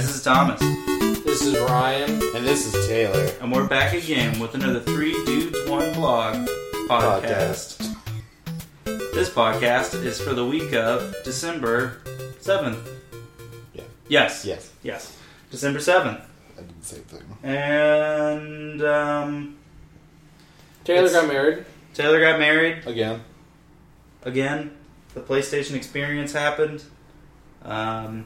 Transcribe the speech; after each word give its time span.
guys, 0.00 0.06
this 0.06 0.16
is 0.16 0.22
Thomas, 0.22 0.60
This 1.24 1.42
is 1.42 1.58
Ryan. 1.58 2.10
And 2.34 2.46
this 2.46 2.72
is 2.72 2.88
Taylor. 2.88 3.30
and 3.42 3.52
we're 3.52 3.66
back 3.66 3.92
again 3.92 4.38
with 4.40 4.54
another 4.54 4.80
Three 4.80 5.12
Dudes 5.26 5.68
One 5.68 5.92
Blog 5.92 6.48
podcast. 6.88 7.96
This 8.84 9.28
podcast 9.28 10.02
is 10.02 10.18
for 10.18 10.32
the 10.32 10.46
week 10.46 10.72
of 10.72 11.14
December 11.24 12.00
seventh. 12.38 12.78
Yeah. 13.74 13.82
Yes. 14.08 14.44
Yes. 14.46 14.72
Yes. 14.82 15.18
December 15.50 15.80
seventh, 15.80 16.20
I 16.56 16.62
did 16.62 16.80
the 16.80 16.86
same 16.86 17.02
thing. 17.02 17.22
and 17.42 18.82
um, 18.82 19.58
Taylor 20.84 21.10
got 21.10 21.28
married. 21.28 21.66
Taylor 21.92 22.20
got 22.20 22.38
married 22.38 22.86
Again. 22.86 23.20
again. 24.22 24.70
The 25.12 25.20
PlayStation 25.20 25.74
Experience 25.74 26.32
happened. 26.32 26.84
Um, 27.64 28.24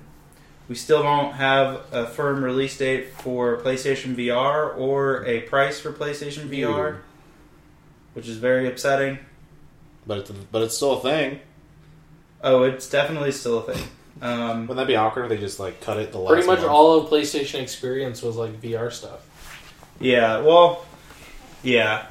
we 0.68 0.74
still 0.74 1.02
don't 1.02 1.32
have 1.34 1.82
a 1.92 2.06
firm 2.06 2.42
release 2.42 2.76
date 2.78 3.12
for 3.18 3.58
PlayStation 3.58 4.14
VR 4.14 4.76
or 4.78 5.24
a 5.26 5.42
price 5.42 5.78
for 5.80 5.92
PlayStation 5.92 6.48
VR, 6.48 6.98
which 8.14 8.28
is 8.28 8.38
very 8.38 8.66
upsetting. 8.66 9.18
But 10.06 10.18
it's, 10.18 10.30
but 10.30 10.62
it's 10.62 10.76
still 10.76 10.98
a 10.98 11.00
thing. 11.00 11.40
Oh, 12.42 12.62
it's 12.62 12.88
definitely 12.88 13.32
still 13.32 13.58
a 13.58 13.72
thing. 13.74 13.88
Um, 14.22 14.66
Wouldn't 14.68 14.76
that 14.76 14.86
be 14.86 14.96
awkward 14.96 15.24
if 15.24 15.28
they 15.30 15.38
just 15.38 15.58
like 15.58 15.80
cut 15.80 15.96
it 15.98 16.12
the 16.12 16.18
last 16.18 16.32
Pretty 16.32 16.46
much 16.46 16.60
month? 16.60 16.70
all 16.70 16.98
of 16.98 17.10
PlayStation 17.10 17.60
Experience 17.60 18.22
was 18.22 18.36
like 18.36 18.60
VR 18.60 18.92
stuff. 18.92 19.28
yeah, 20.00 20.40
well, 20.40 20.84
yeah. 21.62 22.06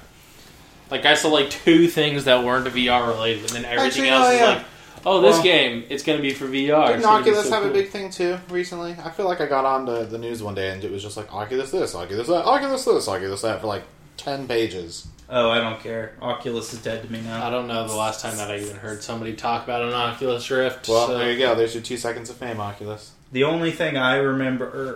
Like 0.92 1.06
I 1.06 1.14
saw 1.16 1.30
like 1.30 1.50
two 1.50 1.88
things 1.88 2.26
that 2.26 2.44
weren't 2.44 2.67
VR 2.67 3.08
related, 3.08 3.42
and 3.45 3.50
then 3.50 3.66
everything 3.66 4.06
Actually, 4.06 4.10
else 4.10 4.28
oh, 4.28 4.32
is 4.32 4.40
yeah. 4.40 4.48
like, 4.48 4.66
oh, 5.06 5.22
this 5.22 5.36
Well- 5.36 5.44
game 5.44 5.84
it's 5.90 6.04
gonna 6.04 6.22
be 6.22 6.34
for 6.34 6.46
VR. 6.46 6.88
Didn't 6.88 7.00
It's 7.00 7.06
Oculus 7.06 7.48
so 7.48 7.54
have 7.54 7.66
a 7.66 7.72
big 7.73 7.90
thing 7.90 8.09
too 8.09 8.38
recently? 8.50 8.96
I 9.04 9.10
feel 9.12 9.26
like 9.26 9.42
I 9.42 9.45
got 9.45 9.66
on 9.66 9.86
the, 9.86 10.04
the 10.06 10.18
news 10.18 10.42
one 10.44 10.56
day 10.56 10.70
and 10.72 10.84
it 10.84 10.92
was 10.92 11.02
just 11.04 11.18
like 11.18 11.34
Oculus 11.34 11.72
this, 11.72 11.95
Oculus 11.95 12.28
that, 12.28 12.45
Oculus 12.45 12.86
this, 12.86 13.08
Oculus 13.08 13.42
that 13.42 13.62
for 13.62 13.68
like 13.68 13.84
ten 14.18 14.48
pages. 14.48 15.08
Oh, 15.30 15.50
I 15.50 15.60
don't 15.60 15.80
care. 15.82 16.14
Oculus 16.22 16.73
is 16.73 16.82
dead 16.84 17.02
to 17.04 17.12
me 17.12 17.22
now. 17.22 17.45
I 17.45 17.50
don't 17.50 17.68
know 17.68 17.88
the 17.88 17.95
last 17.95 18.22
time 18.22 18.38
that 18.38 18.52
I 18.52 18.58
even 18.60 18.76
heard 18.76 19.02
somebody 19.02 19.34
talk 19.34 19.64
about 19.64 19.82
an 19.82 19.94
Oculus 19.94 20.50
Rift. 20.52 20.88
Well, 20.88 21.08
so- 21.08 21.17
there 21.17 21.32
you 21.32 21.40
go. 21.40 21.56
There's 21.56 21.73
your 21.73 21.82
two 21.84 21.98
seconds 21.98 22.30
of 22.30 22.36
fame, 22.36 22.60
Oculus. 22.60 23.12
The 23.32 23.44
only 23.45 23.72
thing 23.72 23.98
I 23.98 24.17
remember 24.17 24.66
or, 24.66 24.92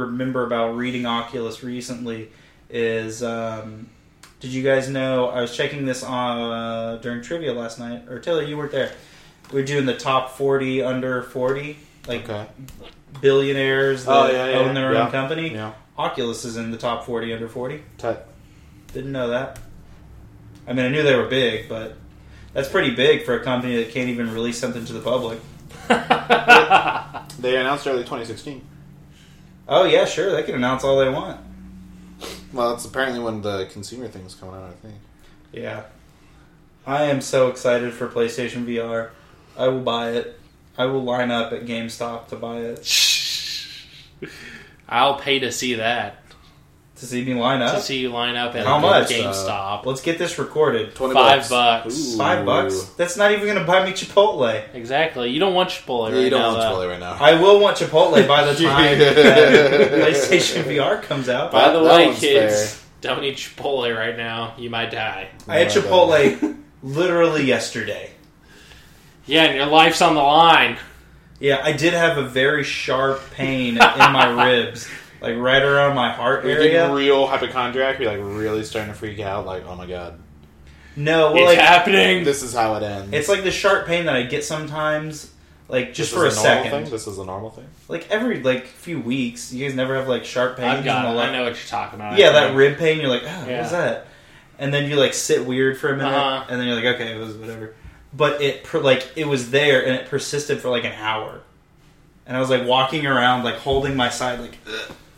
or 0.00 0.06
remember 0.06 0.44
about 0.44 0.74
reading 0.76 1.06
Oculus 1.06 1.62
recently 1.62 2.30
is, 2.70 3.22
um, 3.22 3.88
did 4.40 4.50
you 4.52 4.62
guys 4.62 4.88
know? 4.88 5.28
I 5.28 5.40
was 5.40 5.54
checking 5.56 5.86
this 5.86 6.02
on 6.02 6.38
uh, 6.52 6.96
during 7.02 7.22
trivia 7.22 7.52
last 7.52 7.78
night. 7.78 8.08
Or 8.08 8.18
Taylor, 8.18 8.42
you 8.42 8.56
weren't 8.56 8.72
there. 8.72 8.92
We 9.52 9.62
are 9.62 9.64
doing 9.64 9.86
the 9.86 9.96
top 9.96 10.36
forty 10.36 10.82
under 10.82 11.22
forty, 11.22 11.78
like 12.08 12.28
Okay. 12.28 12.46
billionaires 13.20 14.04
that 14.04 14.12
Oh, 14.12 14.30
yeah, 14.30 14.48
yeah, 14.50 14.58
own 14.58 14.74
their 14.74 14.92
yeah. 14.92 15.04
own 15.06 15.10
company. 15.10 15.58
Oculus 15.98 16.44
is 16.44 16.56
in 16.56 16.70
the 16.70 16.76
top 16.78 17.04
forty 17.06 17.32
under 17.32 17.48
forty. 17.48 17.82
Tut. 17.98 18.28
Didn't 18.92 19.12
know 19.12 19.28
that. 19.28 19.58
I 20.66 20.72
mean, 20.72 20.84
I 20.86 20.88
knew 20.88 21.02
they 21.02 21.14
were 21.16 21.28
big, 21.28 21.68
but 21.68 21.96
that's 22.52 22.68
pretty 22.68 22.94
big 22.94 23.24
for 23.24 23.34
a 23.34 23.44
company 23.44 23.76
that 23.76 23.90
can't 23.92 24.08
even 24.10 24.32
release 24.34 24.58
something 24.58 24.84
to 24.84 24.92
the 24.92 25.00
public. 25.00 25.38
They 27.38 27.54
announced 27.56 27.86
early 27.86 27.98
2016. 28.02 28.62
Oh 29.68 29.84
yeah, 29.84 30.04
sure, 30.06 30.32
they 30.32 30.42
can 30.42 30.54
announce 30.54 30.84
all 30.84 30.98
they 30.98 31.08
want. 31.10 31.38
Well, 32.56 32.70
that's 32.70 32.86
apparently 32.86 33.20
when 33.20 33.42
the 33.42 33.66
consumer 33.66 34.08
thing 34.08 34.24
was 34.24 34.34
coming 34.34 34.54
out. 34.54 34.70
I 34.70 34.72
think. 34.72 34.94
Yeah. 35.52 35.84
I 36.86 37.04
am 37.04 37.20
so 37.20 37.48
excited 37.48 37.92
for 37.92 38.08
PlayStation 38.08 38.64
VR. 38.64 39.10
I 39.58 39.68
will 39.68 39.80
buy 39.80 40.12
it. 40.12 40.40
I 40.78 40.86
will 40.86 41.02
line 41.02 41.30
up 41.30 41.52
at 41.52 41.66
GameStop 41.66 42.28
to 42.28 42.36
buy 42.36 42.58
it. 42.58 44.30
I'll 44.88 45.18
pay 45.18 45.38
to 45.40 45.50
see 45.52 45.74
that. 45.74 46.22
To 46.96 47.04
see 47.06 47.22
me 47.24 47.34
line 47.34 47.60
up? 47.60 47.74
To 47.74 47.80
see 47.82 47.98
you 47.98 48.08
line 48.08 48.36
up 48.36 48.54
at 48.54 48.64
How 48.64 48.78
much? 48.78 49.08
GameStop. 49.10 49.84
Let's 49.84 50.00
get 50.00 50.16
this 50.18 50.38
recorded. 50.38 50.94
Twenty 50.94 51.12
Five 51.12 51.46
bucks. 51.48 51.94
Ooh. 52.14 52.16
Five 52.16 52.46
bucks? 52.46 52.84
That's 52.96 53.18
not 53.18 53.32
even 53.32 53.44
going 53.44 53.58
to 53.58 53.64
buy 53.64 53.84
me 53.84 53.92
Chipotle. 53.92 54.64
exactly. 54.74 55.28
You 55.30 55.38
don't 55.38 55.52
want 55.52 55.68
Chipotle 55.68 56.08
Yeah, 56.10 56.16
right 56.16 56.24
you 56.24 56.30
don't 56.30 56.40
now. 56.40 56.48
want 56.52 56.60
though. 56.60 56.80
Chipotle 56.86 56.88
right 56.90 57.00
now. 57.00 57.16
I 57.20 57.40
will 57.40 57.60
want 57.60 57.76
Chipotle 57.76 58.26
by 58.26 58.44
the 58.50 58.54
time 58.64 58.98
that 58.98 59.90
PlayStation 59.92 60.62
VR 60.62 61.02
comes 61.02 61.28
out. 61.28 61.52
By 61.52 61.70
the 61.70 61.82
That 61.82 61.96
way, 61.96 62.06
one's 62.06 62.18
kids, 62.20 62.82
don't 63.02 63.22
eat 63.24 63.36
Chipotle 63.36 63.94
right 63.94 64.16
now. 64.16 64.54
You 64.56 64.70
might 64.70 64.90
die. 64.90 65.28
I 65.46 65.58
had 65.58 65.68
Chipotle 65.68 66.56
literally 66.82 67.44
yesterday. 67.44 68.10
Yeah, 69.26 69.42
and 69.44 69.56
your 69.56 69.66
life's 69.66 70.00
on 70.00 70.14
the 70.14 70.22
line. 70.22 70.78
Yeah, 71.40 71.60
I 71.62 71.72
did 71.72 71.92
have 71.92 72.16
a 72.16 72.22
very 72.22 72.64
sharp 72.64 73.20
pain 73.32 73.74
in 73.74 73.78
my 73.78 74.46
ribs, 74.50 74.88
like 75.20 75.36
right 75.36 75.62
around 75.62 75.94
my 75.94 76.12
heart 76.12 76.44
You're 76.44 76.54
area. 76.58 76.70
getting 76.72 76.94
real 76.94 77.26
hypochondriac. 77.26 77.98
You're 77.98 78.10
like 78.12 78.20
really 78.38 78.64
starting 78.64 78.92
to 78.92 78.98
freak 78.98 79.18
out. 79.20 79.46
Like, 79.46 79.64
oh 79.66 79.74
my 79.76 79.86
god, 79.86 80.18
No, 80.96 81.32
well, 81.32 81.48
it's 81.48 81.56
like 81.56 81.66
happening. 81.66 82.24
this 82.24 82.42
is 82.42 82.52
how 82.54 82.74
it 82.76 82.82
ends. 82.82 83.12
it's 83.12 83.28
like 83.28 83.42
the 83.44 83.50
sharp 83.50 83.86
pain 83.86 84.06
that 84.06 84.16
I 84.16 84.22
get 84.24 84.44
sometimes, 84.44 85.32
like 85.68 85.94
just 85.94 86.10
This 86.12 86.18
for 86.18 86.24
a, 86.24 86.28
is 86.28 86.36
normal 86.36 86.62
second, 86.64 86.70
Thing? 86.82 86.90
This 86.92 87.06
is 87.06 87.18
a 87.18 87.24
normal 87.24 87.50
thing. 87.50 87.66
like 87.88 88.10
every 88.10 88.42
like 88.42 88.66
few 88.66 89.00
weeks. 89.00 89.52
You 89.52 89.66
guys 89.66 89.74
never 89.76 89.94
have 89.96 90.08
like 90.08 90.24
sharp 90.24 90.56
pain. 90.56 90.66
I've 90.68 90.84
got 90.84 91.04
in 91.06 91.16
it. 91.16 91.20
I 91.20 91.32
know 91.32 91.42
what 91.44 91.54
you're 91.54 91.68
talking 91.68 91.98
about. 91.98 92.18
Yeah, 92.18 92.32
that 92.32 92.54
rib 92.54 92.78
pain. 92.78 93.00
You're 93.00 93.08
like, 93.10 93.22
oh, 93.24 93.46
Yeah. 93.48 93.58
what's 93.60 93.72
that? 93.72 94.06
And 94.58 94.72
then 94.72 94.88
you 94.88 94.96
like 94.96 95.12
sit 95.14 95.44
weird 95.44 95.76
for 95.78 95.88
a 95.92 95.96
minute, 95.96 96.14
Uh-huh. 96.14 96.46
and 96.48 96.58
then 96.60 96.66
you're 96.68 96.76
like, 96.76 96.94
okay, 96.94 97.14
it 97.14 97.18
was 97.18 97.34
whatever. 97.36 97.74
But 98.14 98.40
it 98.40 98.72
like 98.74 99.06
it 99.16 99.26
was 99.26 99.50
there, 99.50 99.84
and 99.84 99.94
it 99.94 100.08
persisted 100.08 100.60
for 100.60 100.70
like 100.70 100.84
an 100.84 100.92
hour. 100.92 101.40
And 102.26 102.36
I 102.36 102.40
was 102.40 102.48
like 102.48 102.66
walking 102.66 103.06
around, 103.06 103.44
like 103.44 103.56
holding 103.56 103.94
my 103.96 104.08
side, 104.08 104.40
like. 104.40 104.56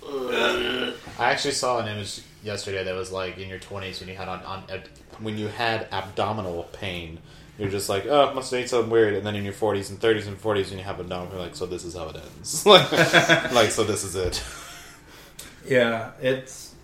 I 0.08 0.94
actually 1.18 1.52
saw 1.52 1.78
an 1.80 1.88
image 1.88 2.20
yesterday 2.42 2.84
that 2.84 2.94
was 2.94 3.12
like 3.12 3.38
in 3.38 3.48
your 3.48 3.58
20s 3.58 4.00
when 4.00 4.08
you 4.08 4.14
had 4.14 4.28
on, 4.28 4.42
on 4.42 4.64
ab- 4.70 4.88
when 5.20 5.36
you 5.36 5.48
had 5.48 5.88
abdominal 5.92 6.64
pain. 6.72 7.18
You're 7.58 7.70
just 7.70 7.88
like, 7.88 8.06
oh, 8.06 8.32
must 8.34 8.52
have 8.52 8.60
ate 8.60 8.70
something 8.70 8.90
weird. 8.90 9.14
And 9.14 9.26
then 9.26 9.34
in 9.34 9.42
your 9.44 9.52
40s 9.52 9.90
and 9.90 9.98
30s 9.98 10.28
and 10.28 10.40
40s, 10.40 10.68
when 10.70 10.78
you 10.78 10.84
have 10.84 11.00
abdominal, 11.00 11.34
you're 11.34 11.42
like, 11.42 11.56
so 11.56 11.66
this 11.66 11.84
is 11.84 11.96
how 11.96 12.08
it 12.08 12.16
ends. 12.16 12.64
like, 12.66 12.90
like, 13.52 13.70
so 13.70 13.82
this 13.84 14.04
is 14.04 14.14
it. 14.14 14.42
Yeah, 15.66 16.12
it's. 16.22 16.74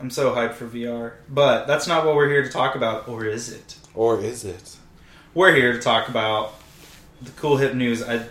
I'm 0.00 0.10
so 0.10 0.34
hyped 0.34 0.54
for 0.54 0.66
VR, 0.66 1.12
but 1.28 1.66
that's 1.66 1.86
not 1.86 2.04
what 2.04 2.16
we're 2.16 2.28
here 2.28 2.42
to 2.42 2.48
talk 2.48 2.74
about, 2.74 3.06
or 3.06 3.24
is 3.24 3.52
it? 3.52 3.76
Or 3.94 4.20
is 4.20 4.44
it? 4.44 4.76
We're 5.32 5.54
here 5.54 5.72
to 5.72 5.78
talk 5.78 6.08
about 6.08 6.54
the 7.20 7.30
cool 7.32 7.58
hip 7.58 7.74
news. 7.74 8.02
I 8.02 8.26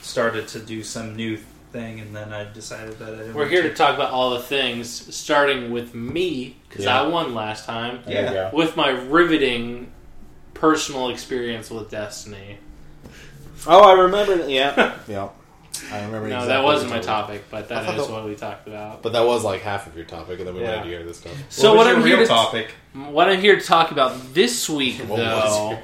started 0.00 0.48
to 0.48 0.58
do 0.58 0.82
some 0.82 1.14
new 1.14 1.38
thing, 1.72 2.00
and 2.00 2.14
then 2.14 2.32
I 2.32 2.50
decided 2.52 2.98
that 2.98 3.08
I 3.14 3.16
didn't. 3.16 3.34
We're 3.34 3.48
here 3.48 3.62
to 3.62 3.74
talk 3.74 3.94
about 3.94 4.10
all 4.10 4.30
the 4.30 4.40
things, 4.40 4.88
starting 5.14 5.70
with 5.72 5.94
me 5.94 6.56
because 6.68 6.84
Yeah. 6.84 7.02
I 7.02 7.06
won 7.06 7.34
last 7.34 7.64
time 7.64 8.00
There 8.06 8.24
you 8.26 8.30
go. 8.30 8.50
with 8.52 8.76
my 8.76 8.90
riveting 8.90 9.90
personal 10.54 11.08
experience 11.08 11.70
with 11.70 11.90
Destiny. 11.90 12.58
Oh, 13.66 13.80
I 13.82 13.92
remember. 14.02 14.48
Yeah. 14.48 14.94
yeah. 15.08 15.28
I 15.90 16.04
remember. 16.04 16.28
No, 16.28 16.36
exactly 16.36 16.48
that 16.48 16.62
wasn't 16.64 16.90
you 16.90 16.96
my 16.96 17.00
told 17.02 17.28
me. 17.30 17.36
topic, 17.36 17.44
but 17.50 17.56
I 17.56 17.62
that 17.62 17.84
thought 17.86 17.98
is 17.98 18.06
that- 18.06 18.12
what 18.12 18.24
we 18.26 18.34
talked 18.34 18.68
about. 18.68 19.02
But 19.02 19.12
that 19.14 19.24
was 19.26 19.42
like 19.42 19.62
half 19.62 19.86
of 19.86 19.96
your 19.96 20.04
topic, 20.04 20.38
and 20.38 20.46
then 20.46 20.54
we 20.54 20.60
Yeah. 20.60 20.76
wanted 20.76 20.82
to 20.84 20.88
hear 20.88 21.02
this 21.04 21.18
stuff. 21.18 21.32
So 21.48 21.70
What 21.70 21.78
what, 21.78 21.86
was 21.86 21.94
I'm 21.96 22.00
your 22.00 22.08
here 22.08 22.16
real 22.18 22.26
to 22.26 22.32
topic? 22.32 22.70
what 23.10 23.28
I'm 23.28 23.40
here 23.40 23.58
to 23.58 23.64
talk 23.64 23.90
about 23.90 24.34
this 24.34 24.68
week, 24.68 24.98
What 25.00 25.08
was 25.08 25.18
though, 25.18 25.70
your- 25.70 25.78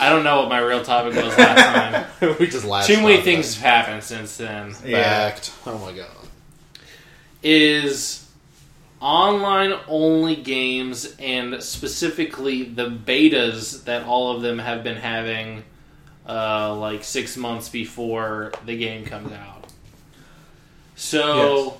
I 0.00 0.08
don't 0.08 0.24
know 0.24 0.40
what 0.40 0.48
my 0.48 0.58
real 0.58 0.82
topic 0.82 1.14
was 1.14 1.36
last 1.36 2.10
time. 2.20 2.36
we 2.40 2.46
just 2.46 2.64
laughed. 2.64 2.86
Too 2.86 3.00
many 3.00 3.20
things 3.20 3.54
have 3.56 3.62
happened 3.86 4.02
since 4.02 4.36
then. 4.36 4.74
Yeah. 4.84 5.02
Fact. 5.02 5.52
Oh 5.66 5.78
my 5.78 5.92
god. 5.92 6.08
Is 7.42 8.28
online 9.00 9.74
only 9.88 10.36
games 10.36 11.14
and 11.18 11.62
specifically 11.62 12.62
the 12.62 12.88
betas 12.88 13.84
that 13.84 14.04
all 14.06 14.34
of 14.34 14.42
them 14.42 14.58
have 14.60 14.84
been 14.84 14.96
having 14.96 15.64
uh, 16.28 16.74
like 16.76 17.02
six 17.02 17.36
months 17.36 17.68
before 17.68 18.52
the 18.64 18.76
game 18.76 19.04
comes 19.04 19.32
out. 19.32 19.66
So 20.94 21.64
Yes. 21.64 21.74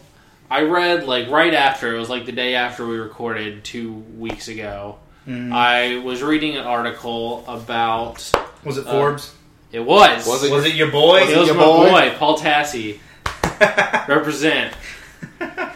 I 0.51 0.63
read 0.63 1.07
like 1.07 1.29
right 1.31 1.55
after 1.55 1.95
it 1.95 1.99
was 1.99 2.11
like 2.11 2.27
the 2.27 2.33
day 2.33 2.57
after 2.57 2.87
we 2.87 2.99
recorded 2.99 3.65
two 3.65 3.93
weeks 3.93 4.49
ago. 4.49 4.99
Mhm. 5.29 5.53
I 5.53 5.99
was 5.99 6.23
reading 6.23 6.57
an 6.57 6.65
article 6.65 7.45
about 7.47 8.31
Was 8.65 8.77
it 8.79 8.87
uh, 8.87 8.91
Forbes? 8.91 9.33
it 9.71 9.81
was 9.81 10.27
Was 10.27 10.43
it 10.45 10.51
was 10.53 10.65
it 10.65 10.75
your 10.75 10.91
boy? 10.91 11.21
was 11.21 11.31
it 11.31 11.39
was 11.39 11.47
your 11.49 11.57
my 11.57 11.65
boy? 11.65 11.91
boy 11.91 12.15
Paul 12.19 12.39
Tassi 12.39 12.99
represent. 14.09 14.75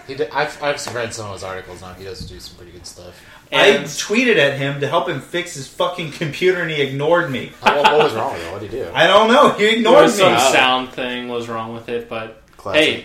He 0.07 0.15
did, 0.15 0.31
I've, 0.31 0.63
I've 0.63 0.95
read 0.95 1.13
some 1.13 1.27
of 1.27 1.33
his 1.35 1.43
articles 1.43 1.81
now. 1.81 1.93
He 1.95 2.05
does 2.05 2.21
do 2.29 2.39
some 2.39 2.57
pretty 2.57 2.73
good 2.73 2.87
stuff. 2.87 3.21
I 3.53 3.79
tweeted 3.85 4.37
at 4.37 4.59
him 4.59 4.81
to 4.81 4.89
help 4.89 5.09
him 5.09 5.21
fix 5.21 5.55
his 5.55 5.67
fucking 5.69 6.13
computer, 6.13 6.63
and 6.63 6.71
he 6.71 6.81
ignored 6.83 7.31
me. 7.31 7.53
what, 7.61 7.77
what 7.77 7.99
was 8.05 8.15
wrong 8.15 8.33
with 8.33 8.45
it? 8.47 8.53
What 8.53 8.61
did 8.61 8.71
he 8.71 8.77
do? 8.79 8.91
I 8.95 9.07
don't 9.09 9.29
know. 9.29 9.51
He 9.53 9.65
there 9.65 9.77
ignored 9.77 10.03
was 10.05 10.13
me. 10.19 10.19
some 10.25 10.35
Oh. 10.35 10.53
sound 10.53 10.89
thing 10.93 11.29
was 11.29 11.49
wrong 11.49 11.75
with 11.75 11.89
it, 11.89 12.09
but 12.09 12.43
Classic. 12.57 12.83
hey, 12.83 13.05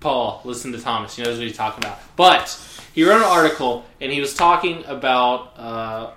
Paul, 0.00 0.40
listen 0.44 0.72
to 0.72 0.78
Thomas. 0.80 1.14
He 1.16 1.22
knows 1.22 1.38
what 1.38 1.46
he's 1.46 1.56
talking 1.56 1.84
about. 1.84 2.00
But 2.16 2.48
he 2.94 3.04
wrote 3.04 3.18
an 3.18 3.22
article 3.24 3.84
and 4.00 4.10
he 4.12 4.20
was 4.20 4.34
talking 4.34 4.84
about. 4.86 5.58
Uh, 5.58 6.10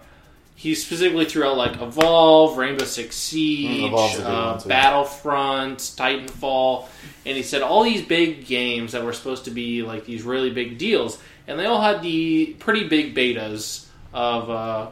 he 0.56 0.76
specifically 0.76 1.26
threw 1.26 1.44
out 1.44 1.58
like 1.58 1.82
Evolve, 1.82 2.58
Rainbow 2.58 2.86
Six 2.86 3.18
Siege, 3.18 3.92
Mm, 3.92 4.24
uh. 4.24 4.68
Battlefront, 4.68 5.80
Titanfall, 5.80 6.88
and 7.26 7.36
he 7.36 7.44
said 7.44 7.62
all 7.64 7.84
these 7.84 8.02
big 8.02 8.46
games 8.46 8.94
that 8.94 9.04
were 9.04 9.12
supposed 9.12 9.46
to 9.46 9.52
be 9.52 9.82
like 9.84 10.06
these 10.06 10.24
really 10.24 10.52
big 10.52 10.78
deals, 10.78 11.18
and 11.48 11.60
they 11.60 11.66
all 11.66 11.82
had 11.82 12.02
the 12.02 12.56
pretty 12.60 12.88
big 12.88 13.14
betas 13.14 13.88
of 14.14 14.50
uh, 14.50 14.88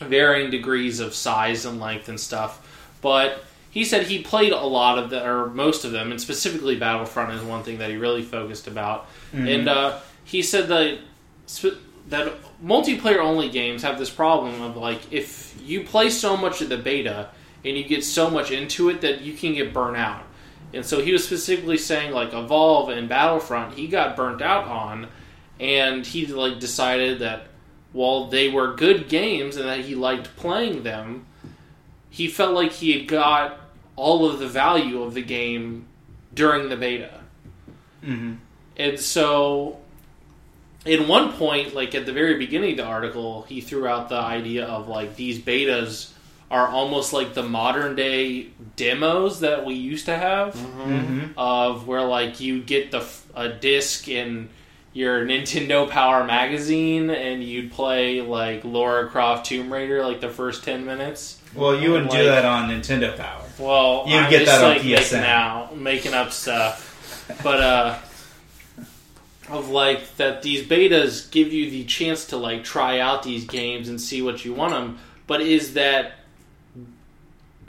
varying 0.00 0.50
degrees 0.50 1.00
of 1.00 1.14
size 1.14 1.64
and 1.64 1.80
length 1.80 2.08
and 2.08 2.20
stuff. 2.20 2.64
But 3.00 3.42
he 3.70 3.84
said 3.84 4.06
he 4.06 4.22
played 4.22 4.52
a 4.52 4.60
lot 4.60 4.98
of 4.98 5.10
the 5.10 5.26
or 5.26 5.46
most 5.48 5.84
of 5.84 5.92
them, 5.92 6.10
and 6.12 6.20
specifically 6.20 6.76
Battlefront 6.76 7.32
is 7.32 7.42
one 7.42 7.62
thing 7.64 7.78
that 7.78 7.90
he 7.90 7.96
really 7.96 8.22
focused 8.22 8.66
about. 8.68 9.08
And 9.32 9.68
uh, 9.68 9.98
he 10.28 10.42
said 10.42 10.68
that 10.68 10.98
that 12.08 12.34
multiplayer 12.62 13.18
only 13.18 13.48
games 13.48 13.82
have 13.82 13.98
this 13.98 14.10
problem 14.10 14.60
of 14.60 14.76
like 14.76 15.10
if 15.10 15.58
you 15.62 15.84
play 15.84 16.10
so 16.10 16.36
much 16.36 16.60
of 16.60 16.68
the 16.68 16.76
beta 16.76 17.30
and 17.64 17.76
you 17.76 17.84
get 17.84 18.04
so 18.04 18.28
much 18.28 18.50
into 18.50 18.90
it 18.90 19.00
that 19.00 19.22
you 19.22 19.32
can 19.32 19.54
get 19.54 19.72
burnt 19.72 19.96
out. 19.96 20.22
And 20.74 20.84
so 20.84 21.00
he 21.00 21.12
was 21.12 21.24
specifically 21.24 21.78
saying 21.78 22.12
like 22.12 22.34
Evolve 22.34 22.90
and 22.90 23.08
Battlefront 23.08 23.74
he 23.74 23.88
got 23.88 24.16
burnt 24.16 24.42
out 24.42 24.68
on 24.68 25.08
and 25.58 26.04
he 26.04 26.26
like 26.26 26.60
decided 26.60 27.20
that 27.20 27.46
while 27.92 28.26
they 28.26 28.50
were 28.50 28.74
good 28.74 29.08
games 29.08 29.56
and 29.56 29.66
that 29.66 29.80
he 29.80 29.94
liked 29.94 30.36
playing 30.36 30.82
them, 30.82 31.24
he 32.10 32.28
felt 32.28 32.52
like 32.52 32.72
he 32.72 32.98
had 32.98 33.08
got 33.08 33.60
all 33.96 34.28
of 34.28 34.38
the 34.38 34.46
value 34.46 35.02
of 35.02 35.14
the 35.14 35.22
game 35.22 35.86
during 36.34 36.68
the 36.68 36.76
beta. 36.76 37.20
hmm 38.04 38.34
And 38.76 39.00
so, 39.00 39.78
in 40.88 41.06
one 41.08 41.32
point, 41.32 41.74
like 41.74 41.94
at 41.94 42.06
the 42.06 42.12
very 42.12 42.36
beginning 42.38 42.72
of 42.72 42.76
the 42.78 42.84
article, 42.84 43.42
he 43.48 43.60
threw 43.60 43.86
out 43.86 44.08
the 44.08 44.16
idea 44.16 44.64
of 44.66 44.88
like 44.88 45.16
these 45.16 45.38
betas 45.38 46.10
are 46.50 46.66
almost 46.66 47.12
like 47.12 47.34
the 47.34 47.42
modern 47.42 47.94
day 47.94 48.46
demos 48.76 49.40
that 49.40 49.66
we 49.66 49.74
used 49.74 50.06
to 50.06 50.16
have, 50.16 50.54
hmm 50.54 51.26
of 51.36 51.86
where 51.86 52.02
like 52.02 52.40
you 52.40 52.60
get 52.62 52.90
the 52.90 53.06
a 53.36 53.48
disc 53.50 54.08
in 54.08 54.48
your 54.94 55.24
Nintendo 55.24 55.88
Power 55.88 56.24
magazine 56.24 57.10
and 57.10 57.44
you'd 57.44 57.70
play 57.70 58.20
like 58.22 58.64
Laura 58.64 59.06
Croft 59.08 59.46
Tomb 59.46 59.70
Raider 59.72 60.02
like 60.04 60.20
the 60.20 60.30
first 60.30 60.64
ten 60.64 60.84
minutes. 60.86 61.40
Well, 61.54 61.78
you 61.78 61.92
wouldn't 61.92 62.10
do 62.10 62.24
that 62.24 62.44
on 62.44 62.68
Nintendo 62.70 63.16
Power. 63.16 63.42
Well, 63.58 64.04
You'd 64.06 64.30
get 64.30 64.44
just 64.46 64.60
that 64.60 64.64
on 64.64 64.70
like 64.70 64.82
PSN. 64.82 65.12
making 65.12 65.18
out, 65.30 65.76
making 65.76 66.14
up 66.14 66.32
stuff, 66.32 67.36
but 67.42 67.60
uh, 67.60 67.98
of 69.50 69.70
like 69.70 70.16
that 70.16 70.42
these 70.42 70.66
betas 70.66 71.30
give 71.30 71.52
you 71.52 71.70
the 71.70 71.84
chance 71.84 72.26
to 72.26 72.36
like 72.36 72.64
try 72.64 72.98
out 73.00 73.22
these 73.22 73.44
games 73.44 73.88
and 73.88 74.00
see 74.00 74.22
what 74.22 74.44
you 74.44 74.52
want 74.54 74.72
them. 74.72 74.98
But 75.26 75.40
is 75.40 75.74
that 75.74 76.12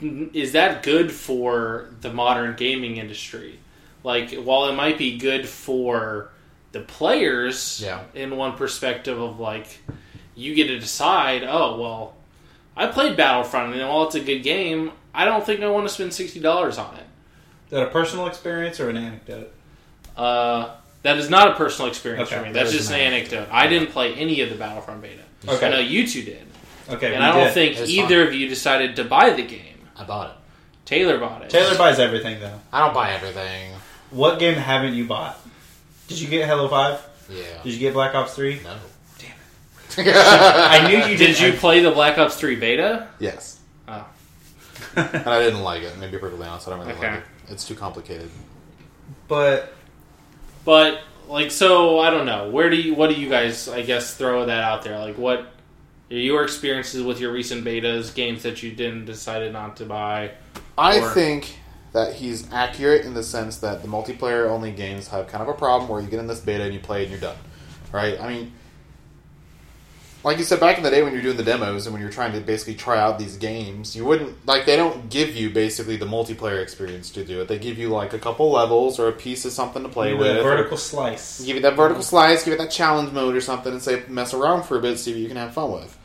is 0.00 0.52
that 0.52 0.82
good 0.82 1.12
for 1.12 1.90
the 2.00 2.12
modern 2.12 2.56
gaming 2.56 2.96
industry? 2.96 3.58
Like, 4.02 4.32
while 4.34 4.66
it 4.66 4.74
might 4.74 4.96
be 4.96 5.18
good 5.18 5.46
for 5.46 6.30
the 6.72 6.80
players, 6.80 7.82
Yeah. 7.84 8.00
in 8.14 8.36
one 8.36 8.56
perspective 8.56 9.20
of 9.20 9.38
like, 9.38 9.78
you 10.34 10.54
get 10.54 10.68
to 10.68 10.78
decide. 10.78 11.42
Oh 11.44 11.78
well, 11.78 12.14
I 12.76 12.86
played 12.86 13.16
Battlefront, 13.16 13.74
and 13.74 13.88
while 13.88 14.04
it's 14.04 14.14
a 14.14 14.20
good 14.20 14.38
game, 14.42 14.92
I 15.12 15.24
don't 15.26 15.44
think 15.44 15.60
I 15.60 15.68
want 15.68 15.86
to 15.86 15.92
spend 15.92 16.14
sixty 16.14 16.40
dollars 16.40 16.78
on 16.78 16.94
it. 16.94 17.04
Is 17.66 17.70
that 17.72 17.82
a 17.82 17.90
personal 17.90 18.26
experience 18.26 18.80
or 18.80 18.88
an 18.88 18.96
anecdote? 18.96 19.52
Uh, 20.16 20.76
that 21.02 21.16
is 21.18 21.30
not 21.30 21.48
a 21.52 21.54
personal 21.54 21.88
experience 21.90 22.28
Okay, 22.30 22.38
for 22.40 22.46
me. 22.46 22.52
That's 22.52 22.70
that 22.70 22.74
is 22.76 22.80
just 22.82 22.90
an 22.92 23.00
an 23.00 23.12
anecdote. 23.14 23.48
I 23.50 23.66
didn't 23.66 23.90
play 23.90 24.14
any 24.14 24.40
of 24.42 24.50
the 24.50 24.56
Battlefront 24.56 25.02
beta. 25.02 25.22
Okay. 25.48 25.66
I 25.66 25.70
know 25.70 25.78
you 25.78 26.06
two 26.06 26.22
did, 26.22 26.46
Okay, 26.88 27.14
and 27.14 27.24
I 27.24 27.32
don't 27.34 27.44
did. 27.46 27.54
think 27.54 27.76
It's 27.78 27.90
either 27.90 28.26
of 28.26 28.34
you 28.34 28.48
decided 28.48 28.96
to 28.96 29.04
buy 29.04 29.30
the 29.30 29.42
game. 29.42 29.78
I 29.96 30.04
bought 30.04 30.30
it. 30.30 30.36
Taylor 30.84 31.18
bought 31.18 31.42
it. 31.42 31.50
Taylor 31.50 31.76
buys 31.78 31.98
everything 31.98 32.40
though. 32.40 32.60
I 32.72 32.80
don't 32.84 32.94
buy 32.94 33.12
everything. 33.12 33.72
What 34.10 34.38
game 34.38 34.54
haven't 34.54 34.94
you 34.94 35.06
bought? 35.06 35.38
Did 36.08 36.20
you 36.20 36.28
get 36.28 36.46
Halo 36.46 36.68
Five? 36.68 37.06
Yeah. 37.30 37.44
Did 37.62 37.72
you 37.72 37.78
get 37.78 37.94
Black 37.94 38.14
Ops 38.14 38.34
Three? 38.34 38.60
No. 38.64 38.74
Damn 39.18 40.06
it! 40.06 40.16
I 40.16 40.88
knew 40.88 40.98
you 41.10 41.16
Did 41.16 41.38
you 41.38 41.52
play 41.52 41.80
the 41.80 41.92
Black 41.92 42.18
Ops 42.18 42.34
Three 42.36 42.56
beta? 42.56 43.08
yes. 43.18 43.60
Oh. 43.88 44.04
And 44.96 45.26
I 45.28 45.38
didn't 45.40 45.62
like 45.62 45.82
it. 45.84 45.96
Maybe 45.98 46.18
perfectly 46.18 46.46
honest, 46.48 46.66
I 46.66 46.72
don't 46.72 46.80
really 46.80 46.92
Okay. 46.94 47.10
like 47.12 47.18
it. 47.20 47.24
It's 47.52 47.64
too 47.64 47.76
complicated. 47.76 48.28
but 49.28 49.72
But 50.64 51.00
like, 51.28 51.50
so 51.50 51.98
I 51.98 52.10
don't 52.10 52.26
know. 52.26 52.50
Where 52.50 52.70
do 52.70 52.76
you? 52.76 52.94
What 52.94 53.10
do 53.10 53.16
you 53.16 53.28
guys? 53.28 53.68
I 53.68 53.82
guess 53.82 54.14
throw 54.16 54.46
that 54.46 54.62
out 54.62 54.82
there. 54.82 54.98
Like, 54.98 55.16
what 55.18 55.40
are 56.10 56.16
your 56.16 56.42
experiences 56.42 57.02
with 57.02 57.20
your 57.20 57.32
recent 57.32 57.64
betas, 57.64 58.14
games 58.14 58.42
that 58.42 58.62
you 58.62 58.72
didn't 58.72 59.04
decided 59.06 59.52
not 59.52 59.76
to 59.78 59.84
buy? 59.84 60.32
I 60.76 60.98
Or- 61.00 61.10
think 61.10 61.56
that 61.92 62.14
he's 62.14 62.50
accurate 62.52 63.04
in 63.04 63.14
the 63.14 63.22
sense 63.22 63.56
that 63.58 63.82
the 63.82 63.88
multiplayer 63.88 64.48
only 64.48 64.70
games 64.70 65.08
have 65.08 65.26
kind 65.26 65.42
of 65.42 65.48
a 65.48 65.54
problem 65.54 65.88
where 65.90 66.00
you 66.00 66.08
get 66.08 66.20
in 66.20 66.26
this 66.28 66.38
beta 66.40 66.62
and 66.64 66.72
you 66.72 66.78
play 66.80 67.02
and 67.02 67.10
you're 67.10 67.20
done. 67.20 67.36
Right? 67.92 68.20
I 68.20 68.28
mean, 68.28 68.52
like 70.22 70.36
you 70.38 70.44
said 70.44 70.60
back 70.60 70.76
in 70.76 70.82
the 70.84 70.90
day 70.90 71.02
when 71.02 71.12
you're 71.12 71.22
doing 71.22 71.36
the 71.36 71.42
demos 71.42 71.86
and 71.86 71.94
when 71.94 72.02
you're 72.02 72.10
trying 72.10 72.32
to 72.32 72.40
basically 72.40 72.74
try 72.74 72.98
out 72.98 73.18
these 73.18 73.36
games, 73.36 73.96
you 73.96 74.04
wouldn't 74.04 74.46
like 74.46 74.66
they 74.66 74.76
don't 74.76 75.08
give 75.08 75.34
you 75.34 75.48
basically 75.50 75.96
the 75.96 76.04
multiplayer 76.06 76.62
experience 76.62 77.10
to 77.10 77.24
do 77.24 77.40
it. 77.40 77.48
They 77.48 77.58
give 77.58 77.78
you 77.78 77.88
like 77.88 78.12
a 78.12 78.18
couple 78.18 78.50
levels 78.50 78.98
or 78.98 79.08
a 79.08 79.12
piece 79.12 79.44
of 79.44 79.52
something 79.52 79.82
to 79.82 79.88
play 79.88 80.12
with. 80.14 80.36
or- 80.38 80.42
vertical 80.42 80.76
slice. 80.76 81.42
give 81.44 81.56
you 81.56 81.62
that 81.62 81.76
vertical 81.76 82.02
slice, 82.02 82.44
give 82.44 82.52
it 82.54 82.58
that 82.58 82.70
challenge 82.70 83.12
mode 83.12 83.34
or 83.34 83.40
something, 83.40 83.72
and 83.72 83.82
say 83.82 84.02
mess 84.08 84.34
around 84.34 84.64
for 84.64 84.78
a 84.78 84.80
bit, 84.82 84.98
see 84.98 85.12
what 85.12 85.20
you 85.20 85.28
can 85.28 85.36
have 85.38 85.54
fun 85.54 85.72
with. 85.72 85.96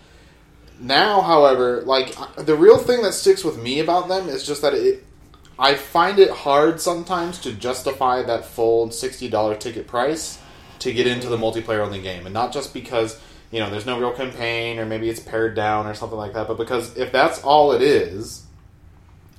Now, 0.80 1.22
however, 1.22 1.82
like 1.82 2.14
uh, 2.20 2.42
the 2.44 2.56
real 2.56 2.78
thing 2.78 3.02
that 3.04 3.14
sticks 3.14 3.44
with 3.44 3.58
me 3.62 3.80
about 3.80 4.08
them 4.08 4.28
is 4.30 4.46
just 4.46 4.62
that 4.62 4.74
it, 4.74 5.04
I 5.58 5.76
find 5.76 6.20
it 6.20 6.30
hard 6.32 6.82
sometimes 6.82 7.40
to 7.40 7.54
justify 7.54 8.24
that 8.24 8.46
full 8.46 8.92
sixty 8.92 9.30
dollar 9.30 9.56
ticket 9.56 9.88
price 9.88 10.40
to 10.80 10.92
get 10.94 11.08
into 11.08 11.30
the 11.30 11.38
multiplayer 11.38 11.80
only 11.80 12.02
game, 12.02 12.26
and 12.26 12.34
not 12.34 12.52
just 12.54 12.74
because 12.74 13.20
you 13.52 13.60
know 13.60 13.70
there's 13.70 13.86
no 13.86 14.00
real 14.00 14.12
campaign 14.12 14.80
or 14.80 14.86
maybe 14.86 15.10
it's 15.10 15.20
pared 15.20 15.56
down 15.56 15.88
or 15.88 15.94
something 15.94 16.18
like 16.18 16.34
that, 16.34 16.48
but 16.48 16.58
because 16.58 16.96
if 16.98 17.12
that's 17.12 17.42
all 17.44 17.72
it 17.72 17.82
is, 17.82 18.46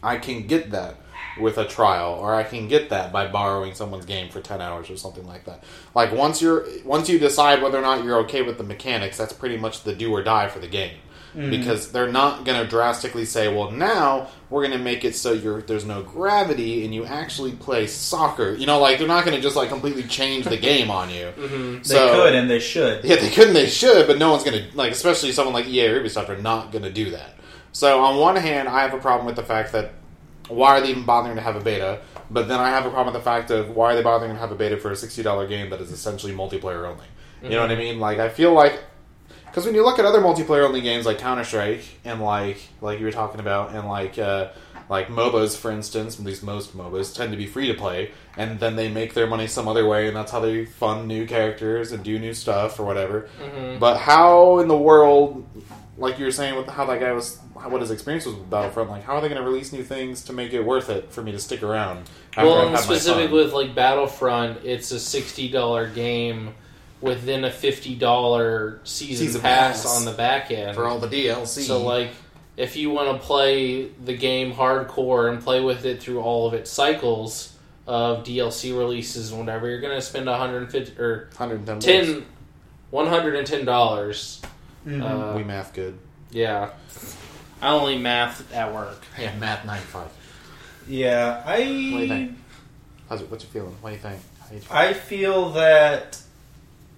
I 0.02 0.18
can 0.18 0.46
get 0.46 0.70
that 0.70 0.96
with 1.38 1.58
a 1.58 1.66
trial, 1.66 2.14
or 2.14 2.34
I 2.34 2.44
can 2.44 2.68
get 2.68 2.90
that 2.90 3.12
by 3.12 3.26
borrowing 3.26 3.74
someone's 3.74 4.06
game 4.06 4.30
for 4.30 4.40
ten 4.40 4.60
hours 4.60 4.90
or 4.90 4.96
something 4.96 5.26
like 5.26 5.44
that. 5.44 5.64
Like 5.94 6.12
once 6.12 6.40
you're 6.40 6.66
once 6.84 7.08
you 7.08 7.18
decide 7.18 7.62
whether 7.62 7.78
or 7.78 7.82
not 7.82 8.04
you're 8.04 8.20
okay 8.20 8.42
with 8.42 8.58
the 8.58 8.64
mechanics, 8.64 9.16
that's 9.16 9.32
pretty 9.32 9.56
much 9.56 9.82
the 9.82 9.94
do 9.94 10.12
or 10.12 10.22
die 10.22 10.48
for 10.48 10.58
the 10.58 10.68
game. 10.68 10.96
Because 11.36 11.92
they're 11.92 12.10
not 12.10 12.46
going 12.46 12.58
to 12.62 12.66
drastically 12.66 13.26
say, 13.26 13.54
"Well, 13.54 13.70
now 13.70 14.28
we're 14.48 14.66
going 14.66 14.76
to 14.76 14.82
make 14.82 15.04
it 15.04 15.14
so 15.14 15.32
you're 15.32 15.60
there's 15.60 15.84
no 15.84 16.02
gravity 16.02 16.84
and 16.84 16.94
you 16.94 17.04
actually 17.04 17.52
play 17.52 17.86
soccer." 17.86 18.54
You 18.54 18.64
know, 18.64 18.78
like 18.78 18.98
they're 18.98 19.06
not 19.06 19.24
going 19.24 19.36
to 19.36 19.42
just 19.42 19.54
like 19.54 19.68
completely 19.68 20.04
change 20.04 20.46
the 20.46 20.56
game 20.56 20.90
on 20.90 21.10
you. 21.10 21.32
Mm-hmm. 21.36 21.82
They 21.82 22.10
could 22.10 22.34
and 22.34 22.48
they 22.48 22.58
should. 22.58 23.04
Yeah, 23.04 23.16
they 23.16 23.28
could 23.28 23.48
and 23.48 23.56
they 23.56 23.68
should, 23.68 24.06
but 24.06 24.18
no 24.18 24.30
one's 24.30 24.44
gonna 24.44 24.66
like, 24.74 24.92
especially 24.92 25.32
someone 25.32 25.52
like 25.52 25.66
EA 25.66 25.88
or 25.88 26.02
Ubisoft 26.02 26.30
are 26.30 26.38
not 26.38 26.72
gonna 26.72 26.90
do 26.90 27.10
that. 27.10 27.34
So 27.72 28.00
on 28.02 28.18
one 28.18 28.36
hand, 28.36 28.68
I 28.68 28.80
have 28.80 28.94
a 28.94 28.98
problem 28.98 29.26
with 29.26 29.36
the 29.36 29.42
fact 29.42 29.72
that 29.72 29.92
why 30.48 30.78
are 30.78 30.80
they 30.80 30.88
even 30.88 31.04
bothering 31.04 31.36
to 31.36 31.42
have 31.42 31.56
a 31.56 31.60
beta? 31.60 32.00
But 32.30 32.48
then 32.48 32.58
I 32.58 32.70
have 32.70 32.86
a 32.86 32.90
problem 32.90 33.12
with 33.12 33.22
the 33.22 33.24
fact 33.24 33.50
of 33.50 33.70
why 33.70 33.92
are 33.92 33.94
they 33.94 34.02
bothering 34.02 34.32
to 34.32 34.38
have 34.38 34.50
a 34.50 34.54
beta 34.54 34.76
for 34.78 34.90
a 34.90 34.96
sixty 34.96 35.22
dollar 35.22 35.46
game 35.46 35.70
that 35.70 35.80
is 35.80 35.92
essentially 35.92 36.32
multiplayer 36.32 36.88
only? 36.88 37.06
You 37.42 37.50
know 37.50 37.60
what 37.60 37.70
I 37.70 37.76
mean? 37.76 38.00
Like 38.00 38.18
I 38.18 38.28
feel 38.28 38.52
like 38.52 38.82
because 39.56 39.64
when 39.64 39.74
you 39.74 39.82
look 39.82 39.98
at 39.98 40.04
other 40.04 40.20
multiplayer 40.20 40.66
only 40.66 40.82
games 40.82 41.06
like 41.06 41.16
Counter 41.16 41.42
Strike 41.42 41.82
and 42.04 42.20
like 42.20 42.58
like 42.82 42.98
you 42.98 43.06
were 43.06 43.10
talking 43.10 43.40
about 43.40 43.74
and 43.74 43.88
like 43.88 44.18
uh, 44.18 44.50
like 44.90 45.08
MOBAs 45.08 45.56
for 45.56 45.70
instance, 45.70 46.18
at 46.18 46.26
least 46.26 46.42
most 46.42 46.76
MOBAs 46.76 47.14
tend 47.14 47.30
to 47.30 47.38
be 47.38 47.46
free 47.46 47.66
to 47.68 47.72
play, 47.72 48.10
and 48.36 48.60
then 48.60 48.76
they 48.76 48.90
make 48.90 49.14
their 49.14 49.26
money 49.26 49.46
some 49.46 49.66
other 49.66 49.88
way, 49.88 50.08
and 50.08 50.14
that's 50.14 50.30
how 50.30 50.40
they 50.40 50.66
fund 50.66 51.08
new 51.08 51.26
characters 51.26 51.92
and 51.92 52.04
do 52.04 52.18
new 52.18 52.34
stuff 52.34 52.78
or 52.78 52.84
whatever. 52.84 53.30
Mm-hmm. 53.40 53.78
But 53.78 53.96
how 53.96 54.58
in 54.58 54.68
the 54.68 54.76
world, 54.76 55.46
like 55.96 56.18
you 56.18 56.26
were 56.26 56.32
saying, 56.32 56.54
with 56.56 56.68
how 56.68 56.84
that 56.84 57.00
guy 57.00 57.12
was, 57.12 57.38
what 57.54 57.80
his 57.80 57.90
experience 57.90 58.26
was 58.26 58.34
with 58.34 58.50
Battlefront, 58.50 58.90
like 58.90 59.04
how 59.04 59.14
are 59.14 59.22
they 59.22 59.28
going 59.30 59.40
to 59.40 59.48
release 59.48 59.72
new 59.72 59.82
things 59.82 60.22
to 60.24 60.34
make 60.34 60.52
it 60.52 60.60
worth 60.60 60.90
it 60.90 61.10
for 61.10 61.22
me 61.22 61.32
to 61.32 61.38
stick 61.38 61.62
around? 61.62 62.10
Well, 62.36 62.52
I've 62.52 62.66
and 62.66 62.76
had 62.76 62.86
my 62.86 62.96
specific 62.96 63.30
with 63.30 63.54
like 63.54 63.74
Battlefront, 63.74 64.66
it's 64.66 64.90
a 64.90 65.00
sixty 65.00 65.48
dollar 65.48 65.88
game 65.88 66.52
within 67.00 67.44
a 67.44 67.50
fifty 67.50 67.94
dollar 67.94 68.80
season, 68.84 69.26
Season 69.26 69.40
pass, 69.40 69.82
pass. 69.82 69.98
on 69.98 70.04
the 70.04 70.12
back 70.12 70.50
end. 70.50 70.74
for 70.74 70.86
all 70.86 70.98
the 70.98 71.08
DLC. 71.08 71.62
So 71.62 71.82
like, 71.82 72.10
if 72.56 72.76
you 72.76 72.90
want 72.90 73.20
to 73.20 73.26
play 73.26 73.88
the 73.88 74.16
game 74.16 74.52
hardcore 74.52 75.30
and 75.30 75.42
play 75.42 75.60
with 75.60 75.84
it 75.84 76.02
through 76.02 76.20
all 76.20 76.46
of 76.46 76.54
its 76.54 76.70
cycles 76.70 77.52
of 77.86 78.24
DLC 78.24 78.76
releases 78.76 79.30
and 79.30 79.38
whatever, 79.40 79.68
you're 79.68 79.80
gonna 79.80 80.00
spend 80.00 80.26
150 80.26 81.00
or 81.00 81.28
110 81.36 81.80
10 81.80 82.26
110 82.90 83.64
dollars. 83.64 84.40
Mhm. 84.86 85.02
Uh, 85.32 85.36
we 85.36 85.44
math 85.44 85.72
good. 85.74 85.98
yeah, 86.30 86.70
I 87.60 87.70
only 87.72 87.98
math 87.98 88.52
at 88.52 88.72
work. 88.72 89.02
Yeah, 89.18 89.34
math 89.38 89.64
95. 89.64 90.08
yeah, 90.88 91.42
I 91.44 91.58
What 91.58 91.64
do 91.66 91.72
you 91.72 92.08
think? 92.08 92.38
How's 93.08 93.20
it, 93.22 93.30
what's 93.30 93.44
your 93.44 93.50
feeling? 93.50 93.76
What 93.80 93.90
do 93.90 93.96
you 93.96 94.02
think? 94.02 94.20
How 94.40 94.54
you 94.54 94.60
I 94.70 94.92
feel 94.92 95.50
that 95.50 96.18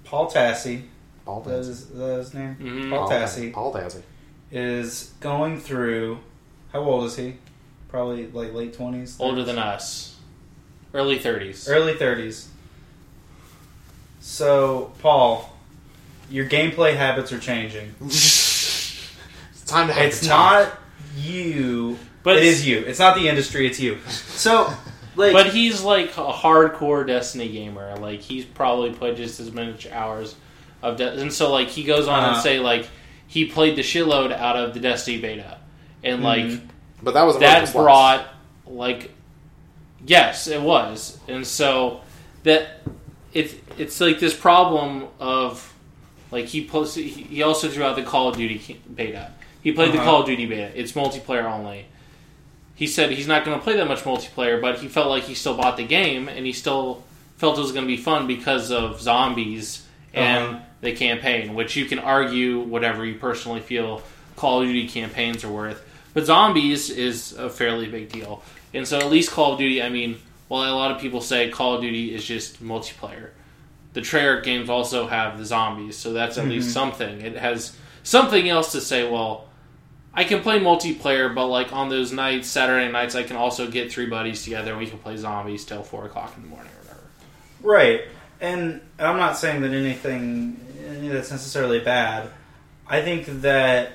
Paul 0.08 0.30
Tassi, 0.30 0.82
Paul 1.24 1.44
Tassi. 1.44 1.58
is, 1.68 1.86
that 1.88 2.16
his 2.18 2.34
name? 2.34 2.56
Mhm. 2.60 2.90
Paul 2.90 3.08
Paul 3.08 3.10
Tassi. 3.10 3.52
Paul 3.52 3.74
Tassi. 3.74 4.02
is 4.50 5.12
going 5.20 5.60
through. 5.60 6.18
How 6.72 6.80
old 6.80 7.04
is 7.04 7.16
he? 7.16 7.36
Probably 7.88 8.26
like 8.28 8.52
late 8.52 8.74
twenties. 8.74 9.16
Older 9.20 9.42
than 9.44 9.58
us, 9.58 10.16
early 10.94 11.18
thirties. 11.18 11.68
Early 11.68 11.94
30s. 11.94 12.46
So, 14.20 14.92
Paul, 15.00 15.50
your 16.30 16.46
gameplay 16.46 16.94
habits 16.96 17.32
are 17.32 17.38
changing. 17.38 17.94
it's 18.00 19.64
time 19.66 19.86
to 19.88 19.92
have 19.94 20.06
It's 20.06 20.20
the 20.20 20.28
talk. 20.28 20.68
not 20.68 20.78
you, 21.16 21.98
But 22.22 22.36
it 22.36 22.42
is 22.44 22.66
you. 22.66 22.80
It's 22.80 22.98
not 22.98 23.16
the 23.16 23.28
industry, 23.28 23.66
it's 23.66 23.80
you. 23.80 23.98
So, 24.08 24.72
like, 25.18 25.32
But 25.32 25.46
he's 25.48 25.82
like 25.82 26.10
a 26.16 26.32
hardcore 26.32 27.06
Destiny 27.06 27.48
gamer. 27.48 27.96
Like 27.96 28.20
he's 28.20 28.44
probably 28.44 28.90
played 28.92 29.16
just 29.16 29.40
as 29.40 29.52
many 29.52 29.74
hours 29.90 30.34
of 30.82 30.96
De- 30.96 31.12
and 31.20 31.32
so 31.32 31.50
like 31.52 31.68
he 31.68 31.84
goes 31.84 32.06
on 32.08 32.20
Uh-huh. 32.20 32.34
and 32.34 32.42
say 32.42 32.58
like 32.60 32.88
he 33.26 33.44
played 33.46 33.76
the 33.76 33.82
shitload 33.82 34.32
out 34.32 34.56
of 34.56 34.72
the 34.74 34.80
Destiny 34.80 35.18
beta, 35.18 35.58
and 36.04 36.22
like 36.22 36.44
Mhm. 36.44 36.60
But 37.02 37.14
that 37.14 37.22
was 37.24 37.38
that 37.38 37.60
versus 37.60 37.74
once. 37.74 37.84
brought 37.84 38.26
like 38.66 39.10
yes 40.06 40.46
it 40.46 40.60
was 40.62 41.18
and 41.28 41.46
so 41.46 42.00
that 42.44 42.82
it's 43.34 43.54
it's 43.76 44.00
like 44.00 44.18
this 44.20 44.34
problem 44.34 45.04
of 45.18 45.72
like 46.30 46.46
he 46.46 46.64
posted 46.66 47.04
he 47.04 47.22
he 47.22 47.42
also 47.42 47.68
threw 47.68 47.82
out 47.84 47.96
the 47.96 48.02
call 48.02 48.28
of 48.28 48.36
duty 48.36 48.80
beta 48.94 49.30
he 49.62 49.72
played 49.72 49.92
the 49.92 49.96
Uh-huh. 49.98 50.04
call 50.04 50.20
of 50.20 50.26
duty 50.26 50.46
beta 50.46 50.70
it's 50.74 50.92
multiplayer 50.92 51.44
only 51.50 51.86
he 52.78 52.86
said 52.86 53.10
he's 53.10 53.26
not 53.26 53.44
going 53.44 53.58
to 53.58 53.62
play 53.62 53.76
that 53.76 53.88
much 53.88 54.02
multiplayer 54.04 54.60
but 54.60 54.78
he 54.78 54.88
felt 54.88 55.08
like 55.08 55.24
he 55.24 55.34
still 55.34 55.56
bought 55.56 55.76
the 55.76 55.84
game 55.86 56.28
and 56.28 56.46
he 56.46 56.52
still 56.52 57.02
felt 57.36 57.58
it 57.58 57.60
was 57.60 57.72
going 57.72 57.84
to 57.84 57.94
be 57.96 57.96
fun 58.10 58.26
because 58.26 58.70
of 58.70 59.00
zombies 59.00 59.84
and 60.14 60.44
Uh-huh. 60.54 60.64
the 60.80 60.92
campaign 60.92 61.54
which 61.54 61.76
you 61.76 61.84
can 61.86 61.98
argue 61.98 62.60
whatever 62.60 63.04
you 63.04 63.16
personally 63.18 63.60
feel 63.60 64.02
call 64.36 64.62
of 64.62 64.66
duty 64.68 64.86
campaigns 64.88 65.44
are 65.44 65.50
worth 65.52 65.80
but 66.14 66.24
zombies 66.24 66.88
is 66.90 67.32
a 67.34 67.50
fairly 67.50 67.86
big 67.86 68.08
deal. 68.10 68.42
And 68.74 68.86
so 68.88 68.98
at 68.98 69.10
least 69.10 69.30
Call 69.30 69.52
of 69.52 69.58
Duty, 69.58 69.82
I 69.82 69.88
mean, 69.88 70.16
while 70.48 70.72
a 70.72 70.74
lot 70.74 70.90
of 70.90 71.00
people 71.00 71.20
say 71.20 71.48
Call 71.50 71.74
of 71.76 71.80
Duty 71.82 72.14
is 72.14 72.24
just 72.24 72.62
multiplayer, 72.64 73.28
the 73.92 74.00
Treyarch 74.00 74.42
games 74.42 74.68
also 74.68 75.06
have 75.06 75.38
the 75.38 75.44
zombies, 75.44 75.96
so 75.96 76.12
that's 76.12 76.36
at 76.38 76.46
least 76.48 76.70
something. 76.72 77.20
It 77.20 77.36
has 77.36 77.76
something 78.02 78.48
else 78.48 78.72
to 78.72 78.80
say, 78.80 79.08
well, 79.08 79.47
I 80.18 80.24
can 80.24 80.42
play 80.42 80.58
multiplayer, 80.58 81.32
but 81.32 81.46
like 81.46 81.72
on 81.72 81.90
those 81.90 82.10
nights, 82.10 82.48
Saturday 82.48 82.90
nights, 82.90 83.14
I 83.14 83.22
can 83.22 83.36
also 83.36 83.70
get 83.70 83.92
three 83.92 84.06
buddies 84.06 84.42
together 84.42 84.72
and 84.72 84.80
we 84.80 84.88
can 84.88 84.98
play 84.98 85.16
zombies 85.16 85.64
till 85.64 85.84
four 85.84 86.06
o'clock 86.06 86.32
in 86.36 86.42
the 86.42 86.48
morning 86.48 86.72
or 86.72 86.82
whatever. 86.82 87.06
Right. 87.62 88.00
And 88.40 88.80
I'm 88.98 89.18
not 89.18 89.38
saying 89.38 89.62
that 89.62 89.70
anything 89.70 90.58
that's 91.08 91.30
necessarily 91.30 91.78
bad. 91.78 92.30
I 92.88 93.00
think 93.00 93.26
that 93.42 93.92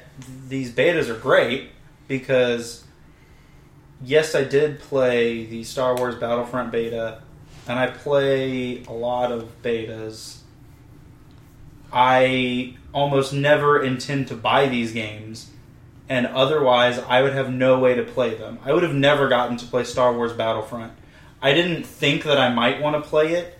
these 0.47 0.71
betas 0.71 1.09
are 1.09 1.19
great 1.19 1.71
because 2.07 2.85
yes, 4.01 4.33
I 4.33 4.45
did 4.45 4.79
play 4.79 5.45
the 5.45 5.65
Star 5.65 5.93
Wars 5.93 6.15
Battlefront 6.15 6.71
beta 6.71 7.21
and 7.67 7.77
I 7.77 7.87
play 7.87 8.81
a 8.85 8.93
lot 8.93 9.33
of 9.33 9.61
betas. 9.61 10.37
I 11.91 12.77
almost 12.93 13.33
never 13.33 13.83
intend 13.83 14.29
to 14.29 14.35
buy 14.35 14.67
these 14.69 14.93
games 14.93 15.49
and 16.09 16.27
otherwise 16.27 16.99
I 16.99 17.21
would 17.21 17.33
have 17.33 17.51
no 17.51 17.79
way 17.79 17.95
to 17.95 18.03
play 18.03 18.33
them. 18.35 18.59
I 18.63 18.73
would 18.73 18.83
have 18.83 18.93
never 18.95 19.27
gotten 19.29 19.57
to 19.57 19.65
play 19.65 19.83
Star 19.83 20.13
Wars 20.13 20.33
Battlefront. 20.33 20.93
I 21.41 21.53
didn't 21.53 21.83
think 21.85 22.23
that 22.23 22.37
I 22.39 22.53
might 22.53 22.81
want 22.81 23.01
to 23.01 23.09
play 23.09 23.33
it 23.33 23.57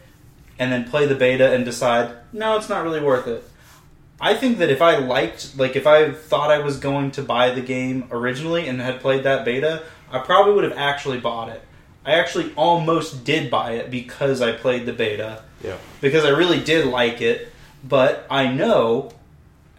and 0.60 0.72
then 0.72 0.90
play 0.90 1.06
the 1.06 1.16
beta 1.16 1.52
and 1.54 1.66
decide, 1.66 2.16
no, 2.32 2.58
it's 2.58 2.70
not 2.70 2.84
really 2.84 3.02
worth 3.02 3.28
it. 3.28 3.44
I 4.22 4.36
think 4.36 4.60
that 4.60 4.70
if 4.70 4.82
I 4.82 4.98
liked, 4.98 5.58
like, 5.58 5.76
if 5.76 5.86
I 5.88 6.12
thought 6.12 6.50
I 6.52 6.60
was 6.60 6.78
going 6.78 7.12
to 7.12 7.24
buy 7.24 7.50
the 7.50 7.62
game 7.62 8.08
originally 8.12 8.68
and 8.68 8.80
had 8.80 9.02
played 9.02 9.24
that 9.24 9.44
beta, 9.44 9.84
I 10.12 10.20
probably 10.20 10.54
would 10.54 10.64
have 10.64 10.78
actually 10.78 11.20
bought 11.20 11.50
it. 11.50 11.62
I 12.06 12.14
actually 12.14 12.54
almost 12.56 13.26
did 13.26 13.50
buy 13.50 13.72
it 13.74 13.90
because 13.90 14.42
I 14.42 14.52
played 14.54 14.86
the 14.86 14.94
beta, 14.94 15.44
Yeah. 15.64 15.78
because 16.00 16.24
I 16.26 16.30
really 16.30 16.60
did 16.60 16.86
like 16.86 17.22
it. 17.22 17.50
But 17.84 18.26
I 18.30 18.48
know, 18.48 19.12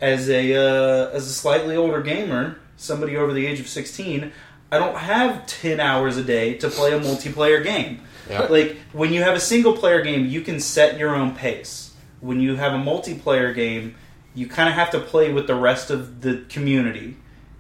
as 0.01 0.29
a 0.29 0.55
uh, 0.55 1.11
as 1.11 1.27
a 1.27 1.33
slightly 1.33 1.77
older 1.77 2.03
gamer, 2.03 2.59
somebody 2.77 3.17
over 3.17 3.33
the 3.33 3.47
age 3.47 3.61
of 3.61 3.69
sixteen, 3.69 4.33
I 4.71 4.79
don't 4.79 4.97
have 4.97 5.47
ten 5.47 5.81
hours 5.81 6.17
a 6.17 6.25
day 6.25 6.55
to 6.59 6.69
play 6.69 6.93
a 6.93 7.01
multiplayer 7.01 7.63
game. 7.63 8.01
Yeah. 8.29 8.43
Like 8.43 8.77
when 8.93 9.13
you 9.13 9.23
have 9.23 9.35
a 9.35 9.41
single 9.41 9.77
player 9.77 10.03
game, 10.03 10.27
you 10.27 10.41
can 10.41 10.61
set 10.61 10.99
your 10.99 11.15
own 11.15 11.35
pace. 11.35 11.95
When 12.21 12.41
you 12.41 12.57
have 12.57 12.73
a 12.73 12.79
multiplayer 12.79 13.55
game, 13.55 13.97
you 14.35 14.47
kind 14.47 14.69
of 14.69 14.75
have 14.75 14.91
to 14.93 15.01
play 15.01 15.33
with 15.33 15.47
the 15.47 15.55
rest 15.55 15.91
of 15.91 16.23
the 16.23 16.45
community. 16.49 17.17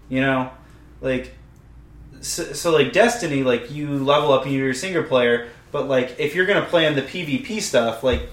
You 0.08 0.20
know, 0.20 0.50
like 1.00 1.34
so, 2.20 2.52
so 2.52 2.70
like 2.72 2.92
Destiny, 2.92 3.42
like 3.42 3.70
you 3.70 3.90
level 3.98 4.32
up 4.32 4.44
and 4.44 4.52
you're 4.52 4.70
a 4.70 4.74
single 4.74 5.02
player, 5.02 5.48
but 5.70 5.88
like 5.88 6.16
if 6.18 6.34
you're 6.34 6.46
gonna 6.46 6.66
play 6.66 6.86
in 6.86 6.94
the 6.94 7.02
PvP 7.02 7.60
stuff, 7.60 8.02
like 8.02 8.28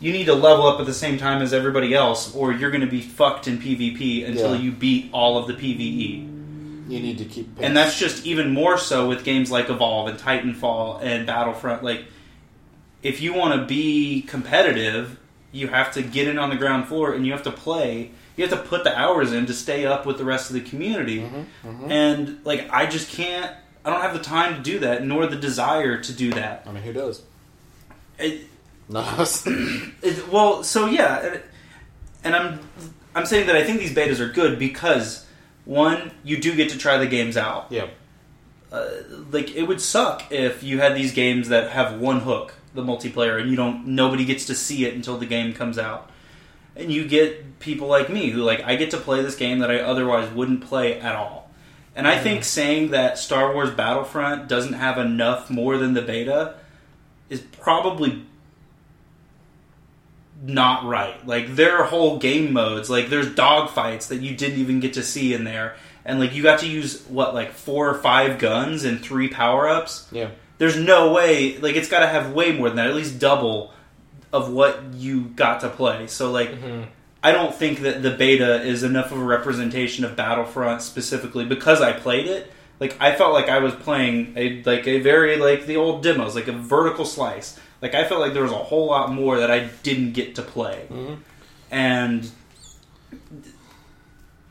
you 0.00 0.12
need 0.12 0.26
to 0.26 0.34
level 0.34 0.66
up 0.66 0.80
at 0.80 0.86
the 0.86 0.94
same 0.94 1.16
time 1.18 1.40
as 1.42 1.52
everybody 1.52 1.94
else, 1.94 2.34
or 2.34 2.52
you're 2.52 2.70
gonna 2.70 2.86
be 2.86 3.00
fucked 3.00 3.48
in 3.48 3.58
PvP 3.58 4.24
until 4.26 4.54
Yeah. 4.54 4.60
you 4.62 4.72
beat 4.72 5.08
all 5.12 5.38
of 5.38 5.46
the 5.46 5.54
PvE. 5.54 6.30
You 6.88 7.00
need 7.00 7.16
to 7.18 7.24
keep. 7.24 7.56
Pace. 7.56 7.64
And 7.64 7.74
that's 7.76 7.98
just 7.98 8.26
even 8.26 8.52
more 8.52 8.76
so 8.76 9.08
with 9.08 9.24
games 9.24 9.50
like 9.50 9.70
Evolve 9.70 10.08
and 10.08 10.18
Titanfall 10.18 11.00
and 11.02 11.26
Battlefront. 11.26 11.82
Like, 11.82 12.04
if 13.02 13.22
you 13.22 13.32
want 13.32 13.58
to 13.58 13.66
be 13.66 14.22
competitive, 14.22 15.18
you 15.50 15.68
have 15.68 15.92
to 15.94 16.02
get 16.02 16.28
in 16.28 16.38
on 16.38 16.50
the 16.50 16.56
ground 16.56 16.86
floor 16.86 17.14
and 17.14 17.24
you 17.24 17.32
have 17.32 17.42
to 17.44 17.50
play. 17.50 18.10
You 18.36 18.46
have 18.46 18.50
to 18.58 18.68
put 18.68 18.84
the 18.84 18.94
hours 18.98 19.32
in 19.32 19.46
to 19.46 19.54
stay 19.54 19.86
up 19.86 20.04
with 20.04 20.18
the 20.18 20.24
rest 20.24 20.50
of 20.50 20.54
the 20.54 20.60
community. 20.60 21.20
Mm-hmm, 21.20 21.90
And, 21.90 22.38
like, 22.44 22.68
I 22.70 22.84
just 22.86 23.08
can't, 23.10 23.50
I 23.84 23.90
don't 23.90 24.00
have 24.02 24.12
the 24.12 24.22
time 24.22 24.56
to 24.56 24.60
do 24.60 24.80
that, 24.80 25.04
nor 25.06 25.26
the 25.26 25.36
desire 25.36 25.98
to 26.02 26.12
do 26.12 26.32
that. 26.32 26.64
I 26.66 26.72
mean, 26.72 26.82
who 26.82 26.92
does? 26.92 27.22
It, 28.18 28.42
No. 28.88 29.00
it, 30.02 30.28
well, 30.28 30.62
so 30.62 30.86
yeah, 30.86 31.24
and, 31.24 31.42
and 32.24 32.36
I'm 32.36 32.60
I'm 33.14 33.26
saying 33.26 33.46
that 33.46 33.56
I 33.56 33.64
think 33.64 33.80
these 33.80 33.94
betas 33.94 34.20
are 34.20 34.30
good 34.30 34.58
because 34.58 35.24
one, 35.64 36.10
you 36.22 36.38
do 36.38 36.54
get 36.54 36.70
to 36.70 36.78
try 36.78 36.98
the 36.98 37.06
games 37.06 37.36
out. 37.36 37.66
yeah. 37.70 37.86
uh, 38.72 38.88
like 39.30 39.54
it 39.54 39.62
would 39.62 39.80
suck 39.80 40.30
if 40.30 40.62
you 40.62 40.80
had 40.80 40.94
these 40.94 41.12
games 41.12 41.48
that 41.48 41.70
have 41.70 42.00
one 42.00 42.20
hook, 42.20 42.54
the 42.74 42.82
multiplayer, 42.82 43.40
and 43.40 43.50
you 43.50 43.56
don't 43.56 43.86
nobody 43.86 44.24
gets 44.24 44.46
to 44.46 44.54
see 44.54 44.84
it 44.84 44.94
until 44.94 45.16
the 45.18 45.26
game 45.26 45.52
comes 45.54 45.78
out. 45.78 46.10
And 46.76 46.92
you 46.92 47.06
get 47.06 47.60
people 47.60 47.86
like 47.86 48.10
me 48.10 48.30
who 48.30 48.42
like 48.42 48.62
I 48.64 48.76
get 48.76 48.90
to 48.90 48.98
play 48.98 49.22
this 49.22 49.36
game 49.36 49.60
that 49.60 49.70
I 49.70 49.78
otherwise 49.78 50.30
wouldn't 50.32 50.62
play 50.62 51.00
at 51.00 51.14
all. 51.14 51.44
And 51.96 52.08
I 52.08 52.18
think 52.18 52.42
saying 52.42 52.90
that 52.90 53.18
Star 53.18 53.54
Wars 53.54 53.70
Battlefront 53.70 54.48
doesn't 54.48 54.72
have 54.72 54.98
enough 54.98 55.48
more 55.48 55.78
than 55.78 55.94
the 55.94 56.02
beta 56.02 56.56
is 57.30 57.40
probably 57.40 58.24
not 60.46 60.84
right. 60.84 61.26
Like 61.26 61.54
there 61.56 61.78
are 61.78 61.84
whole 61.84 62.18
game 62.18 62.52
modes, 62.52 62.90
like 62.90 63.08
there's 63.08 63.28
dogfights 63.28 64.08
that 64.08 64.16
you 64.16 64.36
didn't 64.36 64.58
even 64.58 64.80
get 64.80 64.94
to 64.94 65.02
see 65.02 65.34
in 65.34 65.44
there, 65.44 65.76
and 66.04 66.20
like 66.20 66.34
you 66.34 66.42
got 66.42 66.60
to 66.60 66.68
use 66.68 67.02
what 67.06 67.34
like 67.34 67.52
four 67.52 67.88
or 67.88 67.94
five 67.94 68.38
guns 68.38 68.84
and 68.84 69.00
three 69.00 69.28
power 69.28 69.68
ups. 69.68 70.08
Yeah. 70.12 70.30
There's 70.58 70.76
no 70.76 71.12
way, 71.12 71.58
like 71.58 71.76
it's 71.76 71.88
got 71.88 72.00
to 72.00 72.06
have 72.06 72.32
way 72.32 72.52
more 72.52 72.68
than 72.68 72.76
that, 72.76 72.86
at 72.86 72.94
least 72.94 73.18
double 73.18 73.72
of 74.32 74.52
what 74.52 74.82
you 74.94 75.22
got 75.22 75.60
to 75.60 75.68
play. 75.68 76.06
So 76.06 76.30
like. 76.30 76.50
Mm-hmm. 76.50 76.90
I 77.22 77.32
don't 77.32 77.54
think 77.54 77.80
that 77.80 78.02
the 78.02 78.10
beta 78.10 78.60
is 78.60 78.82
enough 78.82 79.10
of 79.10 79.16
a 79.18 79.24
representation 79.24 80.04
of 80.04 80.14
Battlefront 80.14 80.82
specifically 80.82 81.46
because 81.46 81.80
I 81.80 81.94
played 81.94 82.26
it. 82.26 82.52
Like 82.78 82.98
I 83.00 83.16
felt 83.16 83.32
like 83.32 83.48
I 83.48 83.60
was 83.60 83.74
playing 83.74 84.34
a 84.36 84.62
like 84.64 84.86
a 84.86 85.00
very 85.00 85.38
like 85.38 85.64
the 85.64 85.76
old 85.76 86.02
demos, 86.02 86.34
like 86.34 86.48
a 86.48 86.52
vertical 86.52 87.06
slice. 87.06 87.58
Like 87.82 87.94
I 87.94 88.04
felt 88.08 88.20
like 88.20 88.32
there 88.32 88.42
was 88.42 88.52
a 88.52 88.56
whole 88.56 88.86
lot 88.86 89.12
more 89.12 89.38
that 89.38 89.50
I 89.50 89.68
didn't 89.82 90.12
get 90.12 90.34
to 90.36 90.42
play, 90.42 90.86
Mhm. 90.90 91.18
and 91.70 92.30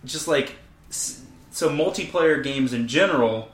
just 0.05 0.27
like 0.27 0.55
so 0.89 1.69
multiplayer 1.69 2.43
games 2.43 2.73
in 2.73 2.87
general 2.87 3.49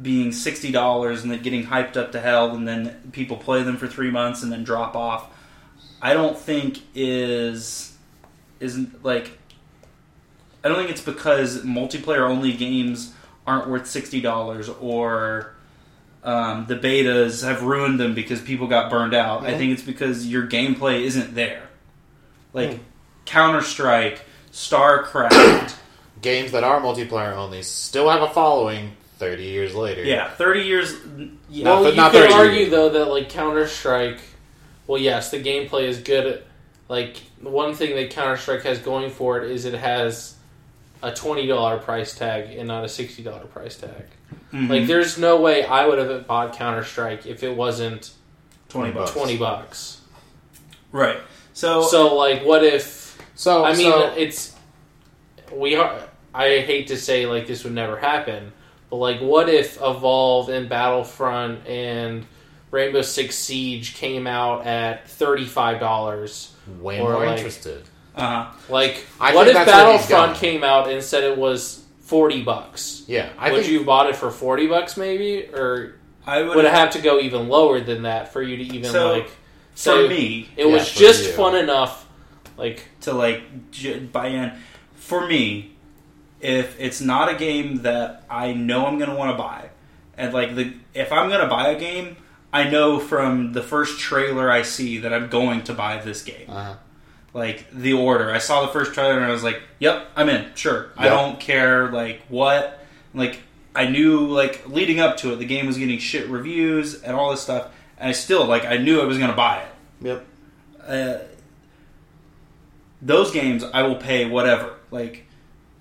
being 0.00 0.32
sixty 0.32 0.72
dollars 0.72 1.22
and 1.22 1.30
then 1.30 1.42
getting 1.42 1.66
hyped 1.66 1.96
up 1.96 2.12
to 2.12 2.20
hell, 2.20 2.54
and 2.54 2.66
then 2.66 3.10
people 3.12 3.36
play 3.36 3.62
them 3.62 3.76
for 3.76 3.86
three 3.86 4.10
months 4.10 4.42
and 4.42 4.50
then 4.50 4.64
drop 4.64 4.96
off. 4.96 5.26
I 6.02 6.14
don't 6.14 6.36
think 6.36 6.80
is 6.94 7.92
isn't 8.60 9.04
like 9.04 9.38
I 10.64 10.68
don't 10.68 10.78
think 10.78 10.90
it's 10.90 11.00
because 11.02 11.62
multiplayer 11.62 12.28
only 12.28 12.52
games 12.52 13.12
aren't 13.46 13.68
worth 13.68 13.86
sixty 13.86 14.20
dollars 14.20 14.68
or 14.68 15.53
um, 16.24 16.66
the 16.66 16.74
betas 16.76 17.44
have 17.46 17.62
ruined 17.62 18.00
them 18.00 18.14
because 18.14 18.40
people 18.40 18.66
got 18.66 18.90
burned 18.90 19.14
out. 19.14 19.44
I 19.44 19.56
think 19.56 19.72
it's 19.72 19.82
because 19.82 20.26
your 20.26 20.46
gameplay 20.46 21.02
isn't 21.02 21.34
there. 21.34 21.62
Like 22.52 22.72
Hmm. 22.74 22.82
Counter 23.26 23.60
Strike, 23.62 24.20
StarCraft. 24.52 25.76
Games 26.22 26.52
that 26.52 26.64
are 26.64 26.80
multiplayer 26.80 27.36
only 27.36 27.60
still 27.62 28.08
have 28.08 28.22
a 28.22 28.28
following 28.28 28.92
30 29.18 29.42
years 29.42 29.74
later. 29.74 30.02
yeah, 30.04 30.30
thirty 30.30 30.62
years. 30.62 30.94
Yeah, 31.50 31.64
Not 31.64 31.82
well, 31.82 31.90
you 31.90 31.96
not 31.96 32.12
could 32.12 32.22
30 32.30 32.32
argue 32.34 32.60
either. 32.62 32.70
though 32.70 32.88
that 32.90 33.04
like 33.10 33.28
Counter 33.28 33.66
Strike. 33.66 34.20
Well, 34.86 34.98
yes, 35.00 35.30
the 35.30 35.42
gameplay 35.42 35.82
is 35.82 35.98
good. 35.98 36.42
Like 36.88 37.18
one 37.42 37.74
thing 37.74 37.94
that 37.96 38.10
Counter 38.10 38.36
Strike 38.38 38.62
has 38.62 38.78
going 38.78 39.10
for 39.10 39.42
it 39.42 39.50
is 39.50 39.66
it 39.66 39.74
has 39.74 40.34
a 41.02 41.12
twenty 41.12 41.46
dollar 41.46 41.78
price 41.78 42.14
tag 42.14 42.56
and 42.56 42.68
not 42.68 42.84
a 42.84 42.88
sixty 42.88 43.22
dollar 43.22 43.44
price 43.44 43.76
tag. 43.76 44.04
Mhm. 44.54 44.68
Like, 44.70 44.86
there's 44.86 45.18
no 45.18 45.40
way 45.40 45.64
I 45.64 45.84
would 45.86 45.98
have 45.98 46.26
bought 46.28 46.52
Counter 46.56 46.84
Strike 46.84 47.26
if 47.26 47.42
it 47.42 47.54
wasn't 47.56 48.12
twenty 48.68 48.92
bucks. 48.92 49.10
twenty 49.10 49.36
bucks. 49.36 49.98
Right. 50.92 51.18
So, 51.52 51.82
So, 51.82 52.14
like, 52.14 52.44
what 52.44 52.62
if? 52.64 53.18
So 53.34 53.64
I 53.64 53.74
mean, 53.74 53.90
so- 53.90 54.14
it's 54.16 54.54
we 55.52 55.74
are. 55.76 55.98
I 56.32 56.58
hate 56.60 56.88
to 56.88 56.96
say 56.96 57.26
like 57.26 57.46
this 57.46 57.64
would 57.64 57.72
never 57.74 57.96
happen, 57.96 58.52
but 58.90 58.96
like, 58.96 59.20
what 59.20 59.48
if 59.48 59.76
Evolve 59.76 60.48
and 60.48 60.68
Battlefront 60.68 61.66
and 61.66 62.26
Rainbow 62.70 63.02
Six 63.02 63.36
Siege 63.36 63.94
came 63.94 64.26
out 64.26 64.66
at 64.66 65.08
thirty 65.08 65.44
five 65.46 65.80
dollars? 65.80 66.50
way 66.80 66.98
more 66.98 67.18
like- 67.26 67.36
interested. 67.38 67.82
uh, 68.16 68.46
Like, 68.70 69.04
I 69.20 69.34
what 69.34 69.48
if 69.48 69.54
that's 69.54 69.66
where 69.70 69.92
he's 69.98 70.06
Battlefront 70.06 70.38
came 70.38 70.64
out 70.64 70.88
and 70.88 71.02
said 71.02 71.24
it 71.24 71.36
was 71.36 71.82
forty 72.04 72.42
bucks? 72.42 73.02
Yeah, 73.06 73.30
I 73.38 73.50
would 73.50 73.60
think 73.62 73.72
you 73.72 73.78
have 73.78 73.86
bought 73.86 74.08
it 74.08 74.16
for 74.16 74.30
forty 74.30 74.66
bucks 74.66 74.96
maybe, 74.96 75.46
or 75.52 75.96
I 76.26 76.42
would, 76.42 76.56
would 76.56 76.64
it 76.64 76.72
have 76.72 76.90
to 76.92 77.00
go 77.02 77.18
even 77.20 77.48
lower 77.48 77.80
than 77.80 78.02
that 78.02 78.32
for 78.32 78.40
you 78.42 78.56
to 78.56 78.62
even 78.62 78.90
So, 78.90 79.12
like? 79.12 79.28
for 79.28 79.34
say 79.74 80.08
me 80.08 80.48
it 80.56 80.66
Yeah, 80.66 80.72
was 80.72 80.90
for 80.90 80.98
just 81.00 81.24
you. 81.26 81.32
fun 81.32 81.56
enough. 81.56 82.08
Like, 82.56 82.84
to 83.00 83.12
like 83.12 83.70
j- 83.72 83.98
buy 83.98 84.28
in. 84.28 84.52
For 84.94 85.26
me, 85.26 85.72
if 86.40 86.78
it's 86.80 87.00
not 87.00 87.28
a 87.28 87.36
game 87.36 87.82
that 87.82 88.24
I 88.30 88.52
know 88.52 88.86
I'm 88.86 88.96
going 88.98 89.10
to 89.10 89.16
want 89.16 89.32
to 89.32 89.36
buy, 89.42 89.70
and 90.16 90.32
like 90.32 90.54
the 90.54 90.72
if 90.94 91.10
I'm 91.12 91.28
going 91.28 91.40
to 91.40 91.48
buy 91.48 91.68
a 91.70 91.78
game, 91.78 92.16
I 92.52 92.70
know 92.70 93.00
from 93.00 93.52
the 93.54 93.62
first 93.62 93.98
trailer 93.98 94.48
I 94.50 94.62
see 94.62 94.98
that 94.98 95.12
I'm 95.12 95.28
going 95.28 95.64
to 95.64 95.74
buy 95.74 96.00
this 96.00 96.22
game. 96.22 96.46
uh, 96.48 96.76
Like 97.34 97.70
the 97.72 97.92
order, 97.92 98.30
I 98.30 98.38
saw 98.38 98.62
the 98.62 98.68
first 98.68 98.94
trailer 98.94 99.16
and 99.16 99.24
I 99.24 99.30
was 99.30 99.42
like, 99.44 99.60
"Yep, 99.80 100.08
I'm 100.16 100.28
in. 100.28 100.54
Sure, 100.54 100.90
I 100.96 101.08
don't 101.08 101.38
care 101.38 101.90
like 101.90 102.22
what." 102.28 102.80
Like 103.12 103.40
I 103.74 103.86
knew 103.86 104.26
like 104.26 104.68
leading 104.68 105.00
up 105.00 105.16
to 105.18 105.32
it, 105.32 105.36
the 105.36 105.44
game 105.44 105.66
was 105.66 105.76
getting 105.76 105.98
shit 105.98 106.28
reviews 106.28 107.02
and 107.02 107.16
all 107.16 107.32
this 107.32 107.40
stuff, 107.40 107.68
and 107.98 108.08
I 108.08 108.12
still 108.12 108.46
like 108.46 108.64
I 108.64 108.76
knew 108.76 109.00
I 109.00 109.04
was 109.04 109.18
going 109.18 109.30
to 109.30 109.36
buy 109.36 109.58
it 109.58 109.68
yep. 110.04 110.26
uh, 110.86 111.18
those 113.02 113.30
games 113.32 113.64
I 113.64 113.82
will 113.82 113.96
pay 113.96 114.26
whatever, 114.26 114.74
like 114.90 115.26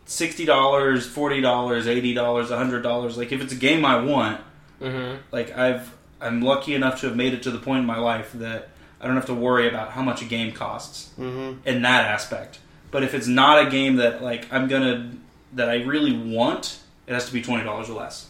sixty 0.06 0.46
dollars, 0.46 1.06
forty 1.06 1.42
dollars, 1.42 1.88
eighty 1.88 2.14
dollars, 2.14 2.50
hundred 2.50 2.82
dollars. 2.82 3.18
Like 3.18 3.32
if 3.32 3.42
it's 3.42 3.54
a 3.54 3.58
game 3.58 3.86
I 3.86 4.02
want, 4.02 4.42
mhm. 4.82 5.20
like 5.32 5.56
I've 5.58 5.96
I'm 6.20 6.42
lucky 6.42 6.74
enough 6.74 7.02
to 7.02 7.08
have 7.08 7.16
made 7.16 7.34
it 7.34 7.44
to 7.44 7.52
the 7.52 7.60
point 7.60 7.82
in 7.82 7.86
my 7.86 7.98
life 7.98 8.32
that 8.34 8.70
I 9.04 9.08
don't 9.08 9.16
have 9.16 9.26
to 9.28 9.34
worry 9.34 9.68
about 9.68 9.92
how 9.92 10.02
much 10.02 10.22
a 10.22 10.26
game 10.26 10.54
costs 10.54 11.10
Mm-hmm. 11.20 11.68
in 11.68 11.82
that 11.82 12.06
aspect. 12.06 12.60
But 12.90 13.04
if 13.04 13.14
it's 13.14 13.28
not 13.28 13.68
a 13.68 13.70
game 13.70 13.98
that 13.98 14.24
like 14.24 14.48
I'm 14.52 14.68
gonna 14.68 15.12
that 15.54 15.70
I 15.70 15.84
really 15.84 16.16
want, 16.18 16.80
it 17.08 17.14
has 17.14 17.26
to 17.28 17.34
be 17.34 17.42
twenty 17.42 17.64
dollars 17.64 17.90
or 17.90 17.94
less. 18.00 18.28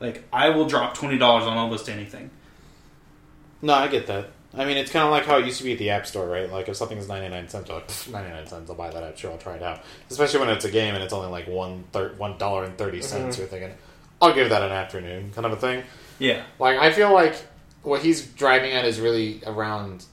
Like 0.00 0.24
I 0.32 0.50
will 0.50 0.66
drop 0.66 0.94
twenty 0.94 1.18
dollars 1.18 1.44
on 1.44 1.56
almost 1.56 1.88
anything. 1.88 2.30
No, 3.60 3.74
I 3.74 3.88
get 3.88 4.06
that. 4.08 4.30
I 4.54 4.64
mean, 4.66 4.76
it's 4.76 4.90
kind 4.90 5.04
of 5.06 5.10
like 5.12 5.24
how 5.24 5.38
it 5.38 5.46
used 5.46 5.58
to 5.58 5.64
be 5.64 5.72
at 5.72 5.78
the 5.78 5.90
App 5.90 6.06
Store, 6.06 6.26
right? 6.28 6.50
Like, 6.50 6.68
if 6.68 6.76
something 6.76 6.98
is 6.98 7.08
99 7.08 7.48
cents, 7.48 7.68
you're 7.68 7.78
like, 7.78 7.88
"Pff, 7.88 8.10
99 8.12 8.46
cents, 8.46 8.68
I'll 8.68 8.76
buy 8.76 8.90
that 8.90 9.02
app. 9.02 9.16
Sure, 9.16 9.30
I'll 9.30 9.38
try 9.38 9.54
it 9.54 9.62
out. 9.62 9.80
Especially 10.10 10.40
when 10.40 10.50
it's 10.50 10.66
a 10.66 10.70
game 10.70 10.94
and 10.94 11.02
it's 11.02 11.14
only 11.14 11.30
like 11.30 11.46
one 11.46 11.84
thir- 11.92 12.12
$1.30. 12.18 13.02
cents. 13.02 13.38
You're 13.38 13.46
thinking, 13.46 13.72
I'll 14.20 14.34
give 14.34 14.50
that 14.50 14.60
an 14.62 14.72
afternoon, 14.72 15.30
kind 15.34 15.46
of 15.46 15.52
a 15.52 15.56
thing. 15.56 15.84
Yeah. 16.18 16.42
Like, 16.58 16.76
I 16.78 16.92
feel 16.92 17.14
like 17.14 17.34
what 17.82 18.02
he's 18.02 18.26
driving 18.26 18.72
at 18.72 18.84
is 18.84 19.00
really 19.00 19.42
around 19.46 20.04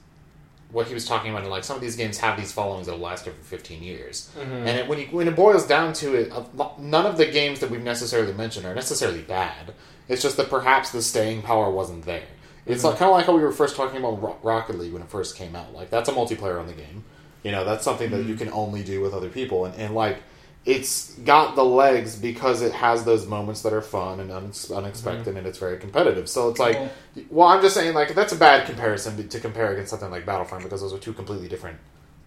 what 0.72 0.86
he 0.86 0.94
was 0.94 1.06
talking 1.06 1.30
about. 1.30 1.48
Like, 1.48 1.64
some 1.64 1.76
of 1.76 1.82
these 1.82 1.96
games 1.96 2.18
have 2.18 2.38
these 2.38 2.52
followings 2.52 2.86
that 2.86 2.92
will 2.92 3.00
last 3.00 3.26
over 3.26 3.36
15 3.36 3.82
years. 3.82 4.30
Mm-hmm. 4.38 4.52
And 4.52 4.68
it, 4.68 4.88
when, 4.88 4.98
you, 5.00 5.06
when 5.06 5.28
it 5.28 5.36
boils 5.36 5.66
down 5.66 5.92
to 5.94 6.14
it, 6.14 6.32
none 6.78 7.06
of 7.06 7.16
the 7.16 7.26
games 7.26 7.60
that 7.60 7.70
we've 7.70 7.82
necessarily 7.82 8.32
mentioned 8.32 8.66
are 8.66 8.74
necessarily 8.74 9.22
bad. 9.22 9.74
It's 10.08 10.22
just 10.22 10.36
that 10.36 10.48
perhaps 10.48 10.90
the 10.90 11.02
staying 11.02 11.42
power 11.42 11.70
wasn't 11.70 12.04
there. 12.04 12.22
It's 12.66 12.84
like, 12.84 12.94
mm-hmm. 12.94 12.98
kind 12.98 13.10
of 13.10 13.16
like 13.16 13.26
how 13.26 13.36
we 13.36 13.42
were 13.42 13.52
first 13.52 13.74
talking 13.74 13.98
about 13.98 14.44
Rocket 14.44 14.78
League 14.78 14.92
when 14.92 15.02
it 15.02 15.08
first 15.08 15.36
came 15.36 15.56
out. 15.56 15.72
Like, 15.72 15.90
that's 15.90 16.08
a 16.08 16.12
multiplayer 16.12 16.60
on 16.60 16.66
the 16.66 16.72
game. 16.72 17.04
You 17.42 17.52
know, 17.52 17.64
that's 17.64 17.84
something 17.84 18.10
that 18.10 18.18
mm-hmm. 18.18 18.28
you 18.28 18.34
can 18.36 18.50
only 18.50 18.82
do 18.82 19.00
with 19.00 19.14
other 19.14 19.28
people. 19.28 19.64
And, 19.64 19.74
and 19.76 19.94
like, 19.94 20.18
it's 20.66 21.14
got 21.20 21.56
the 21.56 21.64
legs 21.64 22.16
because 22.16 22.60
it 22.60 22.72
has 22.72 23.04
those 23.04 23.26
moments 23.26 23.62
that 23.62 23.72
are 23.72 23.80
fun 23.80 24.20
and 24.20 24.30
unex- 24.30 24.74
unexpected 24.74 25.28
mm-hmm. 25.28 25.38
and 25.38 25.46
it's 25.46 25.58
very 25.58 25.78
competitive. 25.78 26.28
So 26.28 26.50
it's 26.50 26.58
like, 26.60 26.74
Well- 26.76 26.90
well, 27.30 27.48
I'm 27.48 27.62
just 27.62 27.74
saying, 27.74 27.94
like, 27.94 28.14
that's 28.14 28.32
a 28.32 28.36
bad 28.36 28.66
comparison 28.66 29.16
to, 29.16 29.24
to 29.24 29.40
compare 29.40 29.72
against 29.72 29.90
something 29.90 30.10
like 30.10 30.26
Battlefront 30.26 30.62
because 30.62 30.82
those 30.82 30.92
are 30.92 30.98
two 30.98 31.12
completely 31.14 31.48
different 31.48 31.78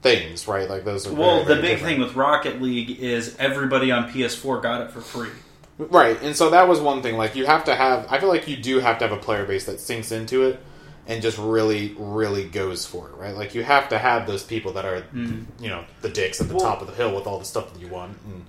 things, 0.01 0.47
right? 0.47 0.67
Like, 0.69 0.83
those 0.83 1.07
are 1.07 1.13
Well, 1.13 1.43
very, 1.43 1.55
the 1.55 1.61
big 1.61 1.71
different. 1.71 1.93
thing 1.93 1.99
with 2.01 2.15
Rocket 2.15 2.61
League 2.61 2.99
is 2.99 3.35
everybody 3.37 3.91
on 3.91 4.09
PS4 4.09 4.61
got 4.61 4.81
it 4.81 4.91
for 4.91 5.01
free. 5.01 5.29
Right, 5.77 6.21
and 6.21 6.35
so 6.35 6.49
that 6.49 6.67
was 6.67 6.79
one 6.79 7.01
thing. 7.01 7.17
Like, 7.17 7.35
you 7.35 7.45
have 7.45 7.63
to 7.65 7.75
have, 7.75 8.07
I 8.09 8.19
feel 8.19 8.29
like 8.29 8.47
you 8.47 8.57
do 8.57 8.79
have 8.79 8.97
to 8.99 9.07
have 9.07 9.17
a 9.17 9.21
player 9.21 9.45
base 9.45 9.65
that 9.65 9.79
sinks 9.79 10.11
into 10.11 10.43
it 10.43 10.59
and 11.07 11.21
just 11.21 11.37
really, 11.37 11.95
really 11.97 12.45
goes 12.45 12.85
for 12.85 13.09
it, 13.09 13.15
right? 13.15 13.35
Like, 13.35 13.53
you 13.55 13.63
have 13.63 13.89
to 13.89 13.97
have 13.99 14.25
those 14.25 14.43
people 14.43 14.73
that 14.73 14.85
are, 14.85 15.01
mm. 15.13 15.45
you 15.59 15.69
know, 15.69 15.83
the 16.01 16.09
dicks 16.09 16.39
at 16.41 16.47
the 16.47 16.55
Well- 16.55 16.63
top 16.65 16.81
of 16.81 16.87
the 16.87 16.93
hill 16.93 17.13
with 17.15 17.27
all 17.27 17.39
the 17.39 17.45
stuff 17.45 17.73
that 17.73 17.79
you 17.81 17.87
want. 17.87 18.17
And, 18.25 18.45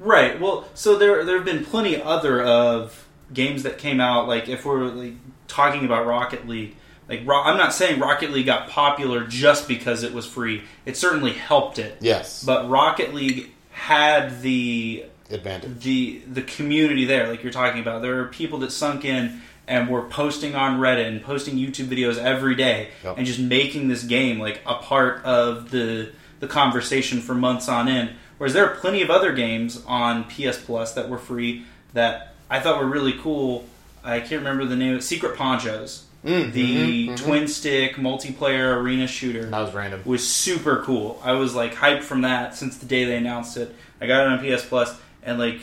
Right. 0.00 0.40
Well, 0.40 0.66
so 0.74 0.98
there 0.98 1.24
there 1.24 1.36
have 1.36 1.44
been 1.44 1.64
plenty 1.64 2.02
other 2.02 2.42
of 2.42 3.06
games 3.32 3.62
that 3.62 3.78
came 3.78 4.00
out. 4.00 4.26
Like 4.28 4.48
if 4.48 4.64
we're 4.66 4.86
like 4.88 5.14
talking 5.46 5.84
about 5.84 6.04
Rocket 6.04 6.48
League, 6.48 6.74
like 7.08 7.22
Ro- 7.24 7.42
I'm 7.42 7.56
not 7.56 7.72
saying 7.72 8.00
Rocket 8.00 8.32
League 8.32 8.46
got 8.46 8.68
popular 8.68 9.24
just 9.24 9.68
because 9.68 10.02
it 10.02 10.12
was 10.12 10.26
free. 10.26 10.64
It 10.84 10.96
certainly 10.96 11.32
helped 11.32 11.78
it. 11.78 11.96
yes, 12.00 12.42
But 12.44 12.68
Rocket 12.68 13.14
League 13.14 13.52
had 13.70 14.42
the 14.42 15.04
advantage. 15.30 15.84
the 15.84 16.20
the 16.30 16.42
community 16.42 17.04
there, 17.04 17.28
like 17.28 17.42
you're 17.44 17.52
talking 17.52 17.80
about. 17.80 18.02
There 18.02 18.18
are 18.20 18.26
people 18.26 18.58
that 18.58 18.72
sunk 18.72 19.04
in 19.04 19.42
and 19.66 19.88
were 19.88 20.02
posting 20.02 20.54
on 20.54 20.78
Reddit 20.78 21.06
and 21.06 21.22
posting 21.22 21.56
YouTube 21.56 21.86
videos 21.86 22.18
every 22.18 22.54
day 22.54 22.88
Yep. 23.02 23.18
and 23.18 23.26
just 23.26 23.38
making 23.40 23.88
this 23.88 24.02
game 24.04 24.38
like 24.38 24.60
a 24.66 24.74
part 24.74 25.24
of 25.24 25.70
the 25.70 26.10
the 26.40 26.46
conversation 26.46 27.20
for 27.20 27.34
months 27.34 27.68
on 27.68 27.88
end. 27.88 28.10
Whereas 28.36 28.52
there 28.52 28.66
are 28.66 28.74
plenty 28.76 29.00
of 29.02 29.10
other 29.10 29.32
games 29.32 29.82
on 29.86 30.24
PS 30.24 30.58
Plus 30.58 30.92
that 30.94 31.08
were 31.08 31.16
free 31.18 31.64
that 31.94 32.34
I 32.50 32.60
thought 32.60 32.78
were 32.80 32.86
really 32.88 33.14
cool. 33.14 33.64
I 34.02 34.18
can't 34.20 34.40
remember 34.40 34.64
the 34.66 34.76
name. 34.76 35.00
Secret 35.00 35.36
Ponchos, 35.36 36.04
Mm, 36.26 36.52
the 36.52 37.08
mhm, 37.08 37.08
mhm. 37.10 37.16
twin 37.24 37.48
stick 37.48 37.96
multiplayer 37.96 38.76
arena 38.76 39.06
shooter 39.06 39.44
That 39.50 39.60
was 39.60 39.74
random. 39.74 40.00
was 40.06 40.26
super 40.26 40.82
cool. 40.82 41.20
I 41.24 41.32
was 41.32 41.54
like 41.54 41.74
hyped 41.74 42.02
from 42.02 42.22
that 42.22 42.54
since 42.56 42.78
the 42.78 42.86
day 42.86 43.04
they 43.04 43.16
announced 43.16 43.56
it. 43.58 43.74
I 44.00 44.06
got 44.06 44.22
it 44.26 44.28
on 44.32 44.38
PS 44.40 44.64
Plus, 44.64 44.94
and 45.22 45.38
like 45.38 45.60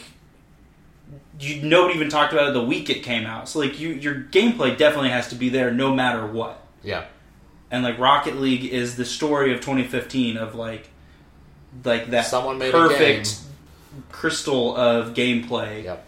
you, 1.41 1.61
nobody 1.63 1.95
even 1.95 2.09
talked 2.09 2.33
about 2.33 2.49
it 2.49 2.53
the 2.53 2.63
week 2.63 2.89
it 2.89 3.03
came 3.03 3.25
out. 3.25 3.49
So 3.49 3.59
like 3.59 3.79
you, 3.79 3.89
your 3.89 4.15
gameplay 4.15 4.77
definitely 4.77 5.09
has 5.09 5.29
to 5.29 5.35
be 5.35 5.49
there 5.49 5.71
no 5.71 5.93
matter 5.93 6.25
what. 6.25 6.61
Yeah. 6.83 7.05
And 7.69 7.83
like 7.83 7.97
Rocket 7.97 8.37
League 8.37 8.65
is 8.65 8.95
the 8.95 9.05
story 9.05 9.53
of 9.53 9.61
2015 9.61 10.37
of 10.37 10.55
like 10.55 10.89
like 11.85 12.11
that 12.11 12.25
Someone 12.25 12.57
made 12.57 12.71
perfect 12.71 13.39
crystal 14.11 14.75
of 14.75 15.13
gameplay. 15.13 15.85
Yep. 15.85 16.05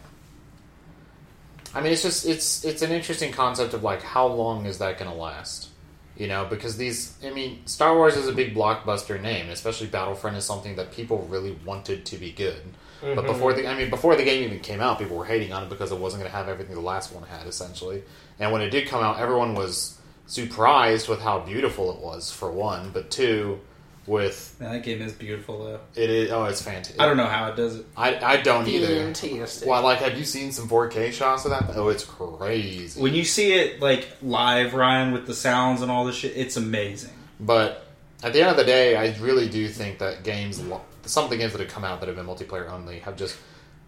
I 1.73 1.81
mean, 1.81 1.93
it's 1.93 2.03
just 2.03 2.25
it's 2.25 2.63
it's 2.63 2.81
an 2.81 2.91
interesting 2.91 3.31
concept 3.31 3.73
of 3.73 3.83
like 3.83 4.01
how 4.01 4.27
long 4.27 4.65
is 4.65 4.77
that 4.79 4.99
going 4.99 5.09
to 5.09 5.17
last? 5.17 5.69
You 6.17 6.27
know, 6.27 6.45
because 6.45 6.77
these 6.77 7.17
I 7.25 7.31
mean, 7.31 7.65
Star 7.65 7.95
Wars 7.95 8.15
is 8.17 8.27
a 8.27 8.33
big 8.33 8.53
blockbuster 8.53 9.19
name, 9.19 9.49
especially 9.49 9.87
Battlefront 9.87 10.37
is 10.37 10.45
something 10.45 10.75
that 10.75 10.91
people 10.91 11.25
really 11.29 11.57
wanted 11.65 12.05
to 12.07 12.17
be 12.17 12.31
good. 12.31 12.61
But 13.03 13.17
mm-hmm. 13.17 13.27
before 13.27 13.53
the 13.53 13.67
I 13.67 13.75
mean, 13.75 13.89
before 13.89 14.15
the 14.15 14.23
game 14.23 14.43
even 14.43 14.59
came 14.61 14.79
out, 14.79 14.97
people 14.97 15.17
were 15.17 15.25
hating 15.25 15.51
on 15.51 15.63
it 15.63 15.69
because 15.69 15.91
it 15.91 15.97
wasn't 15.97 16.21
going 16.21 16.31
to 16.31 16.37
have 16.37 16.47
everything 16.47 16.75
the 16.75 16.81
last 16.81 17.11
one 17.11 17.23
had 17.23 17.47
essentially. 17.47 18.01
And 18.39 18.51
when 18.53 18.61
it 18.61 18.69
did 18.69 18.87
come 18.87 19.03
out, 19.03 19.19
everyone 19.19 19.55
was 19.55 19.99
surprised 20.25 21.09
with 21.09 21.19
how 21.19 21.39
beautiful 21.39 21.91
it 21.91 21.99
was 21.99 22.31
for 22.31 22.49
one, 22.49 22.91
but 22.91 23.11
two 23.11 23.59
with 24.05 24.55
Man, 24.59 24.73
that 24.73 24.83
game 24.83 25.01
is 25.01 25.13
beautiful 25.13 25.63
though. 25.63 25.79
it 25.95 26.09
is 26.09 26.31
oh, 26.31 26.45
it's 26.45 26.61
fantastic. 26.61 26.99
I 26.99 27.05
don't 27.05 27.17
know 27.17 27.25
how 27.25 27.49
it 27.49 27.55
does 27.55 27.75
it. 27.75 27.85
I, 27.95 28.17
I 28.17 28.37
don't 28.37 28.67
either. 28.67 28.87
Fantastic. 28.87 29.67
Well, 29.67 29.81
like, 29.81 29.99
have 29.99 30.17
you 30.17 30.25
seen 30.25 30.51
some 30.51 30.67
4K 30.67 31.11
shots 31.13 31.45
of 31.45 31.51
that? 31.51 31.75
Oh, 31.75 31.89
it's 31.89 32.05
crazy. 32.05 33.01
When 33.01 33.13
you 33.13 33.23
see 33.23 33.53
it 33.53 33.81
like 33.81 34.07
live, 34.21 34.73
Ryan, 34.73 35.13
with 35.13 35.27
the 35.27 35.33
sounds 35.33 35.81
and 35.81 35.89
all 35.91 36.05
this 36.05 36.15
shit, 36.15 36.33
it's 36.35 36.57
amazing. 36.57 37.11
But 37.39 37.85
at 38.23 38.33
the 38.33 38.41
end 38.41 38.51
of 38.51 38.57
the 38.57 38.65
day, 38.65 38.95
I 38.95 39.15
really 39.19 39.49
do 39.49 39.67
think 39.67 39.99
that 39.99 40.23
games, 40.23 40.63
lo- 40.63 40.81
some 41.05 41.23
of 41.23 41.29
the 41.29 41.37
games 41.37 41.51
that 41.51 41.61
have 41.61 41.69
come 41.69 41.83
out 41.83 41.99
that 41.99 42.07
have 42.07 42.15
been 42.15 42.25
multiplayer 42.25 42.69
only, 42.69 42.99
have 42.99 43.15
just 43.15 43.37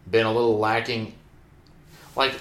been 0.09 0.25
a 0.25 0.31
little 0.31 0.57
lacking. 0.57 1.13
Like 2.15 2.39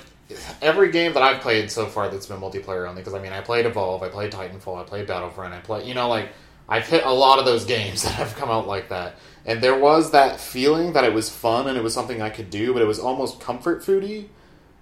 every 0.62 0.90
game 0.90 1.12
that 1.14 1.22
I've 1.22 1.40
played 1.40 1.70
so 1.70 1.86
far 1.86 2.08
that's 2.08 2.26
been 2.26 2.40
multiplayer 2.40 2.88
only, 2.88 3.02
because 3.02 3.14
I 3.14 3.20
mean, 3.20 3.32
I 3.32 3.40
played 3.40 3.66
Evolve, 3.66 4.02
I 4.02 4.08
played 4.08 4.32
Titanfall, 4.32 4.80
I 4.80 4.84
played 4.84 5.06
Battlefront, 5.06 5.54
I 5.54 5.60
play, 5.60 5.86
you 5.86 5.94
know, 5.94 6.08
like 6.08 6.30
I've 6.68 6.86
hit 6.86 7.04
a 7.04 7.12
lot 7.12 7.38
of 7.38 7.44
those 7.44 7.64
games 7.76 8.02
that 8.02 8.12
have 8.12 8.34
come 8.36 8.50
out 8.50 8.66
like 8.66 8.88
that, 8.88 9.16
and 9.46 9.60
there 9.60 9.78
was 9.78 10.12
that 10.12 10.40
feeling 10.40 10.92
that 10.94 11.04
it 11.04 11.12
was 11.12 11.30
fun 11.30 11.68
and 11.68 11.76
it 11.76 11.82
was 11.82 11.94
something 11.94 12.22
I 12.22 12.30
could 12.30 12.50
do, 12.50 12.72
but 12.72 12.82
it 12.82 12.86
was 12.86 12.98
almost 12.98 13.40
comfort 13.40 13.82
foody. 13.82 14.28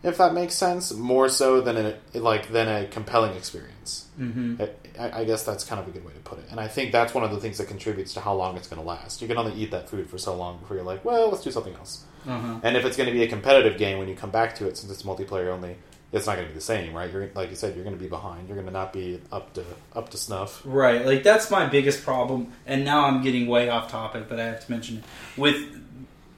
If 0.02 0.18
that 0.18 0.34
makes 0.34 0.54
sense. 0.54 0.92
More 0.92 1.28
so 1.28 1.60
than 1.60 1.76
a 1.76 2.18
like 2.18 2.48
than 2.48 2.68
a 2.68 2.86
compelling 2.86 3.36
experience. 3.36 4.08
hmm 4.16 4.56
I, 4.98 5.20
I 5.20 5.24
guess 5.24 5.42
that's 5.42 5.64
kind 5.64 5.80
of 5.80 5.88
a 5.88 5.90
good 5.90 6.04
way 6.04 6.12
to 6.12 6.18
put 6.20 6.38
it. 6.38 6.44
And 6.50 6.60
I 6.60 6.68
think 6.68 6.92
that's 6.92 7.14
one 7.14 7.24
of 7.24 7.30
the 7.30 7.38
things 7.38 7.58
that 7.58 7.66
contributes 7.68 8.12
to 8.14 8.20
how 8.20 8.34
long 8.34 8.56
it's 8.58 8.68
going 8.68 8.80
to 8.80 8.86
last. 8.86 9.22
You 9.22 9.28
can 9.28 9.38
only 9.38 9.54
eat 9.54 9.70
that 9.70 9.88
food 9.88 10.10
for 10.10 10.18
so 10.18 10.36
long 10.36 10.58
before 10.58 10.76
you're 10.76 10.84
like, 10.84 11.02
well, 11.02 11.30
let's 11.30 11.42
do 11.42 11.50
something 11.50 11.74
else. 11.74 12.04
Uh-huh. 12.28 12.60
And 12.62 12.76
if 12.76 12.84
it's 12.84 12.96
going 12.96 13.08
to 13.08 13.12
be 13.12 13.22
a 13.22 13.28
competitive 13.28 13.78
game 13.78 13.98
when 13.98 14.08
you 14.08 14.14
come 14.14 14.30
back 14.30 14.54
to 14.56 14.68
it, 14.68 14.76
since 14.76 14.92
it's 14.92 15.02
multiplayer 15.02 15.48
only, 15.48 15.76
it's 16.12 16.26
not 16.26 16.36
going 16.36 16.46
to 16.46 16.52
be 16.52 16.54
the 16.54 16.60
same, 16.64 16.92
right? 16.92 17.10
You're 17.10 17.30
like 17.34 17.48
you 17.48 17.56
said, 17.56 17.74
you're 17.74 17.84
going 17.84 17.96
to 17.96 18.02
be 18.02 18.08
behind. 18.08 18.48
You're 18.48 18.56
going 18.56 18.66
to 18.66 18.72
not 18.72 18.92
be 18.92 19.18
up 19.32 19.54
to 19.54 19.64
up 19.94 20.10
to 20.10 20.18
snuff. 20.18 20.60
Right, 20.64 21.06
like 21.06 21.22
that's 21.22 21.50
my 21.50 21.66
biggest 21.66 22.04
problem. 22.04 22.52
And 22.66 22.84
now 22.84 23.06
I'm 23.06 23.22
getting 23.22 23.46
way 23.46 23.70
off 23.70 23.90
topic, 23.90 24.28
but 24.28 24.38
I 24.38 24.44
have 24.44 24.64
to 24.64 24.70
mention 24.70 24.98
it 24.98 25.04
with 25.40 25.81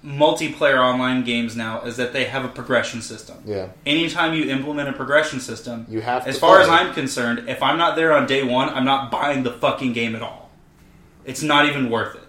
multiplayer 0.05 0.79
online 0.79 1.25
games 1.25 1.57
now 1.57 1.81
is 1.83 1.97
that 1.97 2.13
they 2.13 2.25
have 2.25 2.45
a 2.45 2.49
progression 2.49 3.01
system. 3.01 3.39
Yeah, 3.47 3.69
Anytime 3.87 4.35
you 4.35 4.51
implement 4.51 4.89
a 4.89 4.93
progression 4.93 5.41
system, 5.41 5.87
you 5.89 6.01
have. 6.03 6.27
as 6.27 6.39
far 6.39 6.61
as. 6.61 6.69
I'm 6.69 6.93
concerned, 6.93 7.49
if 7.49 7.63
I'm 7.63 7.79
not 7.79 7.97
there 7.97 8.13
on 8.13 8.27
day 8.27 8.43
one, 8.43 8.69
I'm 8.69 8.85
not 8.85 9.11
buying 9.11 9.43
the 9.45 9.53
fucking 9.53 9.93
game 9.95 10.15
at 10.15 10.23
all. 10.23 10.51
It's 11.25 11.43
not 11.43 11.67
even 11.67 11.89
worth 11.89 12.15
it. 12.17 12.21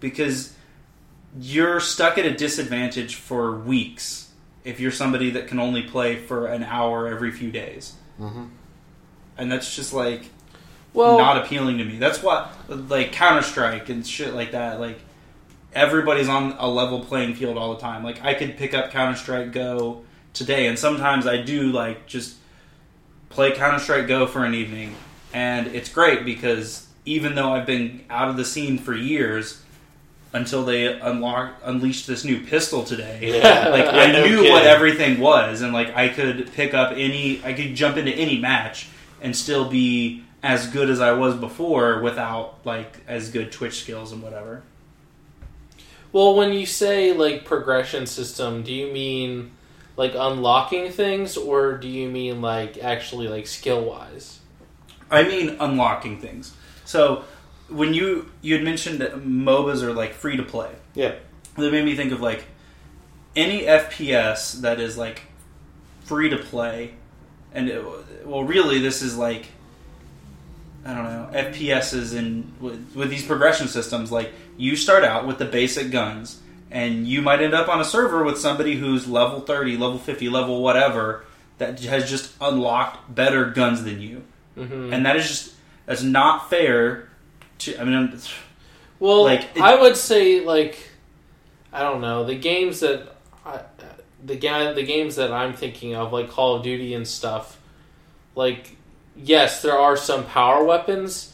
Because 0.00 0.52
you're 1.40 1.80
stuck 1.80 2.18
at 2.18 2.26
a 2.26 2.34
disadvantage 2.34 3.14
for 3.14 3.52
weeks 3.56 4.30
if 4.64 4.78
you're 4.80 4.90
somebody 4.92 5.30
that 5.30 5.46
can 5.48 5.58
only 5.58 5.82
play 5.82 6.16
for 6.16 6.46
an 6.48 6.62
hour 6.64 7.06
every 7.08 7.30
few 7.30 7.50
days. 7.50 7.94
Mhm. 8.20 8.48
And 9.38 9.50
that's 9.52 9.74
just 9.74 9.92
like 9.92 10.30
Well, 10.92 11.18
not 11.18 11.38
appealing 11.38 11.78
to 11.78 11.84
me. 11.84 11.98
That's 11.98 12.22
why, 12.22 12.48
like 12.68 13.12
Counter 13.12 13.42
Strike 13.42 13.88
and 13.88 14.06
shit 14.06 14.34
like 14.34 14.52
that. 14.52 14.80
Like 14.80 14.98
everybody's 15.76 16.28
on 16.28 16.56
a 16.58 16.68
level 16.68 17.00
playing 17.04 17.34
field 17.34 17.56
all 17.56 17.74
the 17.74 17.80
time. 17.80 18.02
Like 18.02 18.24
I 18.24 18.34
could 18.34 18.56
pick 18.56 18.74
up 18.74 18.90
Counter 18.90 19.16
Strike 19.16 19.52
Go 19.52 20.02
today, 20.32 20.66
and 20.66 20.78
sometimes 20.78 21.26
I 21.26 21.40
do 21.42 21.70
like 21.70 22.06
just 22.06 22.36
play 23.28 23.52
Counter 23.52 23.78
Strike 23.78 24.08
Go 24.08 24.26
for 24.26 24.44
an 24.44 24.54
evening, 24.54 24.94
and 25.32 25.68
it's 25.68 25.88
great 25.88 26.24
because 26.24 26.86
even 27.04 27.34
though 27.36 27.52
I've 27.52 27.66
been 27.66 28.04
out 28.10 28.28
of 28.28 28.36
the 28.36 28.44
scene 28.44 28.78
for 28.78 28.94
years. 28.94 29.62
Until 30.32 30.64
they 30.66 31.00
unlock 31.00 31.54
unleashed 31.64 32.06
this 32.06 32.22
new 32.22 32.40
pistol 32.40 32.84
today, 32.84 33.38
Yeah. 33.40 33.68
like 33.68 33.86
I 33.90 34.12
no 34.12 34.26
knew 34.26 34.36
kidding. 34.38 34.52
what 34.52 34.64
everything 34.66 35.18
was, 35.18 35.62
and 35.62 35.72
like 35.72 35.96
I 35.96 36.08
could 36.10 36.52
pick 36.52 36.74
up 36.74 36.92
any, 36.94 37.40
I 37.42 37.54
could 37.54 37.74
jump 37.74 37.96
into 37.96 38.10
any 38.12 38.38
match 38.38 38.88
and 39.22 39.34
still 39.34 39.70
be 39.70 40.24
as 40.42 40.66
good 40.66 40.90
as 40.90 41.00
I 41.00 41.12
was 41.12 41.36
before 41.36 42.02
without 42.02 42.58
like 42.66 42.98
as 43.08 43.30
good 43.30 43.50
Twitch 43.50 43.80
skills 43.80 44.12
and 44.12 44.20
whatever. 44.22 44.62
Well, 46.16 46.34
when 46.34 46.54
you 46.54 46.64
say 46.64 47.12
like 47.12 47.44
progression 47.44 48.06
system, 48.06 48.62
do 48.62 48.72
you 48.72 48.90
mean 48.90 49.50
like 49.98 50.14
unlocking 50.14 50.90
things, 50.90 51.36
or 51.36 51.76
do 51.76 51.88
you 51.88 52.08
mean 52.08 52.40
like 52.40 52.78
actually 52.78 53.28
like 53.28 53.46
skill 53.46 53.84
wise? 53.84 54.40
I 55.10 55.24
mean 55.24 55.58
unlocking 55.60 56.18
things. 56.18 56.56
So 56.86 57.24
when 57.68 57.92
you 57.92 58.30
you 58.40 58.54
had 58.54 58.64
mentioned 58.64 59.02
that 59.02 59.16
MOBAs 59.16 59.82
are 59.82 59.92
like 59.92 60.14
free 60.14 60.38
to 60.38 60.42
play, 60.42 60.70
Yeah, 60.94 61.16
that 61.58 61.70
made 61.70 61.84
me 61.84 61.94
think 61.94 62.12
of 62.12 62.22
like 62.22 62.46
any 63.36 63.64
FPS 63.64 64.62
that 64.62 64.80
is 64.80 64.96
like 64.96 65.20
free 66.04 66.30
to 66.30 66.38
play, 66.38 66.94
and 67.52 67.68
it, 67.68 67.84
well, 68.24 68.42
really, 68.42 68.78
this 68.78 69.02
is 69.02 69.18
like 69.18 69.48
I 70.86 70.94
don't 70.94 71.04
know 71.04 71.28
FPSs 71.34 72.16
and 72.16 72.50
with, 72.58 72.94
with 72.94 73.10
these 73.10 73.26
progression 73.26 73.68
systems. 73.68 74.10
Like 74.10 74.32
you 74.56 74.76
start 74.76 75.04
out 75.04 75.26
with 75.26 75.38
the 75.38 75.44
basic 75.44 75.90
guns, 75.90 76.40
and 76.70 77.06
you 77.06 77.22
might 77.22 77.40
end 77.42 77.54
up 77.54 77.68
on 77.68 77.80
a 77.80 77.84
server 77.84 78.24
with 78.24 78.38
somebody 78.38 78.76
who's 78.76 79.06
level 79.08 79.40
thirty, 79.40 79.76
level 79.76 79.98
fifty, 79.98 80.28
level 80.28 80.62
whatever 80.62 81.24
that 81.58 81.80
has 81.80 82.08
just 82.10 82.32
unlocked 82.40 83.14
better 83.14 83.46
guns 83.50 83.82
than 83.84 84.00
you, 84.00 84.22
Mm-hmm. 84.56 84.92
and 84.92 85.04
that 85.06 85.16
is 85.16 85.26
just 85.28 85.54
that's 85.86 86.02
not 86.02 86.50
fair. 86.50 87.08
To 87.60 87.80
I 87.80 87.84
mean. 87.84 88.04
it's- 88.08 88.32
Well, 88.98 89.24
Like, 89.24 89.42
it- 89.54 89.62
I 89.62 89.80
would 89.80 89.96
say 89.96 90.40
like 90.44 90.78
I 91.72 91.80
don't 91.80 92.00
know 92.00 92.24
the 92.24 92.34
games 92.36 92.80
that 92.80 93.14
I, 93.44 93.60
the 94.24 94.36
ga- 94.36 94.72
the 94.72 94.82
games 94.82 95.16
that 95.16 95.32
I'm 95.32 95.52
thinking 95.52 95.94
of 95.94 96.12
like 96.12 96.30
Call 96.30 96.56
of 96.56 96.62
Duty 96.62 96.94
and 96.94 97.06
stuff. 97.06 97.58
Like 98.34 98.76
yes, 99.16 99.62
there 99.62 99.78
are 99.78 99.96
some 99.96 100.24
power 100.24 100.64
weapons, 100.64 101.32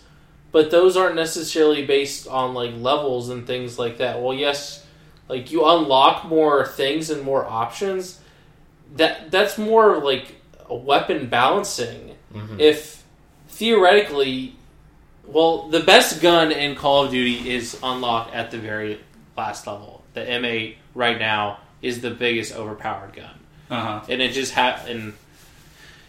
but 0.52 0.70
those 0.70 0.96
aren't 0.96 1.16
necessarily 1.16 1.84
based 1.84 2.28
on 2.28 2.54
like 2.54 2.72
levels 2.76 3.30
and 3.30 3.46
things 3.46 3.78
like 3.78 3.98
that. 3.98 4.22
Well, 4.22 4.34
yes, 4.34 4.84
like 5.28 5.50
you 5.50 5.64
unlock 5.64 6.26
more 6.26 6.66
things 6.66 7.10
and 7.10 7.22
more 7.22 7.44
options. 7.44 8.20
That 8.96 9.30
that's 9.30 9.58
more 9.58 9.98
like 9.98 10.36
a 10.68 10.74
weapon 10.74 11.28
balancing. 11.28 12.14
Mhm. 12.34 12.60
If 12.60 13.02
theoretically 13.48 14.54
well, 15.26 15.68
the 15.68 15.80
best 15.80 16.20
gun 16.20 16.50
in 16.52 16.74
Call 16.74 17.04
of 17.04 17.10
Duty 17.10 17.50
is 17.54 17.78
unlocked 17.82 18.34
at 18.34 18.50
the 18.50 18.58
very 18.58 19.00
last 19.36 19.66
level. 19.66 20.02
The 20.14 20.20
M8 20.20 20.76
right 20.94 21.18
now 21.18 21.58
is 21.80 22.00
the 22.00 22.10
biggest 22.10 22.54
overpowered 22.54 23.14
gun, 23.14 23.38
uh-huh. 23.70 24.00
and 24.08 24.20
it 24.20 24.32
just 24.32 24.52
ha- 24.52 24.82
and 24.86 25.14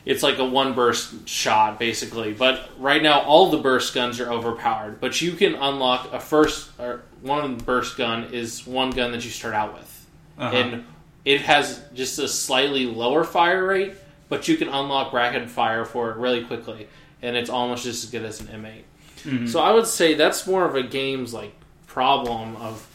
it's 0.05 0.21
like 0.23 0.37
a 0.37 0.45
one 0.45 0.73
burst 0.73 1.27
shot 1.27 1.79
basically. 1.79 2.33
But 2.33 2.69
right 2.77 3.01
now, 3.01 3.21
all 3.21 3.49
the 3.49 3.57
burst 3.57 3.93
guns 3.93 4.19
are 4.19 4.31
overpowered. 4.31 4.99
But 4.99 5.21
you 5.21 5.31
can 5.33 5.55
unlock 5.55 6.11
a 6.13 6.19
first 6.19 6.69
or 6.79 7.03
one 7.21 7.55
burst 7.55 7.97
gun 7.97 8.25
is 8.33 8.65
one 8.67 8.89
gun 8.91 9.11
that 9.13 9.23
you 9.23 9.31
start 9.31 9.53
out 9.53 9.73
with, 9.73 10.05
Uh-huh. 10.37 10.55
and 10.55 10.85
it 11.25 11.41
has 11.41 11.79
just 11.93 12.19
a 12.19 12.27
slightly 12.27 12.85
lower 12.85 13.23
fire 13.23 13.65
rate, 13.65 13.93
but 14.27 14.47
you 14.49 14.57
can 14.57 14.67
unlock 14.67 15.13
rapid 15.13 15.49
fire 15.49 15.85
for 15.85 16.11
it 16.11 16.17
really 16.17 16.43
quickly, 16.43 16.87
and 17.21 17.37
it's 17.37 17.49
almost 17.49 17.85
just 17.85 18.03
as 18.03 18.09
good 18.09 18.23
as 18.25 18.41
an 18.41 18.47
M8. 18.47 18.83
Mhm. 19.25 19.47
So 19.49 19.61
I 19.61 19.71
would 19.71 19.87
say 19.87 20.15
that's 20.15 20.45
more 20.45 20.65
of 20.65 20.75
a 20.75 20.83
game's 20.83 21.33
like 21.33 21.53
problem 21.87 22.57
of 22.57 22.85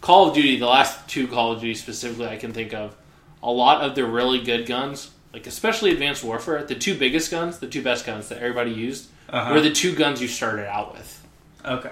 Call 0.00 0.28
of 0.28 0.34
Duty. 0.34 0.58
The 0.58 0.66
last 0.66 1.08
two 1.08 1.26
Call 1.26 1.52
of 1.52 1.60
Duty 1.60 1.74
specifically, 1.74 2.28
I 2.28 2.36
can 2.36 2.52
think 2.52 2.72
of 2.72 2.94
a 3.42 3.50
lot 3.50 3.80
of 3.82 3.96
the 3.96 4.04
really 4.04 4.38
good 4.40 4.66
guns, 4.66 5.10
like 5.32 5.46
especially 5.46 5.90
Advanced 5.92 6.22
Warfare. 6.24 6.62
The 6.64 6.74
two 6.74 6.96
biggest 6.96 7.30
guns, 7.30 7.58
the 7.58 7.66
two 7.68 7.82
best 7.82 8.04
guns 8.06 8.28
that 8.28 8.38
everybody 8.38 8.70
used, 8.72 9.08
Uh-huh. 9.28 9.54
were 9.54 9.60
the 9.60 9.70
two 9.72 9.94
guns 9.94 10.20
you 10.20 10.28
started 10.28 10.68
out 10.68 10.92
with. 10.94 11.26
Okay. 11.64 11.90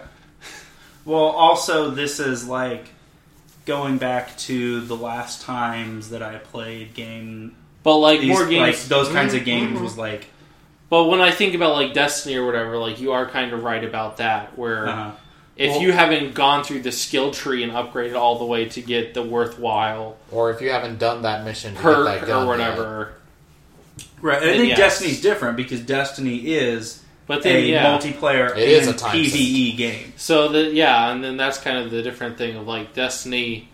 Well, 1.05 1.25
also, 1.25 1.91
this 1.91 2.21
is 2.21 2.47
like 2.47 2.87
going 3.67 3.99
back 3.99 4.37
to 4.39 4.81
the 4.83 4.97
last 4.97 5.43
times 5.43 6.11
that 6.11 6.23
I 6.23 6.39
played 6.39 6.95
game. 6.95 7.57
But 7.83 7.97
like 7.97 8.21
These, 8.21 8.29
more 8.31 8.47
games, 8.47 8.79
like 8.81 8.89
those 8.89 9.09
kinds 9.09 9.33
of 9.35 9.45
games 9.45 9.79
mhm. 9.79 9.83
was 9.83 9.97
like. 9.97 10.27
But 10.91 11.05
when 11.05 11.21
I 11.21 11.31
think 11.31 11.55
about 11.55 11.73
like 11.75 11.95
Destiny 11.95 12.37
or 12.37 12.45
whatever, 12.45 12.77
like 12.77 13.01
you 13.01 13.13
are 13.13 13.27
kind 13.27 13.53
of 13.53 13.63
right 13.63 13.83
about 13.83 14.19
that. 14.19 14.59
Where 14.59 14.87
Uh-huh. 14.89 15.11
if 15.57 15.71
Well- 15.71 15.81
you 15.81 15.93
haven't 15.93 16.35
gone 16.35 16.63
through 16.65 16.83
the 16.83 16.93
skill 16.93 17.31
tree 17.31 17.63
and 17.63 17.73
upgraded 17.73 18.15
all 18.17 18.39
the 18.39 18.45
way 18.45 18.67
to 18.67 18.83
get 18.83 19.15
the 19.15 19.23
worthwhile 19.23 20.17
or 20.31 20.51
if 20.51 20.61
you 20.61 20.71
haven't 20.71 20.99
done 20.99 21.23
that 21.23 21.45
mission 21.45 21.75
to 21.77 21.81
perk 21.81 22.07
get 22.07 22.21
that 22.21 22.27
gun 22.27 22.47
or 22.49 22.59
yet. 22.59 22.69
Whatever, 24.21 24.41
Right. 24.41 24.43
And 24.43 24.51
I 24.51 24.57
think 24.57 24.69
yes. 24.69 24.79
Destiny's 24.79 25.21
different 25.21 25.57
because 25.57 25.81
Destiny 25.81 26.37
is 26.39 27.03
but 27.27 27.45
then 27.45 27.57
a 27.57 27.61
yeah, 27.61 27.85
multiplayer 27.85 28.57
It 28.57 28.69
is 28.69 28.89
a 28.89 28.93
time 28.93 29.15
PVE 29.15 29.77
game. 29.77 30.13
So 30.17 30.49
the 30.49 30.65
yeah, 30.65 31.13
and 31.13 31.23
then 31.23 31.37
that's 31.37 31.59
kind 31.59 31.79
of 31.79 31.91
the 31.91 32.03
different 32.03 32.37
thing 32.39 32.57
of 32.57 32.67
like 32.67 32.93
Destiny. 32.93 33.69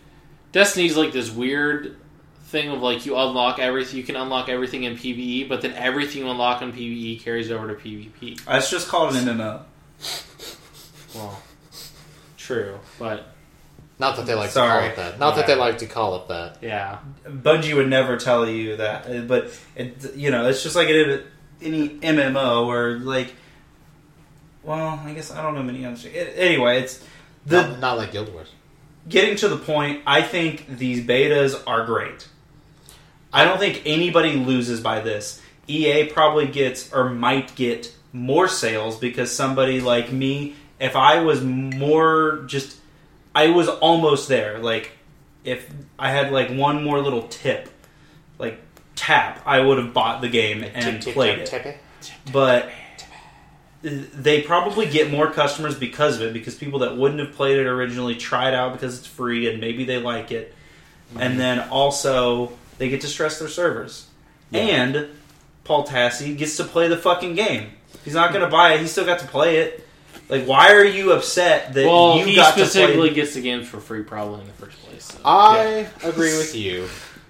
Destiny's 0.53 0.97
like 0.97 1.13
this 1.13 1.31
weird 1.31 1.97
thing 2.45 2.71
of 2.71 2.83
like 2.83 3.07
you 3.07 3.17
unlock 3.17 3.59
everything. 3.59 3.97
You 3.97 4.05
can 4.05 4.17
unlock 4.17 4.49
everything 4.49 4.85
in 4.85 4.97
PVE, 4.97 5.49
but 5.49 5.63
then 5.63 5.73
everything 5.73 6.25
you 6.25 6.31
unlock 6.31 6.63
in 6.63 6.73
PVE 6.73 7.23
carries 7.23 7.51
over 7.51 7.75
to 7.75 7.75
PvP. 7.75 8.47
Let's 8.47 8.71
just 8.71 8.89
call 8.89 9.09
it 9.09 9.17
an 9.17 9.39
MMO. 9.39 9.63
Well, 11.15 11.43
true, 12.37 12.79
but 12.99 13.36
Not 13.99 14.17
that 14.17 14.27
they 14.27 14.35
like 14.35 14.51
to 14.53 14.59
call 14.59 14.81
it 14.81 14.97
that. 14.97 15.19
Not 15.19 15.37
that 15.37 15.47
they 15.47 15.55
like 15.55 15.79
to 15.79 15.87
call 15.87 16.17
it 16.17 16.29
that. 16.29 16.59
yeah, 16.63 16.99
Bungie 17.25 17.75
would 17.75 17.89
never 17.89 18.19
tell 18.19 18.47
you 18.49 18.77
that, 18.77 19.07
uh, 19.09 19.21
but 19.23 19.59
it, 19.75 20.15
you 20.15 20.31
know, 20.31 20.47
it's 20.49 20.63
just 20.63 20.77
like 20.77 20.89
it, 20.89 21.25
any 21.63 21.89
MMO 21.91 22.67
or 22.67 22.99
like. 22.99 23.35
Well, 24.63 25.01
I 25.03 25.15
guess 25.15 25.31
I 25.31 25.43
don't 25.43 25.55
know 25.55 25.63
many 25.63 25.85
other. 25.87 25.97
It, 26.09 26.35
anyway, 26.37 26.81
it's 26.81 27.03
the 27.47 27.63
not, 27.63 27.81
not 27.81 27.97
like 27.99 28.13
Guild 28.13 28.33
Wars. 28.35 28.49
getting 29.09 29.37
to 29.37 29.49
the 29.49 29.57
point, 29.57 30.03
I 30.07 30.23
think 30.23 30.67
these 30.69 31.05
betas 31.07 31.63
are 31.67 31.87
great. 31.87 32.29
I 33.33 33.45
don't 33.45 33.59
think 33.59 33.83
anybody 33.87 34.35
loses 34.35 34.81
by 34.81 35.01
this. 35.01 35.41
EA 35.69 36.07
probably 36.07 36.47
gets 36.47 36.93
or 36.93 37.11
might 37.11 37.55
get 37.55 37.93
more 38.13 38.49
sales 38.49 38.99
because 38.99 39.31
somebody 39.33 39.81
like 39.81 40.13
me, 40.13 40.55
if 40.81 40.97
I 40.97 41.21
was 41.21 41.43
more 41.43 42.45
just, 42.47 42.79
I 43.37 43.51
was 43.51 43.69
almost 43.69 44.29
there. 44.29 44.59
Like, 44.59 44.93
if 45.45 45.71
I 45.99 46.11
had 46.11 46.33
like 46.33 46.49
one 46.51 46.83
more 46.83 47.01
little 47.01 47.29
tip, 47.29 47.69
like 48.39 48.59
tap, 48.95 49.43
I 49.47 49.61
would 49.61 49.79
have 49.79 49.93
bought 49.95 50.21
the 50.23 50.29
game 50.29 50.65
and 50.65 51.03
played 51.03 51.39
it 51.41 51.49
but 52.33 52.71
they 53.83 54.43
probably 54.43 54.87
get 54.87 55.11
more 55.11 55.31
customers 55.31 55.75
because 55.79 56.17
of 56.17 56.23
it 56.23 56.33
because 56.33 56.55
people 56.55 56.81
that 56.81 56.97
wouldn't 56.97 57.21
have 57.21 57.33
played 57.35 57.59
it 57.59 57.67
originally 57.67 58.17
try 58.17 58.49
it 58.49 58.55
out 58.55 58.73
because 58.73 58.99
it's 58.99 59.07
free 59.07 59.49
and 59.49 59.61
maybe 59.61 59.85
they 59.85 59.99
like 59.99 60.33
it 60.33 60.55
and 61.17 61.39
then 61.39 61.61
also 61.69 62.53
they 62.79 62.89
get 62.89 63.03
to 63.03 63.07
stress 63.07 63.39
their 63.39 63.49
servers, 63.49 64.07
Yeah. 64.51 64.61
and 64.63 65.07
Paul 65.65 65.87
Tassi 65.87 66.37
gets 66.37 66.57
to 66.57 66.65
play 66.65 66.89
the 66.89 66.97
fucking 66.97 67.35
game. 67.37 67.71
He's 68.05 68.15
not 68.15 68.33
going 68.33 68.45
to 68.45 68.51
buy 68.51 68.73
it. 68.75 68.81
He 68.81 68.87
still 68.89 69.07
got 69.07 69.21
to 69.21 69.27
play 69.27 69.59
it. 69.59 69.86
Like, 70.29 70.45
why 70.45 70.73
are 70.73 70.85
you 70.85 71.13
upset 71.13 71.75
that 71.75 71.87
well, 71.87 72.19
you 72.19 72.25
he 72.25 72.37
got 72.37 72.55
to 72.55 72.61
specifically 72.61 73.09
play? 73.09 73.15
gets 73.15 73.35
the 73.35 73.43
games 73.43 73.69
for 73.69 73.79
free, 73.79 74.03
probably 74.03 74.41
in 74.41 74.47
the 74.47 74.53
first 74.55 74.79
place. 74.83 75.05
So. 75.05 75.19
I 75.25 75.89
agree 76.03 76.37
with 76.37 76.55
you 76.57 76.89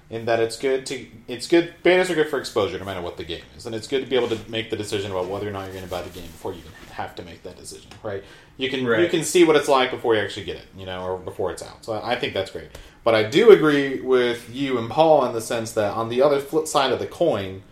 in 0.09 0.25
that 0.27 0.39
it's 0.39 0.57
good 0.57 0.87
to 0.87 1.05
it's 1.27 1.49
good 1.49 1.75
banners 1.83 2.09
are 2.11 2.15
good 2.15 2.29
for 2.29 2.39
exposure 2.39 2.79
no 2.79 2.85
matter 2.85 3.03
what 3.03 3.17
the 3.17 3.25
game 3.25 3.43
is, 3.57 3.67
and 3.67 3.75
it's 3.75 3.89
good 3.89 4.03
to 4.03 4.09
be 4.09 4.17
able 4.17 4.29
to 4.29 4.39
make 4.51 4.71
the 4.71 4.77
decision 4.77 5.11
about 5.11 5.29
whether 5.29 5.49
or 5.49 5.53
not 5.53 5.65
you're 5.65 5.73
going 5.73 5.85
to 5.85 5.91
buy 5.91 6.03
the 6.03 6.11
game 6.11 6.27
before 6.27 6.53
you 6.53 6.61
even 6.61 6.73
have 6.93 7.15
to 7.17 7.23
make 7.23 7.43
that 7.43 7.57
decision. 7.57 7.91
Right? 8.03 8.23
You 8.57 8.71
can 8.71 8.81
you 8.81 9.09
can 9.09 9.25
see 9.25 9.45
what 9.45 9.57
it's 9.57 9.69
like 9.69 9.91
before 9.91 10.15
you 10.15 10.21
actually 10.21 10.47
get 10.47 10.57
it, 10.57 10.67
you 10.77 10.87
know, 10.87 11.05
or 11.05 11.19
before 11.19 11.51
it's 11.51 11.63
out. 11.63 11.85
So 11.85 11.95
I 11.95 12.13
I 12.13 12.17
think 12.17 12.35
that's 12.35 12.51
great. 12.51 12.69
But 13.05 13.15
I 13.15 13.25
do 13.25 13.51
agree 13.51 14.01
with 14.01 14.53
you 14.53 14.79
and 14.79 14.91
Paul 14.91 15.27
in 15.27 15.33
the 15.33 15.41
sense 15.41 15.73
that 15.73 15.93
on 15.93 16.09
the 16.09 16.23
other 16.23 16.41
flip 16.41 16.67
side 16.67 16.93
of 16.93 16.99
the 16.99 17.07
coin, 17.07 17.63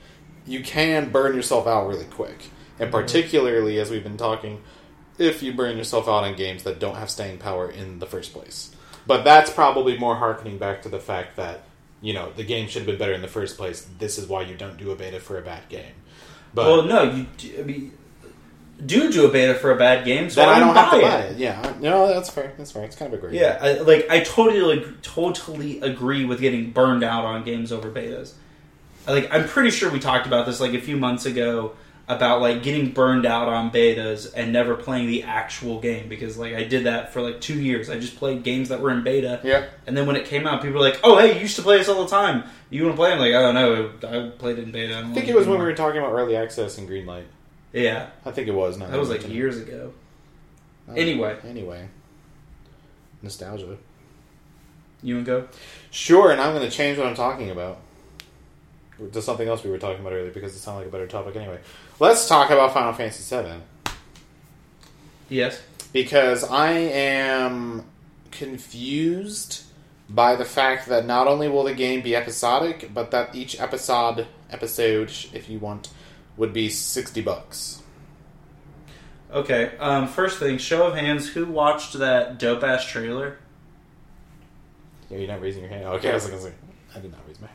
you 0.47 0.63
can 0.63 1.11
burn 1.11 1.35
yourself 1.35 1.67
out 1.67 1.89
really 1.89 2.05
quick, 2.05 2.51
and 2.79 2.91
mm-hmm. 2.91 3.01
particularly 3.01 3.81
as 3.81 3.91
we've 3.91 4.05
been 4.05 4.17
talking, 4.17 4.63
if 5.19 5.43
you 5.43 5.53
burn 5.53 5.77
yourself 5.77 6.09
out 6.09 6.25
on 6.25 6.35
games 6.35 6.63
that 6.65 6.79
don't 6.79 6.97
have 6.97 7.11
staying 7.11 7.39
power 7.39 7.71
in 7.71 7.99
the 7.99 8.07
first 8.07 8.33
place. 8.33 8.75
But 9.07 9.23
that's 9.25 9.51
probably 9.51 9.99
more 9.99 10.17
harkening 10.17 10.59
back 10.59 10.83
to 10.83 10.89
the 10.89 10.99
fact 10.99 11.37
that 11.37 11.63
you 12.01 12.13
know 12.15 12.33
the 12.37 12.45
game 12.45 12.69
should 12.69 12.81
have 12.81 12.87
been 12.87 12.99
better 12.99 13.13
in 13.13 13.23
the 13.23 13.29
first 13.29 13.57
place. 13.57 13.87
This 13.99 14.19
is 14.19 14.27
why 14.27 14.43
you 14.43 14.55
don't 14.57 14.77
do 14.77 14.91
a 14.91 14.97
beta 14.97 15.21
for 15.21 15.39
a 15.39 15.43
bad 15.43 15.69
game. 15.69 15.93
But 16.55 16.67
well, 16.67 16.83
no, 16.83 17.03
you. 17.03 17.27
d- 17.37 17.59
I 17.59 17.63
mean, 17.63 17.93
do 18.85 19.11
do 19.13 19.27
a 19.27 19.31
beta 19.31 19.55
for 19.55 19.71
a 19.73 19.77
bad 19.77 20.05
game, 20.05 20.31
so 20.31 20.41
then 20.41 20.49
I 20.49 20.59
don't 20.59 20.75
have 20.75 20.91
to 20.93 20.97
buy 20.97 21.03
buy 21.03 21.21
it. 21.21 21.33
it. 21.33 21.39
Yeah, 21.39 21.75
no, 21.81 22.07
that's 22.09 22.31
fair. 22.31 22.53
That's 22.57 22.73
fair. 22.73 22.85
It's 22.85 22.97
kind 22.97 23.13
of 23.13 23.19
a 23.19 23.21
great. 23.21 23.35
Yeah, 23.35 23.59
I, 23.61 23.73
like 23.75 24.09
I 24.11 24.21
totally, 24.21 24.85
totally 25.03 25.81
agree 25.81 26.25
with 26.25 26.41
getting 26.41 26.71
burned 26.71 27.05
out 27.05 27.25
on 27.25 27.45
games 27.45 27.73
over 27.73 27.91
betas. 27.91 28.33
Like 29.07 29.29
I'm 29.33 29.47
pretty 29.47 29.71
sure 29.71 29.91
we 29.91 30.01
talked 30.01 30.27
about 30.27 30.47
this 30.47 30.61
like 30.61 30.73
a 30.73 30.81
few 30.81 30.97
months 30.97 31.27
ago 31.27 31.75
about 32.07 32.43
like 32.43 32.63
getting 32.63 32.91
burned 32.91 33.25
out 33.25 33.49
on 33.49 33.71
betas 33.71 34.31
and 34.37 34.53
never 34.53 34.75
playing 34.75 35.07
the 35.07 35.23
actual 35.23 35.81
game 35.81 36.07
because 36.09 36.37
like 36.37 36.55
I 36.55 36.65
did 36.65 36.85
that 36.85 37.13
for 37.13 37.23
like 37.23 37.41
two 37.41 37.59
years. 37.61 37.89
I 37.89 37.99
just 37.99 38.17
played 38.17 38.43
games 38.43 38.69
that 38.69 38.81
were 38.81 38.91
in 38.91 39.03
beta, 39.03 39.41
Yeah. 39.43 39.65
and 39.87 39.97
then 39.97 40.07
when 40.07 40.17
it 40.17 40.27
came 40.27 40.47
out, 40.47 40.61
people 40.61 40.79
were 40.81 40.85
like, 40.87 41.01
"Oh, 41.03 41.17
hey, 41.19 41.35
you 41.35 41.41
used 41.41 41.57
to 41.57 41.63
play 41.63 41.79
this 41.79 41.89
all 41.89 42.03
the 42.05 42.11
time. 42.11 42.45
You 42.69 42.83
want 42.85 42.95
to 42.95 42.97
play?" 42.97 43.13
I'm 43.13 43.19
like, 43.19 43.33
"Oh 43.33 43.53
no, 43.53 43.91
I 44.07 44.31
played 44.37 44.59
it 44.59 44.65
in 44.65 44.71
beta." 44.73 44.99
I 44.99 45.15
think 45.15 45.29
it 45.29 45.35
was 45.35 45.47
when 45.47 45.59
we 45.59 45.65
were 45.65 45.75
talking 45.75 45.99
about 46.01 46.13
early 46.13 46.37
access 46.37 46.77
and 46.77 46.87
Greenlight. 46.89 47.25
Yeah, 47.73 48.09
I 48.27 48.31
think 48.33 48.49
it 48.49 48.55
was. 48.55 48.77
Not 48.77 48.91
that 48.91 49.01
was 49.01 49.09
like 49.09 49.27
years 49.29 49.57
ago. 49.57 49.93
Oh, 50.89 50.93
Anyway. 50.95 51.37
Anyway. 51.49 51.89
Nostalgia. 53.23 53.79
You 55.03 55.17
and 55.17 55.27
go. 55.27 55.49
Sure, 55.91 56.31
and 56.31 56.41
I'm 56.41 56.55
going 56.55 56.69
to 56.69 56.75
change 56.75 56.99
what 56.99 57.07
I'm 57.07 57.15
talking 57.15 57.51
about 57.51 57.79
to 59.13 59.23
something 59.23 59.49
else 59.49 59.65
we 59.65 59.71
were 59.71 59.79
talking 59.79 60.01
about 60.01 60.13
earlier 60.13 60.31
because 60.31 60.55
it 60.55 60.59
sounded 60.59 60.81
like 60.81 60.89
a 60.89 60.91
better 60.93 61.07
topic 61.07 61.37
anyway. 61.37 61.59
Let's 62.01 62.29
talk 62.29 62.51
about 62.51 62.73
Final 62.75 62.93
Fantasy 62.93 63.37
VII 63.43 63.61
Yes. 65.29 65.61
because 65.93 66.45
I 66.45 66.71
am 66.73 67.85
confused 68.31 69.63
by 70.09 70.37
the 70.37 70.45
fact 70.45 70.87
that 70.89 71.07
not 71.07 71.27
only 71.27 71.49
will 71.49 71.65
the 71.65 71.75
game 71.75 72.03
be 72.03 72.15
episodic, 72.15 72.91
but 72.93 73.11
that 73.11 73.35
each 73.35 73.59
episode 73.61 74.27
episode, 74.51 75.11
if 75.33 75.49
you 75.49 75.59
want, 75.59 75.89
would 76.37 76.53
be 76.53 76.69
sixty 76.69 77.21
bucks. 77.23 77.83
Okay. 79.33 79.77
Um, 79.79 80.07
first 80.07 80.39
thing, 80.39 80.59
show 80.59 80.87
of 80.87 80.95
hands, 80.95 81.29
who 81.29 81.47
watched 81.47 81.95
that 81.95 82.39
dope 82.39 82.63
ass 82.63 82.85
trailer? 82.87 83.39
Yeah, 85.11 85.19
you're 85.19 85.29
not 85.29 85.41
raising 85.41 85.63
your 85.63 85.71
hand. 85.73 85.85
Okay, 85.87 86.11
I 86.11 86.15
was 86.15 86.27
to 86.27 86.39
say 86.39 86.53
I 86.95 87.01
did 87.01 87.11
not 87.11 87.21
raise 87.27 87.41
my 87.41 87.49
hand. 87.49 87.54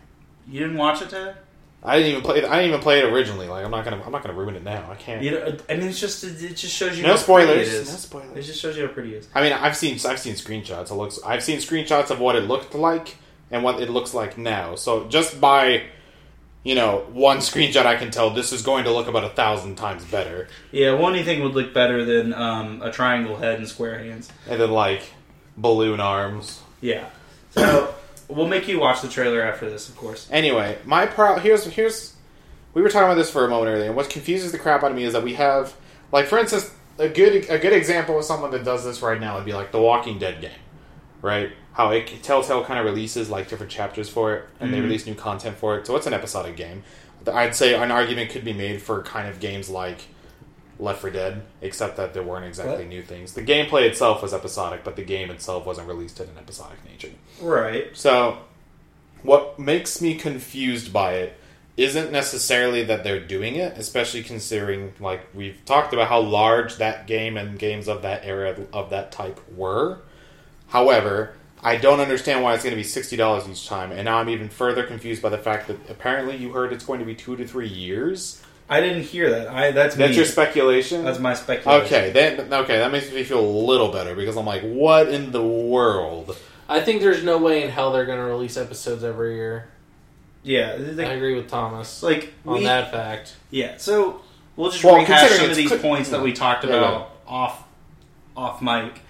You 0.49 0.61
didn't 0.61 0.77
watch 0.77 1.01
it, 1.01 1.09
Ted? 1.09 1.37
I 1.81 1.97
didn't 1.97 2.11
even 2.11 2.23
play. 2.23 2.39
It, 2.39 2.45
I 2.45 2.55
didn't 2.55 2.69
even 2.69 2.81
play 2.81 2.99
it 2.99 3.05
originally. 3.05 3.47
Like 3.47 3.63
I'm 3.63 3.71
not 3.71 3.85
gonna. 3.85 4.01
I'm 4.03 4.11
not 4.11 4.21
gonna 4.21 4.37
ruin 4.37 4.55
it 4.55 4.63
now. 4.63 4.89
I 4.91 4.95
can't. 4.95 5.23
You 5.23 5.31
know, 5.31 5.57
I 5.69 5.75
mean, 5.75 5.87
it's 5.87 5.99
just 5.99 6.23
it 6.23 6.53
just 6.55 6.75
shows 6.75 6.97
you 6.97 7.03
no 7.03 7.09
how 7.09 7.13
pretty 7.13 7.23
spoilers. 7.23 7.67
It, 7.67 7.73
is. 7.73 7.89
No 7.89 7.97
spoilers. 7.97 8.37
it 8.37 8.41
just 8.41 8.61
shows 8.61 8.75
you 8.75 8.85
how 8.85 8.91
pretty 8.91 9.15
it 9.15 9.19
is. 9.19 9.29
I 9.33 9.41
mean, 9.41 9.53
I've 9.53 9.77
seen. 9.77 9.93
I've 10.05 10.19
seen 10.19 10.33
screenshots. 10.33 10.91
It 10.91 10.95
looks. 10.95 11.19
I've 11.23 11.43
seen 11.43 11.59
screenshots 11.59 12.09
of 12.09 12.19
what 12.19 12.35
it 12.35 12.41
looked 12.41 12.75
like 12.75 13.15
and 13.49 13.63
what 13.63 13.81
it 13.81 13.89
looks 13.89 14.13
like 14.13 14.37
now. 14.37 14.75
So 14.75 15.07
just 15.07 15.39
by, 15.39 15.83
you 16.63 16.75
know, 16.75 17.05
one 17.13 17.37
screenshot, 17.37 17.85
I 17.85 17.95
can 17.95 18.11
tell 18.11 18.29
this 18.29 18.51
is 18.51 18.61
going 18.61 18.83
to 18.83 18.91
look 18.91 19.07
about 19.07 19.23
a 19.23 19.29
thousand 19.29 19.75
times 19.75 20.03
better. 20.03 20.49
Yeah, 20.71 20.93
one 20.93 21.15
anything 21.15 21.41
would 21.43 21.55
look 21.55 21.73
better 21.73 22.03
than 22.03 22.33
um, 22.33 22.81
a 22.81 22.91
triangle 22.91 23.37
head 23.37 23.57
and 23.57 23.67
square 23.67 23.97
hands. 23.99 24.29
And 24.49 24.59
then 24.59 24.71
like 24.71 25.03
balloon 25.55 26.01
arms. 26.01 26.61
Yeah. 26.81 27.07
So 27.51 27.95
we'll 28.29 28.47
make 28.47 28.67
you 28.67 28.79
watch 28.79 29.01
the 29.01 29.09
trailer 29.09 29.41
after 29.41 29.69
this, 29.69 29.89
of 29.89 29.97
course. 29.97 30.27
Anyway, 30.31 30.77
my 30.85 31.05
pro 31.05 31.37
here's 31.39 31.65
here's 31.65 32.13
we 32.73 32.81
were 32.81 32.89
talking 32.89 33.05
about 33.05 33.15
this 33.15 33.29
for 33.31 33.43
a 33.45 33.49
moment 33.49 33.69
earlier, 33.75 33.87
and 33.87 33.95
what 33.95 34.09
confuses 34.09 34.51
the 34.51 34.59
crap 34.59 34.83
out 34.83 34.91
of 34.91 34.97
me 34.97 35.03
is 35.03 35.13
that 35.13 35.23
we 35.23 35.33
have 35.33 35.73
like 36.11 36.25
for 36.27 36.37
instance 36.37 36.71
a 36.97 37.09
good 37.09 37.49
a 37.49 37.57
good 37.57 37.73
example 37.73 38.17
of 38.17 38.23
someone 38.25 38.51
that 38.51 38.63
does 38.63 38.83
this 38.85 39.01
right 39.01 39.19
now 39.19 39.35
would 39.35 39.45
be 39.45 39.53
like 39.53 39.71
the 39.71 39.81
Walking 39.81 40.19
Dead 40.19 40.39
game, 40.41 40.51
right? 41.21 41.51
How 41.73 41.89
it 41.91 42.07
Telltale 42.23 42.63
kind 42.65 42.79
of 42.79 42.85
releases 42.85 43.29
like 43.29 43.47
different 43.49 43.71
chapters 43.71 44.09
for 44.09 44.33
it, 44.35 44.45
and 44.59 44.73
they 44.73 44.79
Mhm. 44.79 44.83
release 44.83 45.05
new 45.05 45.15
content 45.15 45.57
for 45.57 45.77
it. 45.77 45.87
So 45.87 45.95
it's 45.95 46.07
an 46.07 46.13
episodic 46.13 46.55
game. 46.55 46.83
I'd 47.31 47.55
say 47.55 47.73
an 47.73 47.91
argument 47.91 48.31
could 48.31 48.43
be 48.43 48.53
made 48.53 48.81
for 48.81 49.01
kind 49.03 49.27
of 49.29 49.39
games 49.39 49.69
like 49.69 50.07
Left 50.79 51.01
4 51.01 51.09
Dead, 51.09 51.41
except 51.61 51.95
that 51.97 52.13
there 52.13 52.23
weren't 52.23 52.45
exactly 52.45 52.77
What? 52.77 52.87
new 52.87 53.01
things. 53.01 53.33
The 53.33 53.41
gameplay 53.43 53.83
itself 53.83 54.21
was 54.21 54.33
episodic, 54.33 54.83
but 54.83 54.95
the 54.95 55.03
game 55.03 55.29
itself 55.29 55.65
wasn't 55.65 55.87
released 55.87 56.19
in 56.19 56.27
an 56.27 56.37
episodic 56.37 56.83
nature. 56.85 57.09
Right. 57.41 57.95
So, 57.95 58.39
what 59.23 59.59
makes 59.59 60.01
me 60.01 60.15
confused 60.15 60.91
by 60.93 61.13
it 61.15 61.37
isn't 61.77 62.11
necessarily 62.11 62.83
that 62.83 63.03
they're 63.03 63.25
doing 63.25 63.55
it, 63.55 63.77
especially 63.77 64.21
considering, 64.23 64.93
like, 64.99 65.21
we've 65.33 65.63
talked 65.65 65.93
about 65.93 66.09
how 66.09 66.19
large 66.19 66.75
that 66.77 67.07
game 67.07 67.37
and 67.37 67.57
games 67.57 67.87
of 67.87 68.01
that 68.01 68.25
era 68.25 68.55
of 68.73 68.89
that 68.89 69.11
type 69.11 69.39
were. 69.55 69.99
However, 70.67 71.33
I 71.63 71.77
don't 71.77 71.99
understand 71.99 72.43
why 72.43 72.53
it's 72.53 72.63
going 72.63 72.75
to 72.75 72.81
be 72.81 72.87
$60 72.87 73.49
each 73.49 73.67
time, 73.67 73.91
and 73.91 74.05
now 74.05 74.17
I'm 74.17 74.29
even 74.29 74.49
further 74.49 74.83
confused 74.83 75.21
by 75.21 75.29
the 75.29 75.37
fact 75.37 75.67
that 75.67 75.77
apparently 75.89 76.35
you 76.37 76.51
heard 76.51 76.71
it's 76.73 76.85
going 76.85 76.99
to 76.99 77.05
be 77.05 77.15
two 77.15 77.35
to 77.37 77.47
three 77.47 77.67
years. 77.67 78.41
I 78.69 78.81
didn't 78.81 79.03
hear 79.03 79.29
that. 79.31 79.47
I 79.47 79.71
that's 79.71 79.95
That's 79.95 80.11
me. 80.11 80.15
your 80.17 80.25
speculation? 80.25 81.03
that's 81.03 81.17
my 81.17 81.33
speculation. 81.33 81.85
Okay, 81.85 82.11
then 82.11 82.53
okay, 82.53 82.77
that 82.77 82.91
makes 82.91 83.11
me 83.11 83.23
feel 83.23 83.39
a 83.39 83.41
little 83.41 83.91
better 83.91 84.15
because 84.15 84.37
I'm 84.37 84.45
like, 84.45 84.61
what 84.61 85.09
in 85.09 85.31
the 85.31 85.43
world? 85.43 86.37
I 86.69 86.81
think 86.81 87.01
there's 87.01 87.23
no 87.23 87.37
way 87.39 87.63
in 87.63 87.69
hell 87.69 87.91
they're 87.91 88.05
going 88.05 88.19
to 88.19 88.25
release 88.25 88.55
episodes 88.55 89.03
every 89.03 89.35
year. 89.35 89.67
Yeah. 90.43 90.73
I 90.73 91.03
agree 91.03 91.35
with 91.35 91.49
Thomas 91.49 92.01
like 92.01 92.33
on 92.45 92.59
we, 92.59 92.63
that 92.65 92.91
fact. 92.91 93.35
Yeah, 93.51 93.77
so 93.77 94.21
we'll 94.55 94.71
just 94.71 94.83
Well, 94.83 94.95
rehash 94.95 95.31
some 95.31 95.49
of 95.49 95.55
these 95.55 95.69
cl- 95.69 95.81
points 95.81 96.09
that 96.11 96.21
we 96.21 96.31
talked 96.31 96.63
Yeah, 96.63 96.77
about 96.77 97.11
off 97.27 97.63
off 98.37 98.61
mic. 98.61 99.01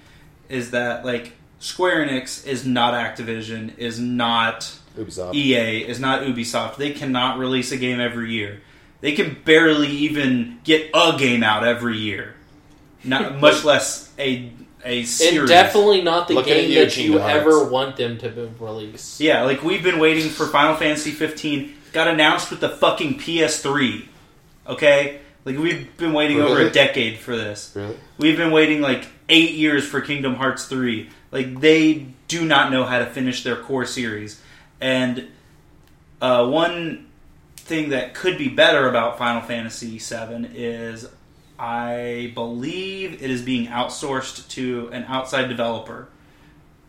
Is 0.48 0.72
that 0.72 1.06
like 1.06 1.34
Square 1.60 2.08
Enix 2.08 2.48
is 2.48 2.66
not 2.66 2.94
Activision, 2.94 3.78
is 3.78 4.00
not 4.00 4.62
Ubisoft. 4.98 5.36
EA, 5.36 5.86
is 5.86 6.00
not 6.00 6.24
Ubisoft. 6.24 6.78
They 6.78 6.92
cannot 6.92 7.38
release 7.38 7.72
a 7.72 7.78
game 7.78 8.00
every 8.00 8.32
year. 8.32 8.62
They 9.02 9.12
can 9.12 9.38
barely 9.46 9.88
even 9.90 10.60
get 10.64 10.90
a 10.94 11.16
game 11.18 11.44
out 11.44 11.64
every 11.66 11.98
year. 11.98 12.34
Not 13.04 13.36
much 13.42 13.64
less 13.64 14.12
a 14.18 14.52
a 14.86 15.00
And 15.00 15.08
series. 15.08 15.50
definitely 15.50 16.02
not 16.02 16.28
the 16.28 16.36
Looking 16.36 16.54
game 16.54 16.72
you, 16.72 16.80
that 16.86 16.98
you 16.98 17.20
Hearts. 17.20 17.36
ever 17.36 17.64
want 17.66 17.98
them 17.98 18.18
to 18.20 18.30
be 18.30 18.50
release. 18.60 19.20
Yeah, 19.20 19.44
like 19.44 19.64
we've 19.64 19.84
been 19.84 20.00
waiting 20.00 20.30
for 20.30 20.46
Final 20.48 20.76
Fantasy 20.76 21.12
15. 21.12 21.76
Got 21.92 22.08
announced 22.08 22.52
with 22.52 22.60
the 22.62 22.70
fucking 22.70 23.20
PS3. 23.20 24.06
Okay, 24.68 25.20
like 25.46 25.58
we've 25.58 25.96
been 25.98 26.14
waiting 26.14 26.40
over 26.42 26.62
a 26.62 26.70
decade 26.70 27.18
for 27.18 27.36
this. 27.36 27.72
Really? 27.76 27.96
We've 28.18 28.38
been 28.38 28.52
waiting 28.52 28.82
like 28.82 29.06
eight 29.30 29.52
years 29.56 29.86
for 29.88 30.02
Kingdom 30.02 30.36
Hearts 30.36 30.66
3. 30.66 31.10
Like, 31.32 31.60
they 31.60 32.08
do 32.28 32.46
not 32.46 32.72
know 32.72 32.84
how 32.86 33.00
to 33.00 33.06
finish 33.06 33.44
their 33.44 33.56
core 33.56 33.86
series. 33.86 34.42
And 34.82 35.28
uh, 36.22 36.48
one 36.48 37.08
thing 37.58 37.90
that 37.90 38.14
could 38.16 38.38
be 38.38 38.48
better 38.50 38.90
about 38.90 39.18
Final 39.20 39.42
Fantasy 39.42 40.00
VII 40.00 40.50
is 40.56 41.08
I 41.60 42.32
believe 42.36 43.22
it 43.22 43.30
is 43.30 43.42
being 43.42 43.68
outsourced 43.68 44.48
to 44.52 44.90
an 44.94 45.04
outside 45.04 45.50
developer. 45.50 46.08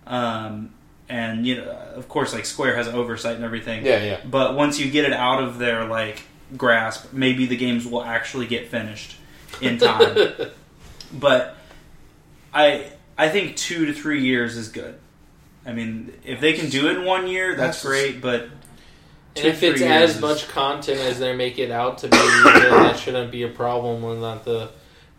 Um, 0.06 0.70
and, 1.09 1.44
you 1.44 1.56
know, 1.56 1.68
of 1.96 2.09
course, 2.09 2.33
like, 2.33 2.44
Square 2.46 2.76
has 2.76 2.87
oversight 2.87 3.35
and 3.35 3.44
everything. 3.44 3.85
Yeah, 3.85 4.02
yeah. 4.02 4.20
But 4.24 4.54
once 4.54 4.78
you 4.78 4.88
get 4.90 5.04
it 5.04 5.12
out 5.12 5.42
of 5.42 5.59
their, 5.59 5.87
like, 5.87 6.22
grasp, 6.56 7.12
maybe 7.12 7.46
the 7.46 7.56
games 7.56 7.85
will 7.85 8.02
actually 8.04 8.46
get 8.46 8.68
finished 8.68 9.16
in 9.61 9.78
time. 9.78 10.16
but 11.12 11.56
I 12.54 12.87
I 13.18 13.28
think 13.28 13.56
two 13.56 13.87
to 13.87 13.92
three 13.92 14.24
years 14.24 14.56
is 14.56 14.68
good. 14.68 14.96
I 15.66 15.72
mean, 15.72 16.12
if 16.24 16.40
they 16.40 16.52
can 16.54 16.70
do 16.70 16.88
it 16.88 16.96
in 16.96 17.04
one 17.04 17.26
year, 17.26 17.54
that's 17.54 17.83
That's- 17.83 17.85
great. 17.85 18.20
But 18.20 18.48
And 19.36 19.42
two, 19.44 19.48
if 19.48 19.62
it's 19.62 19.80
years 19.80 19.90
as 19.90 20.14
is- 20.16 20.20
much 20.20 20.48
content 20.48 21.00
as 21.00 21.18
they 21.18 21.34
make 21.34 21.58
it 21.58 21.70
out 21.70 21.98
to 21.98 22.08
be, 22.08 22.16
then 22.16 22.70
that 22.70 22.98
shouldn't 22.98 23.30
be 23.30 23.42
a 23.44 23.48
problem. 23.48 24.02
When 24.02 24.20
not 24.20 24.44
the 24.44 24.70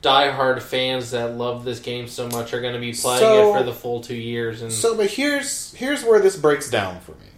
diehard 0.01 0.61
fans 0.61 1.11
that 1.11 1.37
love 1.37 1.63
this 1.63 1.79
game 1.79 2.07
so 2.07 2.27
much 2.27 2.53
are 2.53 2.61
going 2.61 2.73
to 2.73 2.79
be 2.79 2.93
playing 2.93 3.19
So- 3.21 3.55
it 3.55 3.59
for 3.59 3.63
the 3.63 3.73
full 3.73 4.01
two 4.01 4.15
years. 4.15 4.61
And 4.61 4.71
So, 4.71 4.95
but 4.97 5.11
here's 5.11 5.73
here's 5.75 6.03
where 6.03 6.19
this 6.19 6.35
breaks 6.35 6.69
down 6.69 6.99
for 7.01 7.11
me 7.13 7.29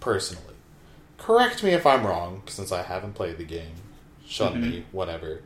personally. 0.00 0.54
correct 1.18 1.62
me 1.62 1.70
if 1.70 1.86
I'm 1.86 2.04
wrong, 2.04 2.42
since 2.46 2.72
I 2.72 2.82
haven't 2.82 3.14
played 3.14 3.38
the 3.38 3.44
game. 3.44 3.74
Shun 4.26 4.54
mm-hmm. 4.54 4.70
me, 4.70 4.84
whatever. 4.90 5.42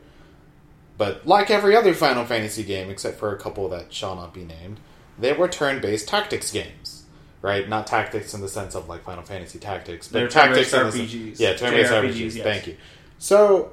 But 0.97 1.27
like 1.27 1.51
every 1.51 1.75
other 1.75 1.93
Final 1.93 2.25
Fantasy 2.25 2.63
game, 2.63 2.89
except 2.89 3.19
for 3.19 3.31
a 3.31 3.37
couple 3.37 3.69
that 3.69 3.93
shall 3.93 4.15
not 4.15 4.33
be 4.33 4.43
named, 4.43 4.79
they 5.19 5.33
were 5.33 5.47
turn-based 5.47 6.07
tactics 6.07 6.51
games, 6.51 6.96
right? 7.41 7.67
Not 7.67 7.87
tactics 7.87 8.33
in 8.33 8.41
the 8.41 8.47
sense 8.47 8.75
of 8.75 8.87
like 8.89 9.03
Final 9.03 9.23
Fantasy 9.23 9.59
Tactics, 9.59 10.07
but 10.07 10.19
They're 10.19 10.27
tactics 10.27 10.71
turn-based 10.71 10.95
in 10.97 11.07
the 11.07 11.07
sen- 11.09 11.21
RPGs. 11.33 11.39
yeah, 11.39 11.53
turn-based 11.55 11.91
JRPGs, 11.91 12.13
RPGs. 12.13 12.35
yes. 12.35 12.43
Thank 12.43 12.67
you. 12.67 12.77
So 13.19 13.71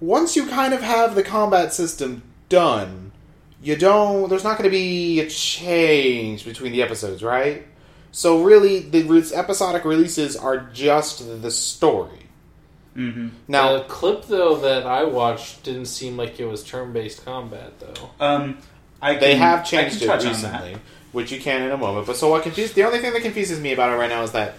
once 0.00 0.36
you 0.36 0.46
kind 0.46 0.74
of 0.74 0.82
have 0.82 1.14
the 1.14 1.22
combat 1.22 1.72
system 1.72 2.22
done, 2.48 3.12
you 3.62 3.76
don't. 3.76 4.28
There's 4.28 4.44
not 4.44 4.58
going 4.58 4.68
to 4.70 4.76
be 4.76 5.20
a 5.20 5.28
change 5.28 6.44
between 6.44 6.72
the 6.72 6.82
episodes, 6.82 7.22
right? 7.22 7.66
So 8.12 8.42
really, 8.44 8.80
the 8.80 9.02
re- 9.04 9.24
episodic 9.34 9.84
releases 9.84 10.36
are 10.36 10.58
just 10.72 11.42
the 11.42 11.50
story. 11.50 12.26
hmm 12.94 13.28
Now, 13.48 13.72
the 13.78 13.84
clip 13.84 14.26
though 14.26 14.56
that 14.56 14.86
I 14.86 15.04
watched 15.04 15.62
didn't 15.64 15.86
seem 15.86 16.16
like 16.16 16.38
it 16.38 16.44
was 16.46 16.62
turn-based 16.62 17.24
combat 17.24 17.80
though. 17.80 18.10
Um, 18.20 18.58
I 19.02 19.12
can, 19.14 19.20
they 19.20 19.34
have 19.36 19.60
I 19.60 19.62
changed 19.62 19.98
can 20.00 20.04
it 20.04 20.06
touch 20.12 20.24
on 20.26 20.32
recently, 20.32 20.76
which 21.14 21.32
you 21.32 21.40
can 21.40 21.62
in 21.62 21.70
a 21.70 21.76
moment. 21.76 22.06
But 22.06 22.16
so 22.16 22.28
what 22.28 22.42
confused? 22.42 22.74
The 22.74 22.84
only 22.84 22.98
thing 22.98 23.12
that 23.12 23.22
confuses 23.22 23.60
me 23.60 23.72
about 23.72 23.90
it 23.90 23.96
right 23.96 24.10
now 24.10 24.22
is 24.22 24.32
that 24.32 24.54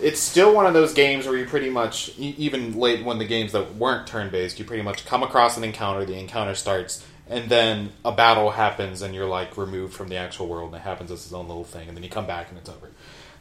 it's 0.00 0.20
still 0.20 0.54
one 0.54 0.66
of 0.66 0.72
those 0.72 0.94
games 0.94 1.26
where 1.26 1.36
you 1.36 1.46
pretty 1.46 1.70
much, 1.70 2.16
even 2.18 2.78
late 2.78 3.04
when 3.04 3.18
the 3.18 3.24
games 3.24 3.52
that 3.52 3.74
weren't 3.76 4.06
turn 4.06 4.30
based, 4.30 4.58
you 4.58 4.64
pretty 4.64 4.82
much 4.82 5.04
come 5.04 5.22
across 5.22 5.56
an 5.56 5.64
encounter. 5.64 6.04
The 6.04 6.18
encounter 6.18 6.54
starts, 6.54 7.04
and 7.28 7.48
then 7.48 7.92
a 8.04 8.12
battle 8.12 8.50
happens, 8.50 9.02
and 9.02 9.14
you're 9.14 9.26
like 9.26 9.56
removed 9.56 9.94
from 9.94 10.08
the 10.08 10.16
actual 10.16 10.46
world, 10.46 10.68
and 10.72 10.76
it 10.76 10.84
happens 10.84 11.10
as 11.10 11.24
its 11.24 11.32
own 11.32 11.48
little 11.48 11.64
thing, 11.64 11.88
and 11.88 11.96
then 11.96 12.04
you 12.04 12.10
come 12.10 12.26
back 12.26 12.48
and 12.48 12.58
it's 12.58 12.68
over. 12.68 12.90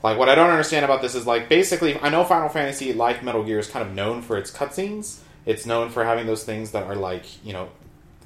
Like 0.04 0.18
what 0.18 0.28
I 0.28 0.36
don't 0.36 0.50
understand 0.50 0.84
about 0.84 1.02
this 1.02 1.16
is 1.16 1.26
like 1.26 1.48
basically 1.48 1.98
I 2.00 2.10
know 2.10 2.26
Final 2.26 2.50
Fantasy 2.50 2.92
like 2.94 3.24
Metal 3.24 3.44
Gear 3.44 3.60
is 3.60 3.70
kind 3.70 3.88
of 3.88 3.94
known 3.94 4.22
for 4.22 4.38
its 4.38 4.52
cutscenes. 4.52 5.20
It's 5.46 5.66
known 5.66 5.90
for 5.90 6.04
having 6.04 6.28
those 6.28 6.44
things 6.44 6.72
that 6.72 6.84
are 6.84 6.96
like 6.96 7.26
you 7.46 7.54
know 7.54 7.70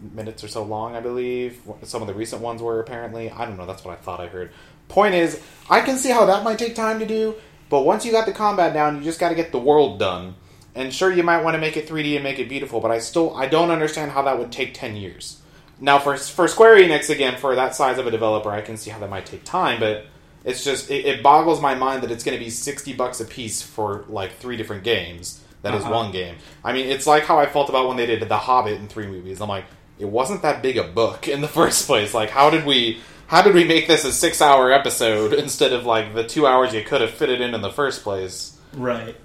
minutes 0.01 0.43
or 0.43 0.47
so 0.47 0.63
long, 0.63 0.95
I 0.95 0.99
believe. 0.99 1.59
Some 1.83 2.01
of 2.01 2.07
the 2.07 2.13
recent 2.13 2.41
ones 2.41 2.61
were 2.61 2.79
apparently. 2.79 3.29
I 3.31 3.45
don't 3.45 3.57
know. 3.57 3.65
That's 3.65 3.83
what 3.83 3.97
I 3.97 4.01
thought 4.01 4.19
I 4.19 4.27
heard. 4.27 4.51
Point 4.87 5.15
is, 5.15 5.41
I 5.69 5.81
can 5.81 5.97
see 5.97 6.09
how 6.09 6.25
that 6.25 6.43
might 6.43 6.59
take 6.59 6.75
time 6.75 6.99
to 6.99 7.05
do, 7.05 7.35
but 7.69 7.81
once 7.81 8.05
you 8.05 8.11
got 8.11 8.25
the 8.25 8.31
combat 8.31 8.73
down, 8.73 8.97
you 8.97 9.03
just 9.03 9.19
got 9.19 9.29
to 9.29 9.35
get 9.35 9.51
the 9.51 9.59
world 9.59 9.99
done. 9.99 10.35
And 10.75 10.93
sure, 10.93 11.11
you 11.11 11.23
might 11.23 11.43
want 11.43 11.55
to 11.55 11.59
make 11.59 11.75
it 11.75 11.87
3D 11.89 12.15
and 12.15 12.23
make 12.23 12.39
it 12.39 12.47
beautiful, 12.47 12.79
but 12.79 12.91
I 12.91 12.99
still 12.99 13.35
I 13.35 13.47
don't 13.47 13.71
understand 13.71 14.11
how 14.11 14.21
that 14.23 14.37
would 14.39 14.51
take 14.51 14.73
10 14.73 14.95
years. 14.95 15.41
Now, 15.79 15.99
for 15.99 16.15
for 16.17 16.47
Square 16.47 16.77
Enix 16.77 17.09
again, 17.09 17.37
for 17.37 17.55
that 17.55 17.75
size 17.75 17.97
of 17.97 18.07
a 18.07 18.11
developer, 18.11 18.49
I 18.51 18.61
can 18.61 18.77
see 18.77 18.89
how 18.91 18.99
that 18.99 19.09
might 19.09 19.25
take 19.25 19.43
time, 19.43 19.79
but 19.79 20.05
it's 20.45 20.63
just 20.63 20.89
it, 20.89 21.05
it 21.05 21.23
boggles 21.23 21.59
my 21.61 21.75
mind 21.75 22.03
that 22.03 22.11
it's 22.11 22.23
going 22.23 22.37
to 22.37 22.43
be 22.43 22.49
60 22.49 22.93
bucks 22.93 23.19
a 23.19 23.25
piece 23.25 23.61
for 23.61 24.05
like 24.07 24.37
three 24.37 24.55
different 24.55 24.83
games. 24.83 25.43
That 25.63 25.73
is 25.73 25.83
Uh-huh. 25.83 25.93
one 25.93 26.11
game. 26.11 26.35
I 26.63 26.71
mean, 26.71 26.87
it's 26.87 27.05
like 27.07 27.23
how 27.25 27.39
I 27.39 27.47
felt 27.47 27.67
about 27.69 27.87
when 27.87 27.97
they 27.97 28.05
did 28.05 28.21
The 28.21 28.37
Hobbit 28.37 28.79
in 28.79 28.87
three 28.87 29.07
movies. 29.07 29.41
I'm 29.41 29.49
like, 29.49 29.65
it 29.99 30.09
wasn't 30.09 30.41
that 30.43 30.61
big 30.61 30.77
a 30.77 30.83
book 30.83 31.27
in 31.27 31.41
the 31.41 31.47
first 31.59 31.85
place. 31.87 32.13
Like, 32.13 32.29
how 32.29 32.49
did 32.49 32.65
we 32.65 33.01
how 33.27 33.41
did 33.41 33.53
we 33.53 33.65
make 33.65 33.87
this 33.87 34.05
a 34.05 34.13
six 34.13 34.41
hour 34.41 34.71
episode 34.71 35.33
instead 35.33 35.73
of 35.73 35.85
like 35.85 36.13
the 36.13 36.23
two 36.23 36.47
hours 36.47 36.73
you 36.73 36.83
could 36.83 37.01
have 37.01 37.11
fitted 37.11 37.41
in 37.41 37.53
in 37.53 37.61
the 37.61 37.71
first 37.71 38.03
place? 38.03 38.57
Right. 38.73 39.15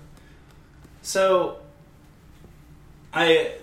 So, 1.02 1.58
I 3.12 3.54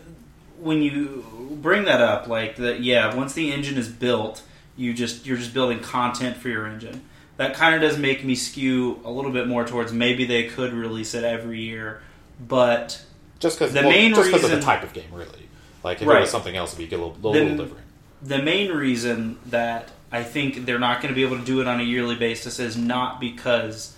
when 0.60 0.82
you 0.82 1.26
bring 1.62 1.86
that 1.86 2.02
up, 2.02 2.28
like 2.28 2.58
that, 2.58 2.82
yeah. 2.82 3.16
Once 3.16 3.34
the 3.34 3.52
engine 3.52 3.78
is 3.78 3.88
built, 3.88 4.42
you 4.76 4.94
just 4.94 5.26
you're 5.26 5.38
just 5.38 5.54
building 5.54 5.80
content 5.80 6.38
for 6.38 6.50
your 6.50 6.68
engine. 6.68 7.04
That 7.38 7.54
kind 7.54 7.74
of 7.74 7.82
does 7.82 7.98
make 7.98 8.26
me 8.26 8.36
skew 8.36 9.00
a 9.06 9.12
little 9.12 9.32
bit 9.32 9.48
more 9.48 9.66
towards 9.66 9.94
maybe 9.94 10.26
they 10.26 10.48
could 10.48 10.74
release 10.74 11.14
it 11.14 11.24
every 11.24 11.62
year, 11.62 12.02
but 12.46 13.02
Just 13.40 13.58
because 13.58 13.74
The 13.74 13.84
main 13.84 14.14
just 14.14 14.30
because 14.32 14.44
of 14.44 14.52
the 14.52 14.60
type 14.60 14.84
of 14.84 14.92
game, 14.92 15.10
really. 15.14 15.49
Like 15.84 15.98
if 16.02 16.04
it 16.04 16.08
was 16.08 16.30
something 16.30 16.56
else, 16.56 16.74
it'd 16.78 16.90
be 16.90 16.96
a 16.96 16.98
little, 17.00 17.16
a 17.30 17.34
Then- 17.34 17.50
little 17.52 17.66
different. 17.66 17.86
the 18.22 18.42
main 18.42 18.72
reason 18.72 19.38
that 19.48 19.90
I 20.12 20.24
think 20.24 20.66
they're 20.66 20.80
not 20.80 21.02
going 21.02 21.14
to 21.14 21.16
be 21.16 21.24
able 21.24 21.38
to 21.40 21.46
do 21.46 21.62
it 21.62 21.68
on 21.68 21.80
a 21.80 21.84
yearly 21.84 22.16
basis 22.16 22.60
is 22.60 22.76
not 22.76 23.20
because, 23.20 23.96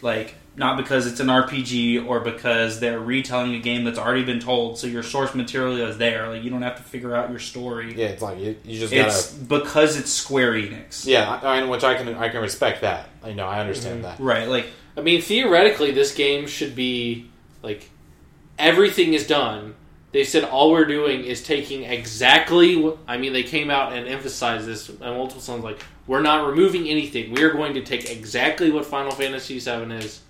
like, 0.00 0.36
not 0.54 0.76
because 0.76 1.06
it's 1.06 1.18
an 1.20 1.28
RPG 1.28 2.06
or 2.06 2.20
because 2.20 2.78
they're 2.78 3.00
retelling 3.00 3.54
a 3.54 3.58
game 3.58 3.84
that's 3.84 3.98
already 3.98 4.22
been 4.22 4.38
told. 4.38 4.78
So 4.78 4.86
your 4.86 5.02
source 5.02 5.34
material 5.34 5.76
is 5.88 5.96
there. 5.98 6.28
Like 6.28 6.44
you 6.44 6.50
don't 6.50 6.60
have 6.62 6.76
to 6.76 6.82
figure 6.82 7.14
out 7.16 7.30
your 7.30 7.38
story. 7.38 7.94
Yeah, 7.96 8.08
it's 8.08 8.20
like 8.22 8.38
you, 8.38 8.56
you 8.64 8.78
just 8.78 8.92
gotta. 8.92 9.08
It's 9.08 9.32
because 9.32 9.96
it's 9.98 10.12
Square 10.12 10.52
Enix. 10.52 11.06
Yeah, 11.06 11.40
I, 11.42 11.60
I, 11.60 11.64
which 11.64 11.82
I 11.84 11.94
can 11.94 12.14
I 12.16 12.28
can 12.28 12.42
respect 12.42 12.82
that. 12.82 13.08
I 13.24 13.32
know 13.32 13.46
I 13.46 13.60
understand 13.60 14.04
Mm-hmm. 14.04 14.18
that. 14.18 14.20
Right. 14.20 14.46
Like 14.46 14.66
I 14.94 15.00
mean, 15.00 15.22
theoretically, 15.22 15.90
this 15.90 16.14
game 16.14 16.46
should 16.46 16.74
be 16.76 17.30
like 17.62 17.88
everything 18.58 19.14
is 19.14 19.26
done. 19.26 19.74
They 20.12 20.24
said 20.24 20.44
all 20.44 20.70
we're 20.70 20.84
doing 20.84 21.24
is 21.24 21.42
taking 21.42 21.84
exactly. 21.84 22.76
What, 22.76 22.98
I 23.08 23.16
mean, 23.16 23.32
they 23.32 23.42
came 23.42 23.70
out 23.70 23.92
and 23.94 24.06
emphasized 24.06 24.66
this 24.66 24.90
on 24.90 25.16
multiple 25.16 25.42
times. 25.42 25.64
Like, 25.64 25.82
we're 26.06 26.20
not 26.20 26.46
removing 26.46 26.86
anything. 26.88 27.32
We 27.32 27.42
are 27.42 27.52
going 27.52 27.74
to 27.74 27.82
take 27.82 28.10
exactly 28.10 28.70
what 28.70 28.84
Final 28.84 29.12
Fantasy 29.12 29.58
VII 29.58 29.94
is 29.94 30.20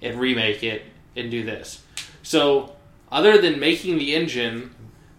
and 0.00 0.18
remake 0.18 0.62
it 0.62 0.82
and 1.14 1.30
do 1.30 1.44
this. 1.44 1.82
So, 2.22 2.76
other 3.12 3.38
than 3.40 3.60
making 3.60 3.98
the 3.98 4.14
engine, 4.14 4.74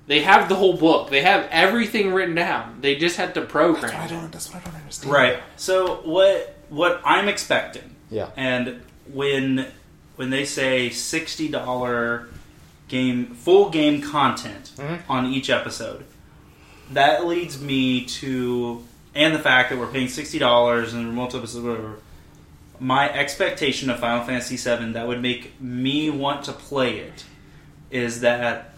they 0.10 0.22
have 0.22 0.50
the 0.50 0.56
whole 0.56 0.76
book. 0.76 1.12
They 1.12 1.22
have 1.22 1.48
everything 1.52 2.12
written 2.12 2.34
down. 2.34 2.80
They 2.82 2.96
just 2.96 3.16
had 3.18 3.36
to 3.36 3.42
program. 3.42 3.96
I 3.96 4.08
don't. 4.08 4.32
That's 4.32 4.52
what 4.52 4.64
I 4.64 4.66
don't 4.66 4.76
understand. 4.80 5.14
right. 5.14 5.40
So 5.56 5.98
what 5.98 6.56
what 6.70 7.00
I'm 7.06 7.28
expecting 7.28 7.96
Yeah. 8.10 8.30
And 8.36 8.82
when 9.14 9.68
when 10.16 10.32
they 10.32 10.46
say 10.46 10.90
sixty 10.90 11.48
dollar 11.48 12.28
game 12.90 13.28
full 13.36 13.70
game 13.70 14.02
content 14.02 14.72
Mhm. 14.78 15.00
on 15.08 15.26
each 15.28 15.50
episode, 15.50 16.04
that 16.92 17.26
leads 17.26 17.60
me 17.62 18.02
to 18.06 18.84
and 19.16 19.34
the 19.34 19.40
fact 19.40 19.70
that 19.70 19.80
we're 19.80 19.88
paying 19.88 20.08
sixty 20.10 20.38
dollars 20.40 20.94
and 20.94 21.14
multiple 21.14 21.40
episodes, 21.40 21.66
whatever. 21.66 21.94
My 22.80 23.10
expectation 23.12 23.90
of 23.90 24.00
Final 24.00 24.24
Fantasy 24.26 24.56
VII 24.58 24.94
that 24.94 25.08
would 25.08 25.22
make 25.22 25.60
me 25.62 26.10
want 26.10 26.44
to 26.46 26.52
play 26.54 26.98
it 27.00 27.26
is 27.92 28.22
that 28.22 28.76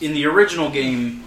in 0.00 0.12
the 0.14 0.26
original 0.26 0.70
game 0.70 1.22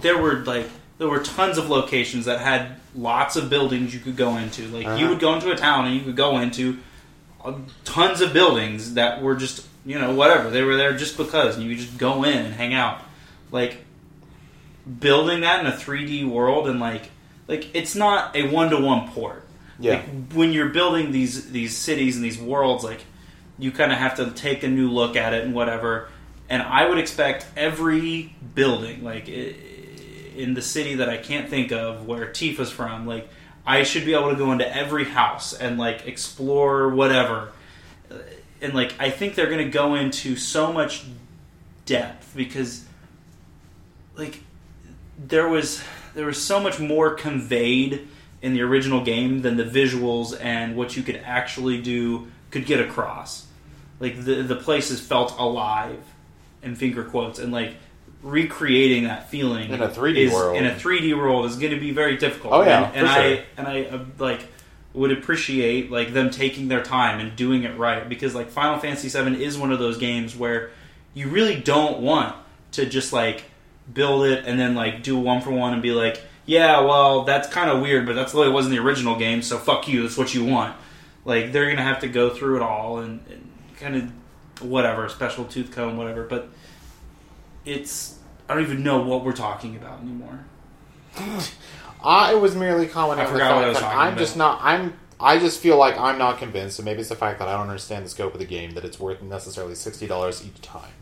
there 0.00 0.18
were 0.18 0.36
like 0.44 0.68
there 0.98 1.08
were 1.08 1.20
tons 1.20 1.56
of 1.58 1.68
locations 1.70 2.24
that 2.24 2.40
had 2.40 2.76
lots 2.96 3.36
of 3.36 3.48
buildings 3.48 3.94
you 3.94 4.00
could 4.00 4.16
go 4.16 4.36
into. 4.36 4.62
Like 4.68 4.82
you 4.84 4.88
Uh-huh. 4.90 5.08
would 5.10 5.20
go 5.20 5.34
into 5.34 5.52
a 5.52 5.56
town 5.56 5.86
and 5.86 5.94
you 5.94 6.00
could 6.00 6.16
go 6.16 6.38
into 6.38 6.78
uh, 7.44 7.52
tons 7.84 8.20
of 8.20 8.32
buildings 8.32 8.94
that 8.94 9.22
were 9.22 9.36
just 9.36 9.64
you 9.88 9.98
know 9.98 10.14
whatever 10.14 10.50
they 10.50 10.62
were 10.62 10.76
there 10.76 10.94
just 10.94 11.16
because 11.16 11.56
and 11.56 11.64
you 11.64 11.74
could 11.74 11.84
just 11.84 11.96
go 11.96 12.22
in 12.22 12.44
and 12.44 12.54
hang 12.54 12.74
out. 12.74 13.00
Like 13.50 13.78
building 15.00 15.40
that 15.40 15.60
in 15.60 15.66
a 15.66 15.74
3D 15.74 16.28
world 16.28 16.68
and 16.68 16.78
like 16.78 17.10
like 17.46 17.74
it's 17.74 17.94
not 17.94 18.36
a 18.36 18.48
one 18.50 18.68
to 18.68 18.76
one 18.76 19.08
port. 19.08 19.44
Yeah. 19.80 19.94
Like, 19.94 20.32
when 20.34 20.52
you're 20.52 20.68
building 20.68 21.10
these 21.10 21.50
these 21.50 21.74
cities 21.74 22.16
and 22.16 22.24
these 22.24 22.38
worlds, 22.38 22.84
like 22.84 23.00
you 23.58 23.72
kind 23.72 23.90
of 23.90 23.96
have 23.96 24.16
to 24.16 24.30
take 24.32 24.62
a 24.62 24.68
new 24.68 24.90
look 24.90 25.16
at 25.16 25.32
it 25.32 25.44
and 25.44 25.54
whatever. 25.54 26.10
And 26.50 26.62
I 26.62 26.86
would 26.86 26.98
expect 26.98 27.46
every 27.56 28.34
building, 28.54 29.02
like 29.02 29.26
in 29.28 30.52
the 30.52 30.62
city 30.62 30.96
that 30.96 31.08
I 31.08 31.16
can't 31.16 31.48
think 31.48 31.72
of 31.72 32.06
where 32.06 32.26
Tifa's 32.26 32.70
from, 32.70 33.06
like 33.06 33.28
I 33.66 33.84
should 33.84 34.04
be 34.04 34.12
able 34.12 34.30
to 34.30 34.36
go 34.36 34.52
into 34.52 34.70
every 34.76 35.04
house 35.04 35.54
and 35.54 35.78
like 35.78 36.06
explore 36.06 36.90
whatever. 36.90 37.52
And 38.60 38.74
like 38.74 38.94
I 38.98 39.10
think 39.10 39.34
they're 39.34 39.50
going 39.50 39.64
to 39.64 39.70
go 39.70 39.94
into 39.94 40.36
so 40.36 40.72
much 40.72 41.04
depth 41.86 42.32
because 42.36 42.84
like 44.16 44.40
there 45.18 45.48
was 45.48 45.82
there 46.14 46.26
was 46.26 46.42
so 46.42 46.60
much 46.60 46.78
more 46.78 47.14
conveyed 47.14 48.08
in 48.42 48.54
the 48.54 48.62
original 48.62 49.04
game 49.04 49.42
than 49.42 49.56
the 49.56 49.64
visuals 49.64 50.38
and 50.40 50.76
what 50.76 50.96
you 50.96 51.02
could 51.02 51.16
actually 51.24 51.80
do 51.80 52.28
could 52.50 52.66
get 52.66 52.80
across. 52.80 53.46
Like 54.00 54.24
the 54.24 54.42
the 54.42 54.56
places 54.56 55.00
felt 55.00 55.38
alive 55.38 56.02
in 56.62 56.74
finger 56.74 57.04
quotes 57.04 57.38
and 57.38 57.52
like 57.52 57.74
recreating 58.22 59.04
that 59.04 59.28
feeling 59.30 59.70
In 59.70 59.80
a 59.80 59.88
3D 59.88 60.16
is, 60.16 60.32
world. 60.32 60.56
in 60.56 60.66
a 60.66 60.74
3D 60.74 61.16
world 61.16 61.46
is 61.46 61.56
going 61.56 61.72
to 61.72 61.80
be 61.80 61.92
very 61.92 62.16
difficult. 62.16 62.52
Oh, 62.52 62.62
yeah, 62.62 62.88
and, 62.88 62.96
and 62.96 63.06
I 63.06 63.34
sure. 63.34 63.44
and 63.56 63.68
I 63.68 63.82
uh, 63.84 64.04
like 64.18 64.40
would 64.98 65.12
appreciate 65.12 65.92
like 65.92 66.12
them 66.12 66.28
taking 66.28 66.66
their 66.66 66.82
time 66.82 67.20
and 67.20 67.36
doing 67.36 67.62
it 67.62 67.78
right 67.78 68.08
because 68.08 68.34
like 68.34 68.50
Final 68.50 68.78
Fantasy 68.80 69.08
VII 69.08 69.42
is 69.42 69.56
one 69.56 69.70
of 69.70 69.78
those 69.78 69.96
games 69.96 70.34
where 70.34 70.70
you 71.14 71.28
really 71.28 71.54
don't 71.54 72.00
want 72.00 72.34
to 72.72 72.84
just 72.84 73.12
like 73.12 73.44
build 73.92 74.26
it 74.26 74.44
and 74.44 74.58
then 74.58 74.74
like 74.74 75.04
do 75.04 75.16
one 75.16 75.40
for 75.40 75.52
one 75.52 75.72
and 75.72 75.80
be 75.80 75.92
like, 75.92 76.20
yeah, 76.46 76.80
well 76.80 77.22
that's 77.22 77.48
kind 77.48 77.70
of 77.70 77.80
weird, 77.80 78.06
but 78.06 78.14
that's 78.14 78.32
the 78.32 78.38
way 78.38 78.48
it 78.48 78.52
was 78.52 78.66
in 78.66 78.72
the 78.72 78.80
original 78.80 79.16
game, 79.16 79.40
so 79.40 79.56
fuck 79.56 79.86
you, 79.86 80.02
that's 80.02 80.18
what 80.18 80.34
you 80.34 80.44
want. 80.44 80.76
Like 81.24 81.52
they're 81.52 81.68
gonna 81.70 81.82
have 81.82 82.00
to 82.00 82.08
go 82.08 82.30
through 82.30 82.56
it 82.56 82.62
all 82.62 82.98
and, 82.98 83.20
and 83.30 83.48
kind 83.78 83.94
of 83.94 84.62
whatever 84.68 85.08
special 85.08 85.44
tooth 85.44 85.70
comb, 85.70 85.96
whatever. 85.96 86.24
But 86.24 86.48
it's 87.64 88.18
I 88.48 88.54
don't 88.54 88.64
even 88.64 88.82
know 88.82 88.98
what 88.98 89.24
we're 89.24 89.32
talking 89.32 89.76
about 89.76 90.00
anymore. 90.00 90.40
I 92.02 92.34
was 92.34 92.54
merely 92.54 92.86
commenting 92.86 93.24
I 93.26 93.28
on 93.28 93.32
the 93.34 93.38
forgot 93.40 93.54
what 93.56 93.64
I 93.64 93.66
fact 93.66 93.68
was 93.68 93.76
that 93.78 93.82
talking 93.84 93.98
I'm 94.00 94.06
about. 94.08 94.18
just 94.18 94.36
not. 94.36 94.60
I'm 94.62 94.98
I 95.20 95.38
just 95.38 95.58
feel 95.60 95.76
like 95.76 95.98
I'm 95.98 96.16
not 96.18 96.38
convinced, 96.38 96.78
and 96.78 96.84
maybe 96.86 97.00
it's 97.00 97.08
the 97.08 97.16
fact 97.16 97.38
that 97.40 97.48
I 97.48 97.52
don't 97.54 97.68
understand 97.68 98.04
the 98.04 98.08
scope 98.10 98.34
of 98.34 98.38
the 98.38 98.46
game 98.46 98.72
that 98.72 98.84
it's 98.84 99.00
worth 99.00 99.20
necessarily 99.22 99.74
sixty 99.74 100.06
dollars 100.06 100.44
each 100.46 100.60
time. 100.62 100.92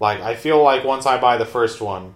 Like 0.00 0.20
I 0.20 0.34
feel 0.36 0.62
like 0.62 0.84
once 0.84 1.06
I 1.06 1.20
buy 1.20 1.36
the 1.38 1.44
first 1.46 1.80
one, 1.80 2.14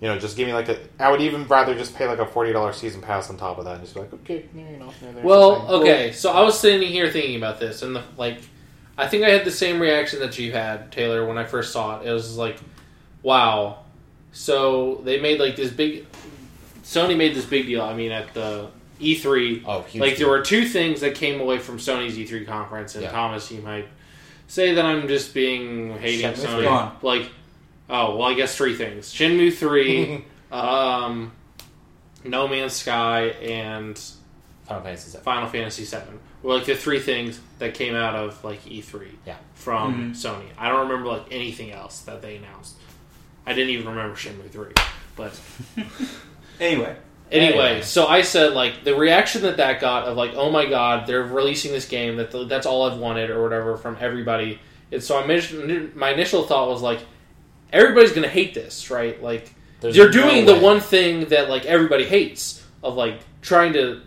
you 0.00 0.08
know, 0.08 0.18
just 0.18 0.36
give 0.36 0.46
me 0.48 0.52
like 0.54 0.68
a. 0.68 0.78
I 0.98 1.10
would 1.10 1.20
even 1.20 1.46
rather 1.46 1.74
just 1.76 1.94
pay 1.94 2.08
like 2.08 2.18
a 2.18 2.26
forty 2.26 2.52
dollars 2.52 2.76
season 2.76 3.00
pass 3.00 3.30
on 3.30 3.36
top 3.36 3.58
of 3.58 3.64
that, 3.66 3.74
and 3.76 3.82
just 3.82 3.94
be 3.94 4.00
like, 4.00 4.12
okay, 4.14 4.44
you 4.54 4.76
know, 4.78 4.92
there's 5.00 5.24
Well, 5.24 5.60
the 5.60 5.66
thing. 5.66 5.80
okay, 5.82 6.12
so 6.12 6.32
I 6.32 6.40
was 6.42 6.58
sitting 6.58 6.86
here 6.88 7.10
thinking 7.10 7.36
about 7.36 7.60
this, 7.60 7.82
and 7.82 7.94
the, 7.96 8.02
like, 8.16 8.38
I 8.98 9.06
think 9.06 9.24
I 9.24 9.30
had 9.30 9.44
the 9.44 9.50
same 9.52 9.80
reaction 9.80 10.18
that 10.20 10.36
you 10.38 10.52
had, 10.52 10.90
Taylor, 10.92 11.24
when 11.26 11.38
I 11.38 11.44
first 11.44 11.72
saw 11.72 12.00
it. 12.00 12.08
It 12.08 12.12
was 12.12 12.36
like, 12.36 12.58
wow. 13.22 13.78
So 14.32 15.00
they 15.04 15.20
made 15.20 15.38
like 15.38 15.54
this 15.56 15.70
big. 15.70 16.06
Sony 16.84 17.16
made 17.16 17.34
this 17.34 17.44
big 17.46 17.66
deal. 17.66 17.82
I 17.82 17.94
mean, 17.94 18.12
at 18.12 18.32
the 18.34 18.68
E3, 19.00 19.62
oh, 19.66 19.82
huge 19.82 20.00
like 20.00 20.16
there 20.18 20.28
were 20.28 20.42
two 20.42 20.66
things 20.68 21.00
that 21.00 21.14
came 21.16 21.40
away 21.40 21.58
from 21.58 21.78
Sony's 21.78 22.16
E3 22.16 22.46
conference, 22.46 22.94
and 22.94 23.02
Yeah. 23.04 23.10
Thomas, 23.10 23.50
you 23.50 23.60
might 23.62 23.88
say 24.46 24.74
that 24.74 24.84
I'm 24.84 25.08
just 25.08 25.34
being 25.34 25.96
hating 25.98 26.30
Shenmue 26.32 26.36
Sony. 26.46 26.90
three. 27.00 27.08
Like, 27.08 27.30
oh 27.90 28.16
well, 28.16 28.28
I 28.28 28.34
guess 28.34 28.54
three 28.56 28.76
things: 28.76 29.12
Shenmue 29.12 29.52
three, 29.54 30.24
um, 30.52 31.32
No 32.22 32.46
Man's 32.48 32.74
Sky, 32.74 33.28
and 33.42 33.98
Final 34.66 34.82
Fantasy 34.84 35.10
VII. 35.16 35.24
Final 35.24 35.48
Fantasy 35.48 35.84
VII 35.84 36.02
were 36.42 36.54
like 36.56 36.66
the 36.66 36.76
three 36.76 37.00
things 37.00 37.40
that 37.58 37.74
came 37.74 37.94
out 37.94 38.14
of 38.14 38.42
like 38.44 38.62
E3 38.66 39.08
Yeah. 39.26 39.36
from 39.54 40.12
Mhm. 40.12 40.16
Sony. 40.16 40.44
I 40.58 40.68
don't 40.68 40.88
remember 40.88 41.08
like 41.08 41.24
anything 41.30 41.72
else 41.72 42.00
that 42.02 42.20
they 42.22 42.36
announced. 42.36 42.74
I 43.46 43.52
didn't 43.54 43.70
even 43.70 43.88
remember 43.88 44.14
Shenmue 44.16 44.50
three, 44.50 44.72
but 45.16 45.38
Anyway, 46.60 46.96
Anyway, 47.32 47.58
Anyway. 47.58 47.82
so 47.82 48.06
I 48.06 48.20
said 48.22 48.52
like 48.52 48.84
the 48.84 48.94
reaction 48.94 49.42
that 49.42 49.56
that 49.56 49.80
got 49.80 50.04
of 50.04 50.16
like, 50.16 50.32
oh 50.34 50.50
my 50.50 50.66
god, 50.66 51.06
they're 51.06 51.22
releasing 51.24 51.72
this 51.72 51.86
game 51.88 52.16
that 52.16 52.30
that's 52.48 52.66
all 52.66 52.88
I've 52.88 52.98
wanted 52.98 53.30
or 53.30 53.42
whatever 53.42 53.76
from 53.76 53.96
everybody. 54.00 54.60
And 54.92 55.02
so 55.02 55.18
I 55.20 55.26
mentioned 55.26 55.96
my 55.96 56.10
initial 56.10 56.44
thought 56.44 56.68
was 56.68 56.82
like, 56.82 57.00
everybody's 57.72 58.12
gonna 58.12 58.28
hate 58.28 58.54
this, 58.54 58.90
right? 58.90 59.20
Like 59.22 59.52
There's 59.80 59.96
you're 59.96 60.06
no 60.06 60.12
doing 60.12 60.46
the 60.46 60.58
one 60.58 60.80
thing 60.80 61.26
that 61.26 61.48
like 61.48 61.64
everybody 61.64 62.04
hates 62.04 62.62
of 62.82 62.94
like 62.94 63.20
trying 63.42 63.72
to 63.72 64.02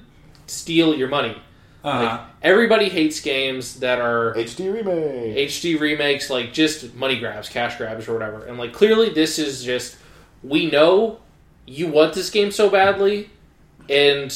steal 0.45 0.95
your 0.95 1.10
money. 1.10 1.36
uh, 1.84 1.89
Like 1.89 2.22
everybody 2.43 2.88
hates 2.88 3.20
games 3.20 3.80
that 3.82 4.00
are 4.00 4.34
HD 4.36 4.72
remake. 4.74 5.50
HD 5.50 5.78
remakes, 5.80 6.30
like 6.30 6.54
just 6.54 6.93
money 6.95 7.20
grabs, 7.20 7.50
cash 7.50 7.78
grabs, 7.78 8.08
or 8.08 8.14
whatever. 8.14 8.45
And 8.45 8.58
like 8.58 8.72
clearly, 8.74 9.10
this 9.10 9.38
is 9.39 9.64
just 9.64 9.98
we 10.43 10.70
know 10.72 11.20
you 11.68 11.88
want 11.88 12.13
this 12.13 12.30
game 12.32 12.49
so 12.49 12.70
badly, 12.70 13.30
and 13.89 14.34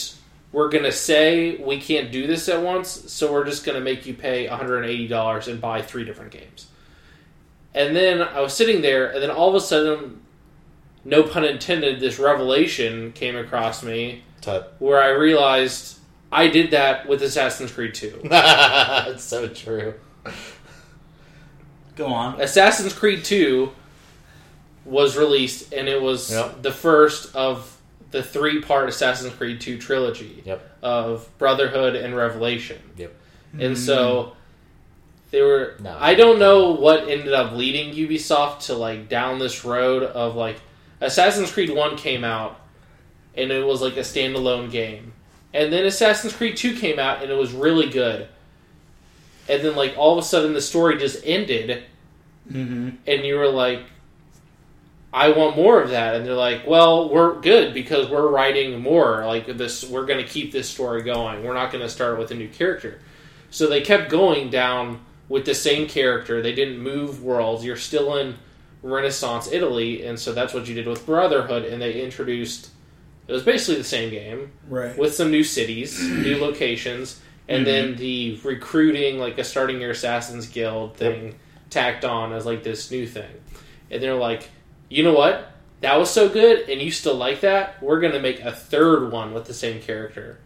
we're 0.52 0.70
gonna 0.70 0.92
say 0.92 1.56
we 1.56 1.80
can't 1.80 2.12
do 2.12 2.28
this 2.28 2.48
at 2.50 2.62
once, 2.62 2.90
so 3.12 3.32
we're 3.32 3.46
just 3.46 3.66
gonna 3.66 3.80
make 3.82 4.06
you 4.06 4.14
pay 4.14 4.48
one 4.50 4.58
hundred 4.60 4.78
and 4.84 4.86
eighty 4.86 5.08
dollars 5.08 5.48
and 5.48 5.60
buy 5.60 5.82
three 5.82 6.04
different 6.06 6.32
games. 6.32 6.68
And 7.74 7.96
then 7.96 8.22
I 8.22 8.42
was 8.42 8.54
sitting 8.54 8.82
there, 8.82 9.10
and 9.12 9.24
then 9.24 9.32
all 9.32 9.48
of 9.50 9.56
a 9.56 9.62
sudden, 9.62 10.20
no 11.06 11.24
pun 11.24 11.46
intended, 11.46 12.00
this 12.02 12.20
revelation 12.20 13.14
came 13.14 13.38
across 13.38 13.82
me 13.82 14.24
Tut. 14.42 14.76
where 14.80 15.02
I 15.02 15.10
realized 15.12 15.98
I 16.34 16.48
did 16.48 16.72
that 16.72 17.08
with 17.08 17.22
Assassin's 17.24 17.72
Creed 17.72 17.94
Two. 17.96 18.20
That's 18.30 19.24
so 19.24 19.48
true. 19.48 19.94
go 21.96 22.08
on. 22.08 22.40
Assassin's 22.42 22.94
Creed 22.94 23.24
2 23.24 23.72
was 24.86 25.16
released, 25.18 25.74
and 25.74 25.88
it 25.88 26.02
was 26.02 26.32
Yep. 26.32 26.62
the 26.64 26.72
first 26.72 27.36
of 27.36 27.78
the 28.12 28.22
three 28.24 28.62
part 28.62 28.90
Assassin's 28.90 29.34
Creed 29.34 29.62
2 29.62 29.78
trilogy 29.78 30.42
Yep. 30.46 30.78
of 30.82 31.30
Brotherhood 31.38 31.96
and 31.96 32.16
Revelation. 32.16 32.80
Yep. 32.98 33.14
And 33.60 33.78
so 33.78 34.34
they 35.32 35.42
were. 35.42 35.76
No. 35.82 35.96
I 36.00 36.14
don't 36.16 36.40
know 36.40 36.72
what 36.72 37.08
ended 37.10 37.34
up 37.34 37.54
leading 37.54 37.94
Ubisoft 37.94 38.66
to 38.68 38.74
like 38.74 39.08
down 39.10 39.40
this 39.40 39.64
road 39.64 40.04
of 40.04 40.36
like 40.36 40.58
Assassin's 41.00 41.52
Creed 41.52 41.70
1 41.70 41.96
came 41.98 42.24
out, 42.24 42.60
and 43.36 43.52
it 43.52 43.66
was 43.66 43.82
like 43.82 43.98
a 43.98 44.02
standalone 44.02 44.70
game. 44.72 45.14
And 45.54 45.72
then 45.72 45.86
Assassin's 45.86 46.34
Creed 46.34 46.56
2 46.58 46.76
came 46.78 46.98
out, 47.00 47.22
and 47.22 47.30
it 47.32 47.36
was 47.36 47.52
really 47.52 47.90
good. 47.90 48.28
And 49.50 49.62
then, 49.64 49.76
like, 49.76 49.96
all 49.98 50.18
of 50.18 50.24
a 50.24 50.26
sudden, 50.26 50.54
the 50.54 50.62
story 50.62 50.98
just 50.98 51.22
ended, 51.26 51.84
Mm-hmm. 52.52 52.90
and 53.08 53.26
you 53.26 53.36
were 53.36 53.50
like, 53.50 53.82
I 55.14 55.30
want 55.30 55.56
more 55.56 55.82
of 55.82 55.90
that. 55.90 56.16
And 56.16 56.26
they're 56.26 56.34
like, 56.34 56.66
well, 56.66 57.10
we're 57.10 57.40
good 57.42 57.74
because 57.74 58.10
we're 58.10 58.30
writing 58.30 58.82
more. 58.82 59.26
Like, 59.26 59.46
this, 59.58 59.84
we're 59.84 60.06
going 60.06 60.24
to 60.24 60.30
keep 60.30 60.52
this 60.52 60.70
story 60.70 61.04
going. 61.04 61.44
We're 61.44 61.54
not 61.54 61.72
going 61.72 61.84
to 61.84 61.90
start 61.90 62.18
with 62.18 62.32
a 62.32 62.36
new 62.36 62.48
character. 62.48 63.00
So 63.50 63.68
they 63.68 63.82
kept 63.82 64.10
going 64.10 64.50
down 64.50 65.02
with 65.28 65.46
the 65.46 65.56
same 65.56 65.88
character. 65.88 66.42
They 66.42 66.54
didn't 66.54 66.80
move 66.80 67.24
worlds. 67.24 67.66
You're 67.66 67.76
still 67.76 68.16
in 68.18 68.38
Renaissance 68.84 69.52
Italy, 69.52 70.06
and 70.06 70.20
so 70.20 70.34
that's 70.34 70.54
what 70.54 70.68
you 70.68 70.76
did 70.76 70.88
with 70.88 71.06
Brotherhood. 71.06 71.66
And 71.66 71.82
they 71.82 72.02
introduced 72.02 72.70
it 73.28 73.34
was 73.34 73.44
basically 73.44 73.76
the 73.76 73.88
same 73.88 74.10
game 74.10 74.52
Right. 74.68 74.98
with 74.98 75.16
some 75.16 75.32
new 75.32 75.44
cities, 75.46 76.02
new 76.02 76.38
locations, 76.42 77.22
and 77.48 77.66
mm-hmm. 77.66 77.92
then 77.92 77.96
the 77.96 78.40
recruiting, 78.44 79.20
like 79.20 79.38
a 79.38 79.44
starting 79.46 79.80
your 79.80 79.92
Assassin's 79.92 80.48
Guild 80.48 80.98
thing, 80.98 81.36
tacked 81.70 82.04
on 82.04 82.34
as 82.34 82.46
like 82.46 82.64
this 82.64 82.92
new 82.92 83.08
thing. 83.08 83.32
And 83.90 84.04
they're 84.04 84.16
like, 84.16 84.50
you 84.92 85.04
know 85.04 85.14
what? 85.14 85.48
That 85.82 85.98
was 85.98 86.10
so 86.12 86.30
good, 86.30 86.70
and 86.70 86.80
you 86.82 86.92
still 86.92 87.16
like 87.16 87.42
that? 87.42 87.82
We're 87.82 88.00
going 88.00 88.14
to 88.14 88.20
make 88.20 88.42
a 88.42 88.52
third 88.52 89.12
one 89.12 89.34
with 89.34 89.46
the 89.46 89.54
same 89.54 89.82
character. 89.82 90.38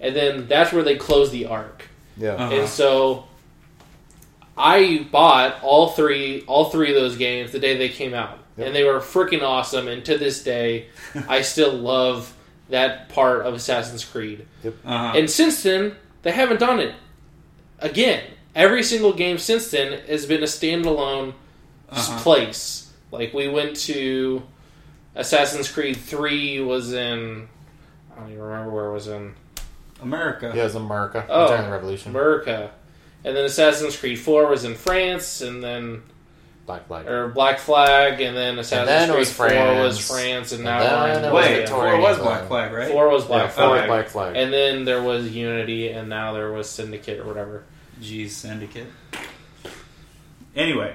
And 0.00 0.14
then 0.14 0.46
that's 0.46 0.72
where 0.72 0.82
they 0.84 0.96
close 0.96 1.30
the 1.32 1.46
arc. 1.46 1.88
Yeah. 2.16 2.34
Uh-huh. 2.34 2.54
And 2.54 2.68
so 2.68 3.26
I 4.56 5.06
bought 5.10 5.62
all 5.62 5.88
three 5.90 6.44
all 6.46 6.66
three 6.70 6.90
of 6.90 6.94
those 6.94 7.16
games 7.16 7.50
the 7.52 7.58
day 7.58 7.76
they 7.76 7.88
came 7.88 8.14
out. 8.14 8.38
Yep. 8.56 8.66
And 8.68 8.76
they 8.76 8.84
were 8.84 9.00
freaking 9.00 9.42
awesome 9.42 9.88
and 9.88 10.04
to 10.04 10.16
this 10.18 10.44
day 10.44 10.86
I 11.28 11.42
still 11.42 11.72
love 11.72 12.32
that 12.68 13.08
part 13.08 13.46
of 13.46 13.54
Assassin's 13.54 14.04
Creed. 14.04 14.46
Uh-huh. 14.64 15.12
And 15.16 15.28
since 15.28 15.62
then, 15.62 15.96
they 16.22 16.30
haven't 16.30 16.60
done 16.60 16.78
it 16.80 16.94
again. 17.80 18.22
Every 18.54 18.82
single 18.84 19.12
game 19.12 19.38
since 19.38 19.70
then 19.72 20.00
has 20.06 20.26
been 20.26 20.42
a 20.42 20.46
standalone 20.46 21.34
Uh-huh. 21.90 22.22
place. 22.22 22.83
Like 23.14 23.32
we 23.34 23.48
went 23.48 23.76
to 23.76 24.42
Assassin's 25.14 25.70
Creed 25.70 25.96
3 25.96 26.60
was 26.60 26.92
in 26.92 27.48
I 28.14 28.20
don't 28.20 28.30
even 28.30 28.42
remember 28.42 28.70
where 28.70 28.86
it 28.86 28.92
was 28.92 29.08
in. 29.08 29.34
America. 30.02 30.52
Yeah, 30.54 30.62
it 30.62 30.64
was 30.64 30.74
America 30.74 31.24
Oh. 31.28 31.48
during 31.48 31.64
the 31.64 31.70
Revolution. 31.70 32.10
America. 32.10 32.70
And 33.24 33.34
then 33.36 33.44
Assassin's 33.44 33.96
Creed 33.96 34.18
4 34.18 34.46
was 34.48 34.64
in 34.64 34.74
France, 34.74 35.40
and 35.40 35.64
then 35.64 36.02
Black 36.66 36.86
Flag. 36.86 37.06
or 37.08 37.28
Black 37.28 37.58
Flag, 37.58 38.20
and 38.20 38.36
then 38.36 38.58
Assassin's 38.58 38.86
then 38.88 39.08
Creed 39.08 39.18
was 39.18 39.32
4 39.32 39.46
was 39.46 40.06
France. 40.06 40.10
France, 40.10 40.52
and 40.52 40.58
And 40.60 40.64
now 40.64 41.06
then 41.06 41.22
we're 41.22 41.28
in 41.28 41.34
Wait, 41.34 41.50
India. 41.60 41.66
Four 41.68 41.98
was 42.00 42.18
Black 42.18 42.48
Flag, 42.48 42.72
right? 42.72 42.90
4 42.90 43.08
was 43.08 43.24
Black 43.24 43.42
yeah, 43.44 43.48
Flag. 43.48 43.66
four 43.68 43.76
was 43.78 43.86
Black 43.86 44.08
Flag. 44.08 44.36
And 44.36 44.52
then 44.52 44.84
there 44.84 45.02
was 45.02 45.28
Unity, 45.30 45.88
and 45.90 46.08
now 46.08 46.32
there 46.34 46.52
was 46.52 46.68
Syndicate 46.68 47.18
or 47.20 47.24
whatever. 47.24 47.64
Jeez, 48.00 48.30
Syndicate. 48.30 48.86
Anyway, 50.54 50.94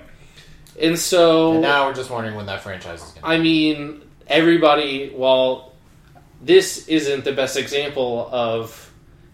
And 0.81 0.97
so, 0.97 1.53
And 1.53 1.61
now 1.61 1.87
we're 1.87 1.93
just 1.93 2.09
wondering 2.09 2.35
when 2.35 2.45
that 2.47 2.61
franchise 2.61 3.01
is 3.03 3.09
going 3.11 3.21
to 3.23 3.27
I 3.27 3.37
mean, 3.39 4.01
everybody, 4.27 5.09
while 5.09 5.73
this 6.41 6.87
isn't 6.87 7.23
the 7.25 7.33
best 7.33 7.57
example 7.57 8.29
of 8.31 8.85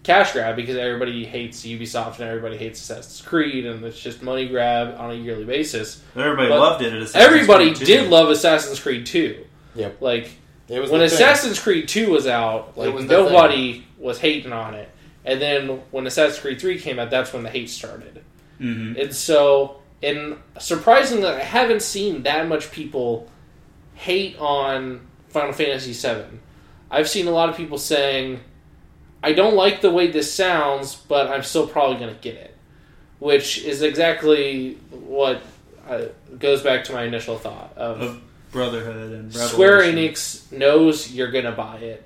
cash 0.02 0.32
grab 0.32 0.56
because 0.56 0.76
everybody 0.76 1.24
hates 1.24 1.64
Ubisoft 1.64 2.20
and 2.20 2.28
everybody 2.28 2.56
hates 2.56 2.80
Assassin's 2.80 3.20
Creed, 3.22 3.66
and 3.66 3.84
it's 3.84 3.98
just 4.00 4.22
money 4.22 4.48
grab 4.48 4.96
on 4.98 5.10
a 5.10 5.14
yearly 5.14 5.44
basis. 5.44 6.02
everybody 6.16 6.48
But 6.48 6.58
loved 6.60 6.82
it. 6.82 6.92
At 6.92 7.02
Assassin's 7.02 7.24
Everybody 7.24 7.74
Creed 7.74 7.86
did 7.86 8.04
2. 8.04 8.10
love 8.10 8.28
Assassin's 8.30 8.80
Creed 8.80 9.06
2. 9.06 9.44
Yep. 9.76 10.00
Like, 10.00 10.30
It 10.68 10.80
was 10.80 10.90
when 10.90 11.00
the 11.00 11.08
thing. 11.08 11.14
Assassin's 11.16 11.60
Creed 11.60 11.88
2 11.88 12.10
was 12.10 12.26
out, 12.26 12.76
like 12.76 12.92
was 12.94 13.06
the 13.06 13.12
nobody 13.12 13.84
was 13.98 14.18
hating 14.18 14.52
on 14.52 14.74
it. 14.74 14.88
And 15.24 15.40
then 15.40 15.80
when 15.90 16.06
Assassin's 16.06 16.38
Creed 16.40 16.60
3 16.60 16.78
came 16.80 16.98
out, 16.98 17.10
that's 17.10 17.32
when 17.32 17.42
the 17.42 17.50
hate 17.50 17.68
started. 17.70 18.22
Mhm. 18.60 19.00
And 19.00 19.14
so, 19.14 19.76
and 20.02 20.36
surprisingly, 20.58 21.26
I 21.26 21.38
haven't 21.40 21.82
seen 21.82 22.22
that 22.24 22.48
much 22.48 22.70
people 22.72 23.28
hate 23.94 24.38
on 24.38 25.06
Final 25.28 25.52
Fantasy 25.52 25.92
VII. 25.92 26.38
I've 26.90 27.08
seen 27.08 27.26
a 27.26 27.30
lot 27.30 27.48
of 27.48 27.56
people 27.56 27.78
saying, 27.78 28.40
I 29.22 29.32
don't 29.32 29.54
like 29.56 29.80
the 29.80 29.90
way 29.90 30.08
this 30.10 30.32
sounds, 30.32 30.94
but 30.94 31.28
I'm 31.28 31.42
still 31.42 31.66
probably 31.66 31.96
going 31.98 32.14
to 32.14 32.20
get 32.20 32.34
it. 32.36 32.56
Which 33.18 33.64
is 33.64 33.80
exactly 33.82 34.74
what 34.90 35.40
uh, 35.88 36.02
goes 36.38 36.62
back 36.62 36.84
to 36.84 36.92
my 36.92 37.04
initial 37.04 37.38
thought 37.38 37.72
of 37.76 38.00
Of 38.02 38.22
Brotherhood 38.52 39.12
and 39.12 39.24
Revelation. 39.34 39.48
Square 39.48 39.80
Enix 39.82 40.52
knows 40.52 41.10
you're 41.12 41.30
gonna 41.30 41.52
buy 41.52 41.76
it, 41.78 42.04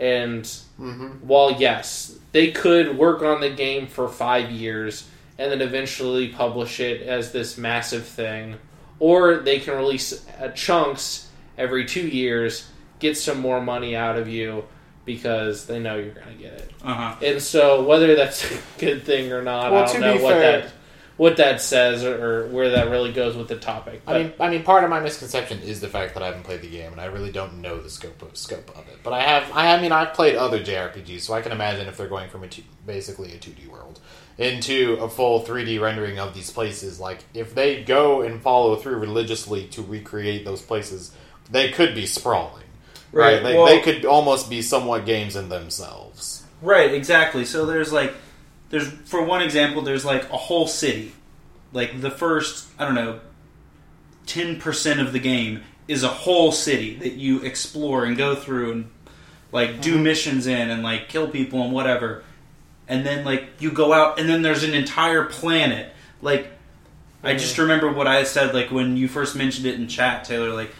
and 0.00 0.42
Mhm. 0.80 1.20
while 1.22 1.52
yes, 1.52 2.16
they 2.32 2.50
could 2.50 2.98
work 2.98 3.22
on 3.22 3.40
the 3.40 3.50
game 3.50 3.86
for 3.86 4.08
five 4.08 4.50
years 4.50 5.04
and 5.38 5.50
then 5.50 5.60
eventually 5.60 6.28
publish 6.28 6.80
it 6.80 7.02
as 7.02 7.32
this 7.32 7.58
massive 7.58 8.06
thing, 8.06 8.56
or 8.98 9.36
they 9.38 9.58
can 9.58 9.74
release 9.74 10.26
uh, 10.40 10.48
chunks 10.48 11.28
every 11.58 11.84
two 11.84 12.06
years, 12.06 12.68
get 12.98 13.16
some 13.16 13.40
more 13.40 13.60
money 13.60 13.96
out 13.96 14.16
of 14.16 14.28
you 14.28 14.64
because 15.04 15.66
they 15.66 15.78
know 15.78 15.96
you're 15.96 16.14
going 16.14 16.36
to 16.36 16.42
get 16.42 16.52
it. 16.52 16.70
Uh 16.82 16.94
huh. 16.94 17.16
And 17.24 17.42
so, 17.42 17.82
whether 17.84 18.14
that's 18.14 18.50
a 18.50 18.58
good 18.78 19.02
thing 19.04 19.32
or 19.32 19.42
not, 19.42 19.72
Well, 19.72 19.84
I 19.84 19.92
don't 19.92 20.00
know 20.00 20.22
what 20.22 20.34
fair- 20.34 20.62
that 20.62 20.72
what 21.16 21.36
that 21.36 21.60
says 21.60 22.04
or, 22.04 22.24
or 22.24 22.46
where 22.48 22.70
that 22.70 22.88
really 22.90 23.12
goes 23.12 23.36
with 23.36 23.48
the 23.48 23.56
topic. 23.56 24.02
But 24.04 24.16
I 24.16 24.22
mean, 24.22 24.32
I 24.40 24.50
mean, 24.50 24.62
part 24.62 24.82
of 24.82 24.90
my 24.90 24.98
misconception 25.00 25.60
is 25.60 25.80
the 25.80 25.88
fact 25.88 26.14
that 26.14 26.22
I 26.22 26.26
haven't 26.26 26.44
played 26.44 26.62
the 26.62 26.70
game 26.70 26.90
and 26.90 27.00
I 27.00 27.04
really 27.04 27.30
don't 27.30 27.60
know 27.60 27.80
the 27.80 27.90
scope 27.90 28.22
of 28.22 28.36
scope 28.36 28.70
of 28.70 28.88
it. 28.88 28.98
But 29.02 29.12
I 29.12 29.20
have, 29.20 29.50
I, 29.52 29.74
I 29.74 29.80
mean, 29.80 29.92
I've 29.92 30.14
played 30.14 30.36
other 30.36 30.58
JRPGs, 30.58 31.20
so 31.20 31.34
I 31.34 31.42
can 31.42 31.52
imagine 31.52 31.86
if 31.86 31.96
they're 31.96 32.08
going 32.08 32.30
from 32.30 32.44
a 32.44 32.48
two, 32.48 32.62
basically 32.86 33.32
a 33.34 33.38
two 33.38 33.52
D 33.52 33.66
world 33.68 34.00
into 34.38 34.94
a 35.00 35.08
full 35.08 35.40
three 35.40 35.64
D 35.64 35.78
rendering 35.78 36.18
of 36.18 36.34
these 36.34 36.50
places. 36.50 36.98
Like, 36.98 37.24
if 37.34 37.54
they 37.54 37.82
go 37.82 38.22
and 38.22 38.40
follow 38.40 38.76
through 38.76 38.96
religiously 38.96 39.66
to 39.68 39.82
recreate 39.82 40.44
those 40.44 40.62
places, 40.62 41.12
they 41.50 41.70
could 41.70 41.94
be 41.94 42.06
sprawling, 42.06 42.64
right? 43.12 43.34
Right, 43.34 43.42
Like, 43.42 43.54
well- 43.54 43.66
they 43.66 43.80
could 43.80 44.04
almost 44.04 44.48
be 44.48 44.62
somewhat 44.62 45.06
games 45.06 45.36
in 45.36 45.48
themselves. 45.48 46.44
Right, 46.62 46.94
exactly. 46.94 47.44
So 47.44 47.66
there's 47.66 47.92
like, 47.92 48.14
there's 48.70 48.88
for 48.88 49.22
one 49.24 49.42
example, 49.42 49.82
there's 49.82 50.04
like 50.04 50.30
a 50.30 50.36
whole 50.36 50.66
city. 50.66 51.12
Like 51.72 52.00
the 52.00 52.10
first, 52.10 52.68
I 52.78 52.84
don't 52.84 52.94
know, 52.94 53.20
ten 54.26 54.60
percent 54.60 55.00
of 55.00 55.12
the 55.12 55.18
game 55.18 55.62
is 55.88 56.04
a 56.04 56.08
whole 56.08 56.52
city 56.52 56.94
that 56.96 57.14
you 57.14 57.40
explore 57.40 58.04
and 58.04 58.16
go 58.16 58.34
through 58.34 58.72
and 58.72 58.90
like 59.50 59.80
do 59.80 59.94
mm-hmm. 59.94 60.04
missions 60.04 60.46
in 60.46 60.70
and 60.70 60.82
like 60.82 61.08
kill 61.08 61.28
people 61.28 61.62
and 61.62 61.72
whatever. 61.72 62.22
And 62.92 63.06
then 63.06 63.24
like 63.24 63.44
you 63.58 63.70
go 63.72 63.94
out 63.94 64.20
and 64.20 64.28
then 64.28 64.42
there's 64.42 64.64
an 64.64 64.74
entire 64.74 65.24
planet. 65.24 65.92
Like 66.20 66.48
I 67.24 67.32
just 67.34 67.56
remember 67.56 67.90
what 67.90 68.06
I 68.06 68.24
said 68.24 68.52
like 68.52 68.70
when 68.70 68.98
you 68.98 69.08
first 69.08 69.34
mentioned 69.34 69.64
it 69.66 69.76
in 69.76 69.88
chat, 69.88 70.24
Taylor, 70.24 70.50
like 70.50 70.70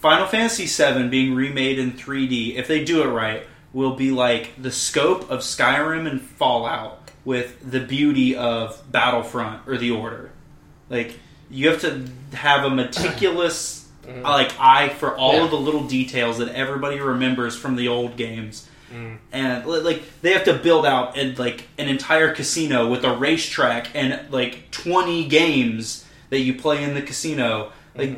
Final 0.00 0.26
Fantasy 0.26 0.66
VII 0.66 1.08
being 1.08 1.34
remade 1.34 1.78
in 1.78 1.92
3D, 1.92 2.56
if 2.56 2.68
they 2.68 2.84
do 2.84 3.02
it 3.02 3.06
right, 3.06 3.44
will 3.72 3.94
be 3.96 4.10
like 4.10 4.60
the 4.60 4.70
scope 4.70 5.30
of 5.30 5.40
Skyrim 5.40 6.06
and 6.06 6.20
Fallout 6.20 7.10
with 7.24 7.70
the 7.70 7.80
beauty 7.80 8.36
of 8.36 8.82
Battlefront 8.92 9.66
or 9.66 9.78
The 9.78 9.90
Order. 9.90 10.30
Like 10.90 11.14
you 11.50 11.70
have 11.70 11.80
to 11.80 12.04
have 12.36 12.64
a 12.64 12.70
meticulous 12.70 13.88
mm-hmm. 14.06 14.20
like 14.22 14.52
eye 14.60 14.90
for 14.90 15.16
all 15.16 15.34
Yeah. 15.36 15.44
of 15.44 15.50
the 15.50 15.58
little 15.58 15.84
details 15.86 16.36
that 16.38 16.50
everybody 16.50 17.00
remembers 17.00 17.56
from 17.56 17.76
the 17.76 17.88
old 17.88 18.16
games. 18.18 18.68
Mm. 18.92 19.18
And 19.32 19.66
like 19.66 20.02
they 20.22 20.32
have 20.32 20.44
to 20.44 20.54
build 20.54 20.86
out 20.86 21.16
and 21.18 21.38
like 21.38 21.64
an 21.78 21.88
entire 21.88 22.32
casino 22.34 22.88
with 22.90 23.04
a 23.04 23.14
racetrack 23.16 23.94
and 23.94 24.30
like 24.30 24.70
20 24.70 25.26
games 25.28 26.04
that 26.30 26.40
you 26.40 26.54
play 26.54 26.82
in 26.82 26.94
the 26.94 27.02
casino. 27.02 27.72
Like 27.94 28.16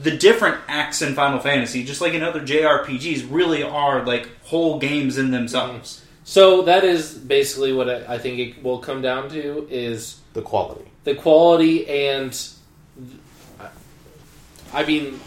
the 0.00 0.16
different 0.16 0.58
acts 0.68 1.02
in 1.02 1.14
Final 1.14 1.40
Fantasy, 1.40 1.82
just 1.84 2.00
like 2.00 2.12
in 2.14 2.22
other 2.22 2.40
JRPGs, 2.40 3.26
really 3.30 3.62
are 3.64 4.04
like 4.06 4.28
whole 4.44 4.78
games 4.78 5.18
in 5.18 5.30
themselves. 5.32 6.04
so 6.24 6.62
that 6.62 6.84
is 6.84 7.14
basically 7.14 7.72
what 7.72 7.88
I, 7.90 8.14
I 8.14 8.18
think 8.18 8.38
it 8.38 8.62
will 8.62 8.78
come 8.78 9.02
down 9.02 9.28
to 9.30 9.66
is 9.70 10.20
The 10.34 10.42
quality. 10.42 10.84
the 11.04 11.14
quality 11.16 11.88
and 11.88 12.38
I 14.72 14.84
mean 14.84 15.20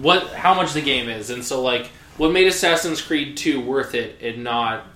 what 0.00 0.28
how 0.32 0.54
much 0.54 0.72
the 0.72 0.80
game 0.80 1.08
is 1.08 1.30
and 1.30 1.44
so 1.44 1.62
like 1.62 1.90
what 2.16 2.32
made 2.32 2.46
Assassin's 2.46 3.00
Creed 3.02 3.36
2 3.36 3.60
worth 3.60 3.94
it 3.94 4.20
and 4.22 4.44
not 4.44 4.86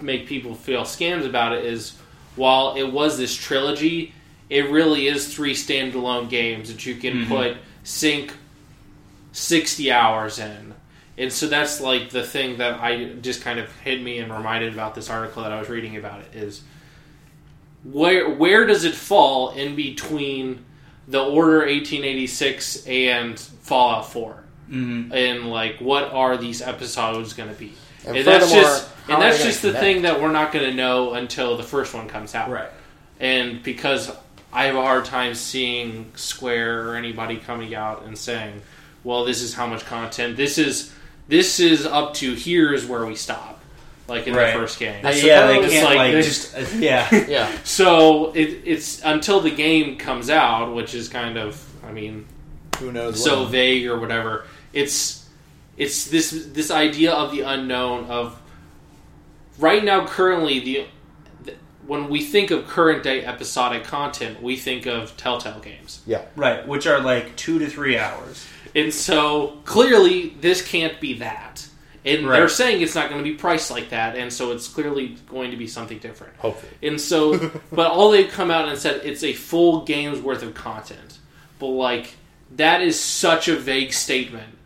make 0.00 0.26
people 0.26 0.54
feel 0.54 0.82
scams 0.82 1.26
about 1.26 1.52
it 1.52 1.64
is 1.64 1.96
while 2.36 2.76
it 2.76 2.84
was 2.92 3.18
this 3.18 3.34
trilogy 3.34 4.12
it 4.48 4.70
really 4.70 5.06
is 5.08 5.32
three 5.34 5.52
standalone 5.54 6.28
games 6.30 6.72
that 6.72 6.86
you 6.86 6.94
can 6.94 7.24
Mhm. 7.24 7.28
put 7.28 7.56
sync 7.84 8.32
60 9.32 9.90
hours 9.92 10.38
in 10.38 10.74
and 11.18 11.32
so 11.32 11.48
that's 11.48 11.80
like 11.80 12.10
the 12.10 12.22
thing 12.22 12.58
that 12.58 12.80
I 12.80 13.06
just 13.20 13.42
kind 13.42 13.58
of 13.58 13.68
hit 13.82 14.00
me 14.00 14.18
and 14.18 14.32
reminded 14.32 14.72
about 14.72 14.94
this 14.94 15.10
article 15.10 15.42
that 15.42 15.50
I 15.52 15.58
was 15.58 15.68
reading 15.68 15.96
about 15.96 16.20
it 16.20 16.36
is 16.36 16.62
where 17.84 18.28
where 18.30 18.66
does 18.66 18.84
it 18.84 18.94
fall 18.94 19.50
in 19.50 19.74
between 19.74 20.64
the 21.08 21.20
Order 21.22 21.62
1886 21.66 22.86
and 22.86 23.38
Fallout 23.38 24.10
4? 24.12 24.44
Mm-hmm. 24.70 25.12
And 25.12 25.50
like, 25.50 25.78
what 25.78 26.12
are 26.12 26.36
these 26.36 26.60
episodes 26.62 27.32
going 27.32 27.48
to 27.48 27.54
be? 27.54 27.72
And, 28.06 28.16
And, 28.16 28.26
that's 28.26 28.52
just 28.52 28.88
and 29.08 29.20
that's 29.20 29.42
just 29.42 29.62
the 29.62 29.68
gonna 29.68 29.80
thing 29.80 30.02
that 30.02 30.20
we're 30.20 30.30
not 30.32 30.52
going 30.52 30.64
to 30.68 30.74
know 30.74 31.14
until 31.14 31.56
the 31.56 31.62
first 31.62 31.94
one 31.94 32.08
comes 32.08 32.34
out. 32.34 32.50
Right. 32.50 32.68
And 33.20 33.62
because 33.62 34.10
I 34.52 34.64
have 34.64 34.76
a 34.76 34.82
hard 34.82 35.04
time 35.04 35.34
seeing 35.34 36.12
Square 36.14 36.88
or 36.90 36.96
anybody 36.96 37.36
coming 37.36 37.74
out 37.74 38.04
and 38.04 38.16
saying, 38.16 38.62
"Well, 39.04 39.24
this 39.24 39.42
is 39.42 39.54
how 39.54 39.66
much 39.66 39.84
content. 39.84 40.36
This 40.36 40.56
is 40.58 40.92
this 41.26 41.58
is 41.60 41.84
up 41.84 42.14
to 42.14 42.34
here's 42.34 42.86
where 42.86 43.04
we 43.04 43.14
stop." 43.16 43.56
Like 44.06 44.26
in 44.26 44.34
Right. 44.34 44.54
the 44.54 44.58
first 44.60 44.78
game. 44.78 45.04
Uh, 45.04 45.10
yeah, 45.10 45.46
they 45.48 45.68
can't 45.68 45.84
like 45.84 45.96
like, 46.14 46.24
just 46.24 46.56
uh, 46.56 46.64
yeah. 46.78 47.26
Yeah. 47.28 47.50
So 47.64 48.32
it, 48.32 48.62
it's 48.64 49.02
until 49.04 49.40
the 49.40 49.50
game 49.50 49.98
comes 49.98 50.30
out, 50.30 50.74
which 50.74 50.94
is 50.94 51.10
kind 51.10 51.36
of, 51.36 51.62
I 51.86 51.92
mean, 51.92 52.24
Who 52.78 52.90
knows? 52.90 53.22
so 53.22 53.42
when. 53.42 53.52
vague 53.52 53.86
or 53.86 53.98
whatever. 54.00 54.46
It's 54.72 55.26
it's 55.76 56.06
this 56.06 56.30
this 56.52 56.70
idea 56.70 57.12
of 57.12 57.30
the 57.30 57.42
unknown 57.42 58.06
of 58.06 58.40
right 59.58 59.82
now 59.84 60.06
currently 60.06 60.58
the, 60.60 60.86
the 61.44 61.54
when 61.86 62.08
we 62.08 62.22
think 62.22 62.50
of 62.50 62.66
current 62.66 63.02
day 63.02 63.24
episodic 63.24 63.84
content, 63.84 64.42
we 64.42 64.56
think 64.56 64.86
of 64.86 65.16
Telltale 65.16 65.60
games. 65.60 66.02
Yeah. 66.06 66.22
Right, 66.36 66.66
which 66.66 66.86
are 66.86 67.00
like 67.00 67.34
two 67.36 67.58
to 67.60 67.68
three 67.68 67.96
hours. 67.98 68.46
And 68.74 68.92
so 68.92 69.58
clearly 69.64 70.30
this 70.40 70.60
can't 70.66 71.00
be 71.00 71.14
that. 71.20 71.66
And 72.04 72.26
Right. 72.26 72.38
they're 72.38 72.48
saying 72.48 72.80
it's 72.82 72.94
not 72.94 73.10
going 73.10 73.22
to 73.22 73.28
be 73.28 73.36
priced 73.36 73.70
like 73.70 73.90
that, 73.90 74.16
and 74.16 74.32
so 74.32 74.52
it's 74.52 74.68
clearly 74.68 75.16
going 75.28 75.50
to 75.50 75.56
be 75.56 75.66
something 75.66 75.98
different. 75.98 76.34
Hopefully. 76.36 76.72
And 76.82 77.00
so, 77.00 77.50
but 77.72 77.90
all 77.90 78.10
they've 78.10 78.30
come 78.30 78.50
out 78.50 78.68
and 78.68 78.78
said 78.78 79.00
it's 79.04 79.24
a 79.24 79.32
full 79.32 79.84
game's 79.84 80.20
worth 80.20 80.42
of 80.42 80.54
content. 80.54 81.18
But 81.58 81.66
like 81.68 82.14
that 82.56 82.80
is 82.82 82.98
such 82.98 83.48
a 83.48 83.56
vague 83.56 83.92
statement 83.92 84.57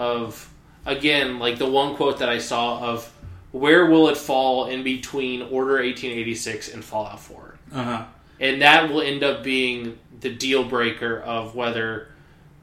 of 0.00 0.50
again, 0.86 1.38
like 1.38 1.58
the 1.58 1.68
one 1.70 1.94
quote 1.94 2.18
that 2.18 2.28
I 2.28 2.38
saw 2.38 2.80
of 2.80 3.12
where 3.52 3.86
will 3.86 4.08
it 4.08 4.16
fall 4.16 4.66
in 4.66 4.82
between 4.82 5.42
Order 5.42 5.74
1886 5.74 6.72
and 6.72 6.84
Fallout 6.84 7.20
4? 7.20 7.54
Uh 7.72 7.82
huh. 7.84 8.04
And 8.40 8.62
that 8.62 8.90
will 8.90 9.02
end 9.02 9.22
up 9.22 9.42
being 9.44 9.98
the 10.20 10.30
deal 10.30 10.64
breaker 10.64 11.18
of 11.20 11.54
whether 11.54 12.08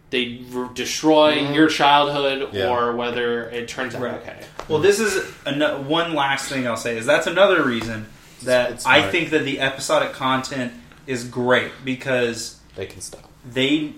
they 0.10 0.42
r- 0.56 0.70
destroy 0.74 1.52
your 1.54 1.68
childhood 1.68 2.50
Yeah. 2.54 2.70
or 2.70 2.96
whether 2.96 3.50
it 3.50 3.68
turns 3.68 3.94
out 3.94 4.02
Right. 4.02 4.14
okay. 4.16 4.40
Well, 4.68 4.80
this 4.80 5.00
is 5.00 5.32
ano- 5.46 5.82
one 5.82 6.14
last 6.16 6.50
thing 6.50 6.66
I'll 6.68 6.78
say 6.78 6.98
is 6.98 7.06
that's 7.06 7.28
another 7.28 7.64
reason 7.64 8.08
that 8.44 8.72
It's 8.72 8.86
I 8.86 9.10
think 9.10 9.30
that 9.32 9.44
the 9.44 9.60
episodic 9.60 10.14
content 10.14 10.74
is 11.06 11.24
great 11.26 11.72
because 11.84 12.58
They 12.76 12.86
can 12.86 13.02
stop. 13.02 13.30
they, 13.46 13.94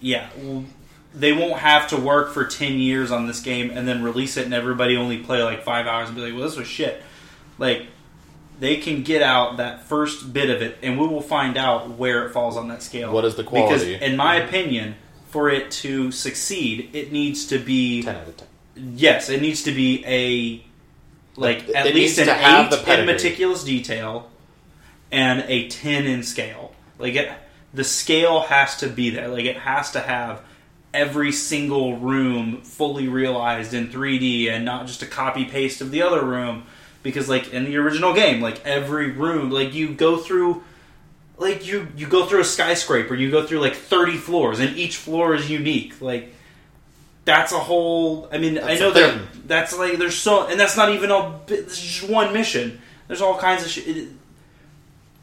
yeah, 0.00 0.28
w- 0.36 0.64
they 1.14 1.32
won't 1.32 1.58
have 1.58 1.88
to 1.88 1.96
work 1.96 2.32
for 2.32 2.44
ten 2.44 2.78
years 2.78 3.10
on 3.10 3.26
this 3.26 3.40
game 3.40 3.70
and 3.70 3.86
then 3.86 4.02
release 4.02 4.36
it 4.36 4.44
and 4.44 4.54
everybody 4.54 4.96
only 4.96 5.18
play 5.18 5.42
like 5.42 5.62
five 5.62 5.86
hours 5.86 6.08
and 6.08 6.16
be 6.16 6.22
like, 6.22 6.32
well, 6.32 6.42
this 6.42 6.56
was 6.56 6.66
shit. 6.66 7.02
Like 7.58 7.86
they 8.58 8.76
can 8.76 9.02
get 9.02 9.22
out 9.22 9.56
that 9.56 9.82
first 9.82 10.32
bit 10.32 10.48
of 10.48 10.62
it, 10.62 10.78
and 10.82 10.98
we 10.98 11.06
will 11.06 11.20
find 11.20 11.56
out 11.56 11.90
where 11.90 12.26
it 12.26 12.30
falls 12.30 12.56
on 12.56 12.68
that 12.68 12.82
scale. 12.82 13.12
What 13.12 13.24
is 13.24 13.34
the 13.34 13.44
quality? 13.44 13.94
Because, 13.94 14.08
in 14.08 14.16
my 14.16 14.36
opinion, 14.36 14.94
for 15.30 15.48
it 15.48 15.70
to 15.70 16.12
succeed, 16.12 16.90
it 16.92 17.10
needs 17.10 17.46
to 17.46 17.58
be 17.58 18.02
10 18.02 18.16
out 18.16 18.28
of 18.28 18.36
10. 18.36 18.48
Yes, 18.96 19.28
it 19.28 19.42
needs 19.42 19.64
to 19.64 19.72
be 19.72 20.04
a 20.06 20.64
like 21.40 21.68
It 21.68 21.74
at 21.74 21.84
needs 21.86 21.96
least 21.96 22.18
an 22.18 22.26
to 22.26 22.34
have 22.34 22.70
the 22.70 22.90
eight 22.90 23.00
in 23.00 23.06
meticulous 23.06 23.64
detail 23.64 24.30
and 25.10 25.44
a 25.48 25.68
ten 25.68 26.06
in 26.06 26.22
scale. 26.22 26.72
Like 26.98 27.14
it, 27.14 27.32
the 27.74 27.84
scale 27.84 28.40
has 28.40 28.76
to 28.78 28.88
be 28.88 29.10
there. 29.10 29.28
Like 29.28 29.44
it 29.44 29.56
has 29.56 29.90
to 29.92 30.00
have 30.00 30.42
every 30.94 31.32
single 31.32 31.96
room 31.96 32.62
fully 32.62 33.08
realized 33.08 33.74
in 33.74 33.88
3D 33.88 34.48
and 34.48 34.64
not 34.64 34.86
just 34.86 35.02
a 35.02 35.06
copy 35.06 35.44
paste 35.44 35.80
of 35.80 35.90
the 35.90 36.02
other 36.02 36.24
room. 36.24 36.64
Because 37.02 37.28
like 37.28 37.52
in 37.52 37.64
the 37.64 37.76
original 37.76 38.14
game, 38.14 38.40
like 38.40 38.64
every 38.64 39.10
room, 39.10 39.50
like 39.50 39.74
you 39.74 39.92
go 39.94 40.18
through 40.18 40.62
like 41.36 41.66
you 41.66 41.88
you 41.96 42.06
go 42.06 42.26
through 42.26 42.40
a 42.40 42.44
skyscraper, 42.44 43.14
you 43.14 43.30
go 43.30 43.44
through 43.44 43.58
like 43.58 43.74
30 43.74 44.16
floors, 44.16 44.60
and 44.60 44.76
each 44.76 44.96
floor 44.96 45.34
is 45.34 45.50
unique. 45.50 46.00
Like 46.00 46.32
that's 47.24 47.52
a 47.52 47.58
whole. 47.58 48.28
I 48.32 48.38
mean, 48.38 48.58
I 48.58 48.78
know 48.78 48.92
that 48.92 49.20
that's 49.46 49.76
like 49.76 49.98
there's 49.98 50.16
so, 50.16 50.46
and 50.46 50.58
that's 50.58 50.76
not 50.76 50.90
even 50.90 51.10
a. 51.10 51.40
This 51.46 51.72
is 51.72 51.80
just 51.80 52.10
one 52.10 52.32
mission. 52.32 52.80
There's 53.08 53.20
all 53.20 53.38
kinds 53.38 53.64
of 53.64 53.70
shit. 53.70 54.08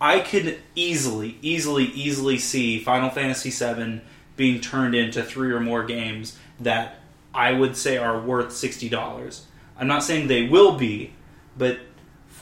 I 0.01 0.21
could 0.21 0.59
easily, 0.75 1.37
easily, 1.41 1.85
easily 1.85 2.37
see 2.37 2.79
Final 2.79 3.09
Fantasy 3.09 3.49
VII 3.49 4.01
being 4.39 4.61
turned 4.61 4.95
into 4.95 5.21
three 5.21 5.51
or 5.51 5.59
more 5.59 5.83
games 5.83 6.35
that 6.61 6.95
I 7.35 7.51
would 7.51 7.75
say 7.77 7.97
are 7.97 8.19
worth 8.19 8.51
sixty 8.53 8.87
dollars. 8.89 9.45
I'm 9.77 9.85
not 9.87 10.01
saying 10.03 10.27
they 10.29 10.47
will 10.47 10.77
be, 10.77 11.13
but 11.57 11.77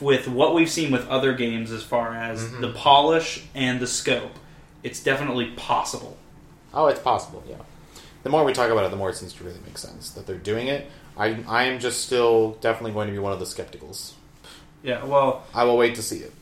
with 0.00 0.28
what 0.28 0.54
we've 0.54 0.70
seen 0.70 0.92
with 0.92 1.06
other 1.08 1.34
games 1.34 1.70
as 1.72 1.82
far 1.82 2.14
as 2.14 2.42
Mm-hmm. 2.44 2.60
the 2.62 2.70
polish 2.72 3.44
and 3.54 3.80
the 3.80 3.86
scope, 3.88 4.32
it's 4.84 5.02
definitely 5.02 5.50
possible. 5.56 6.16
Oh, 6.72 6.86
it's 6.86 7.00
possible, 7.00 7.42
yeah. 7.48 7.56
The 8.22 8.30
more 8.30 8.44
we 8.44 8.52
talk 8.52 8.70
about 8.70 8.84
it, 8.84 8.90
the 8.92 8.96
more 8.96 9.10
it 9.10 9.16
seems 9.16 9.32
to 9.34 9.44
really 9.44 9.58
make 9.66 9.76
sense 9.78 10.10
that 10.10 10.26
they're 10.26 10.36
doing 10.36 10.68
it. 10.68 10.88
I 11.16 11.38
I 11.48 11.64
am 11.64 11.80
just 11.80 12.02
still 12.06 12.52
definitely 12.60 12.92
going 12.92 13.08
to 13.08 13.12
be 13.12 13.18
one 13.18 13.32
of 13.32 13.40
the 13.40 13.44
skepticals. 13.44 14.12
Yeah, 14.84 15.04
well, 15.04 15.42
I 15.52 15.64
will 15.64 15.76
wait 15.76 15.96
to 15.96 16.02
see 16.02 16.18
it, 16.18 16.32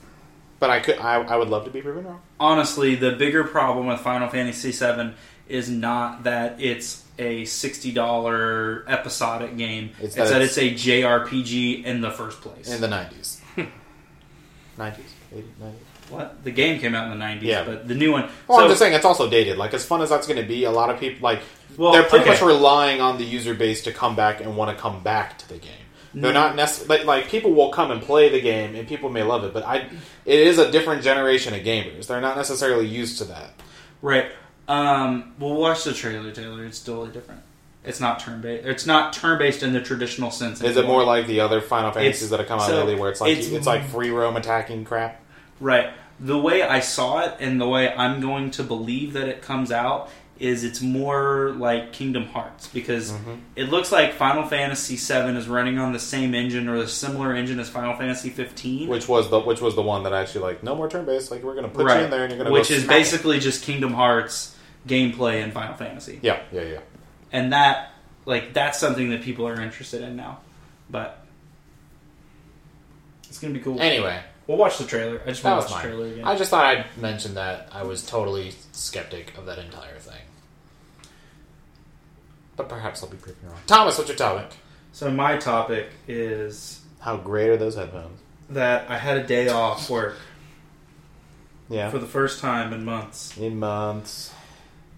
but 0.61 0.69
I 0.69 0.81
could 0.81 0.99
I, 0.99 1.15
I 1.23 1.37
would 1.37 1.49
love 1.49 1.65
to 1.65 1.71
be 1.71 1.81
proven 1.81 2.05
wrong. 2.05 2.21
honestly, 2.39 2.95
the 2.95 3.13
bigger 3.13 3.45
problem 3.45 3.87
with 3.87 4.01
Final 4.01 4.29
Fantasy 4.29 4.71
VII 4.73 5.15
is 5.49 5.69
not 5.69 6.25
that 6.25 6.61
it's 6.61 7.05
a 7.19 7.45
sixty 7.47 7.93
dollar 7.93 8.85
episodic 8.89 9.57
game. 9.57 9.91
It's 9.99 10.09
It's, 10.09 10.15
that 10.17 10.29
that 10.29 10.43
it's- 10.43 10.59
it's 10.59 10.85
a 10.85 10.89
JRPG 10.89 11.85
in 11.85 12.01
the 12.01 12.11
first 12.11 12.41
place. 12.41 12.73
In 12.73 12.81
the 12.81 12.89
nineties, 12.89 13.41
nineties, 14.79 15.07
eighties, 15.33 15.45
nineties. 15.59 15.81
what 16.11 16.45
the 16.45 16.51
game 16.51 16.79
came 16.79 16.95
out 16.95 17.05
in 17.05 17.11
the 17.11 17.17
nineties, 17.17 17.49
Yeah. 17.49 17.65
but 17.65 17.89
the 17.89 17.95
new 17.95 18.13
one. 18.13 18.29
Well, 18.49 18.61
I'm 18.61 18.69
just 18.69 18.79
saying 18.79 18.93
it's 18.95 19.05
also 19.05 19.31
dated. 19.31 19.57
Like 19.57 19.75
as 19.75 19.85
fun 19.85 20.03
as 20.03 20.11
that's 20.11 20.27
going 20.27 20.41
to 20.41 20.47
be, 20.47 20.65
a 20.65 20.71
lot 20.71 20.91
of 20.91 21.01
people 21.01 21.21
like 21.23 21.41
Well, 21.77 21.93
they're 21.93 22.03
pretty 22.03 22.25
okay. 22.25 22.33
much 22.33 22.43
relying 22.43 23.01
on 23.01 23.19
the 23.19 23.25
user 23.25 23.55
base 23.55 23.83
to 23.85 23.93
come 23.93 24.17
back 24.17 24.41
and 24.41 24.57
want 24.57 24.77
to 24.77 24.81
come 24.81 25.03
back 25.03 25.39
to 25.39 25.49
the 25.49 25.59
game. 25.59 25.73
They're 26.15 26.31
mm. 26.31 26.35
not 26.35 26.57
necessarily 26.57 27.05
like, 27.05 27.07
like 27.07 27.29
people 27.31 27.53
will 27.53 27.71
come 27.71 27.91
and 27.91 28.01
play 28.03 28.29
the 28.31 28.41
game 28.41 28.75
and 28.75 28.89
people 28.89 29.11
may 29.11 29.23
love 29.23 29.45
it, 29.45 29.53
but 29.53 29.65
I 29.65 29.89
it 30.25 30.41
is 30.41 30.59
a 30.59 30.71
different 30.71 31.03
generation 31.03 31.55
of 31.55 31.61
gamers. 31.61 32.07
They're 32.07 32.21
not 32.21 32.37
necessarily 32.37 32.87
used 32.87 33.19
to 33.19 33.25
that. 33.25 33.51
Right. 34.03 34.27
Um, 34.69 35.35
we'll 35.39 35.55
watch 35.55 35.85
the 35.85 35.93
trailer, 35.93 36.31
Taylor. 36.33 36.65
It's 36.65 36.81
totally 36.83 37.11
different. 37.11 37.43
It's 37.85 38.01
not 38.01 38.19
turn 38.19 38.41
based. 38.41 38.67
It's 38.67 38.87
not 38.87 39.13
turn 39.13 39.39
based 39.39 39.63
in 39.63 39.73
the 39.73 39.81
traditional 39.81 40.31
sense. 40.33 40.61
Is 40.61 40.77
it 40.77 40.87
more 40.87 41.05
like 41.05 41.27
the 41.29 41.41
other 41.41 41.61
Final 41.61 41.93
Fantasies 41.93 42.25
It's- 42.25 42.31
that 42.31 42.41
have 42.41 42.49
come 42.49 42.59
out 42.59 42.67
so 42.69 42.79
lately, 42.79 42.97
where 42.97 43.11
it's 43.11 43.21
like 43.21 43.31
it's- 43.33 43.49
it's, 43.53 43.67
like 43.67 43.87
free 43.89 44.11
roam 44.11 44.37
attacking 44.37 44.85
crap? 44.85 45.23
right? 45.61 45.91
The 46.19 46.37
way 46.39 46.63
I 46.63 46.81
saw 46.81 47.21
it 47.21 47.35
and 47.41 47.61
the 47.61 47.69
way 47.69 47.93
I'm 47.95 48.21
going 48.21 48.51
to 48.53 48.63
believe 48.63 49.13
that 49.13 49.29
it 49.29 49.41
comes 49.43 49.71
out 49.71 50.11
is 50.39 50.65
it's 50.65 50.81
more 50.83 51.55
like 51.57 51.93
Kingdom 51.93 52.27
Hearts 52.27 52.67
because 52.69 53.13
Mm-hmm. 53.13 53.35
it 53.55 53.71
looks 53.71 53.93
like 53.93 54.15
Final 54.15 54.45
Fantasy 54.47 54.97
VII 54.97 55.37
is 55.37 55.47
running 55.49 55.79
on 55.79 55.93
the 55.93 55.99
same 55.99 56.35
engine 56.35 56.69
or 56.69 56.79
the 56.79 56.89
similar 56.89 57.35
engine 57.35 57.59
as 57.61 57.69
Final 57.71 57.95
Fantasy 57.97 58.31
15. 58.31 58.89
Which 58.89 59.09
was 59.09 59.31
the 59.31 59.39
which 59.41 59.61
was 59.61 59.75
the 59.77 59.83
one 59.83 60.03
that 60.03 60.13
actually 60.13 60.43
like 60.43 60.63
no 60.63 60.75
more 60.75 60.89
turn 60.91 61.05
based. 61.07 61.31
Like 61.31 61.43
we're 61.43 61.55
going 61.55 61.65
to 61.65 61.71
put 61.71 61.87
you 61.87 61.93
in 62.05 62.11
there 62.11 62.25
and 62.25 62.31
you're 62.33 62.39
going 62.39 62.47
to 62.47 62.53
which 62.53 62.71
is 62.71 62.85
it. 62.85 62.89
basically 62.89 63.39
just 63.39 63.63
Kingdom 63.65 63.93
Hearts 63.95 64.55
gameplay 64.87 65.43
in 65.43 65.51
Final 65.53 65.75
Fantasy. 65.75 66.19
yeah 66.23 66.41
yeah 66.53 66.63
yeah. 66.63 66.79
and 67.33 67.53
that 67.53 67.91
like 68.25 68.53
that's 68.55 68.79
something 68.79 69.11
that 69.11 69.23
people 69.23 69.47
are 69.49 69.61
interested 69.61 70.03
in 70.03 70.17
now 70.17 70.39
but 70.91 71.25
it's 73.29 73.39
gonna 73.39 73.53
be 73.55 73.61
cool 73.61 73.81
Anyway, 73.81 74.21
we'll 74.47 74.57
watch 74.59 74.79
the 74.79 74.85
trailer 74.85 75.21
i 75.25 75.29
just 75.31 75.43
that 75.43 75.51
want 75.57 75.67
to 75.69 75.73
watch 75.75 75.83
the 75.83 75.89
trailer 75.89 76.07
again 76.07 76.25
I 76.25 76.37
just 76.37 76.51
thought 76.51 76.65
I'd 76.65 76.87
mention 77.01 77.35
that 77.35 77.69
I 77.73 77.83
was 77.83 78.07
totally 78.07 78.53
skeptic 78.73 79.37
of 79.37 79.47
that 79.47 79.59
entire 79.59 79.99
thing. 79.99 80.21
But 82.57 82.69
perhaps 82.69 83.03
I'll 83.03 83.11
be 83.11 83.17
proven 83.19 83.49
wrong. 83.51 83.59
Thomas, 83.67 83.99
what's 83.99 84.09
your 84.09 84.17
topic? 84.17 84.51
so 84.93 85.11
my 85.11 85.37
topic 85.37 85.89
is 86.09 86.81
How 87.01 87.17
great 87.19 87.49
are 87.51 87.57
those 87.59 87.75
headphones? 87.77 88.19
that 88.49 88.89
i 88.89 88.97
had 88.97 89.17
a 89.19 89.25
day 89.27 89.49
off 89.49 89.91
work 89.91 90.17
Yeah. 91.69 91.91
for 91.91 91.99
the 91.99 92.07
first 92.07 92.41
time 92.41 92.73
in 92.73 92.85
months 92.85 93.37
In 93.37 93.59
months. 93.59 94.33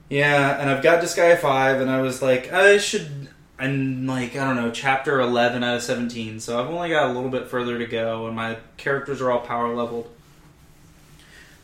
Yeah 0.08 0.58
and 0.60 0.70
i've 0.70 0.82
got 0.82 1.02
disgaea 1.02 1.38
5 1.38 1.80
and 1.80 1.90
i 1.90 2.00
was 2.00 2.22
like 2.22 2.52
i 2.52 2.78
should 2.78 3.28
i'm 3.58 4.06
like 4.06 4.36
i 4.36 4.44
don't 4.44 4.56
know 4.56 4.70
chapter 4.70 5.20
11 5.20 5.62
out 5.62 5.76
of 5.76 5.82
17 5.82 6.40
so 6.40 6.60
i've 6.60 6.68
only 6.70 6.88
got 6.90 7.10
a 7.10 7.12
little 7.12 7.30
bit 7.30 7.48
further 7.48 7.78
to 7.78 7.86
go 7.86 8.26
and 8.26 8.34
my 8.36 8.56
characters 8.76 9.20
are 9.20 9.30
all 9.30 9.40
power 9.40 9.74
leveled. 9.74 10.08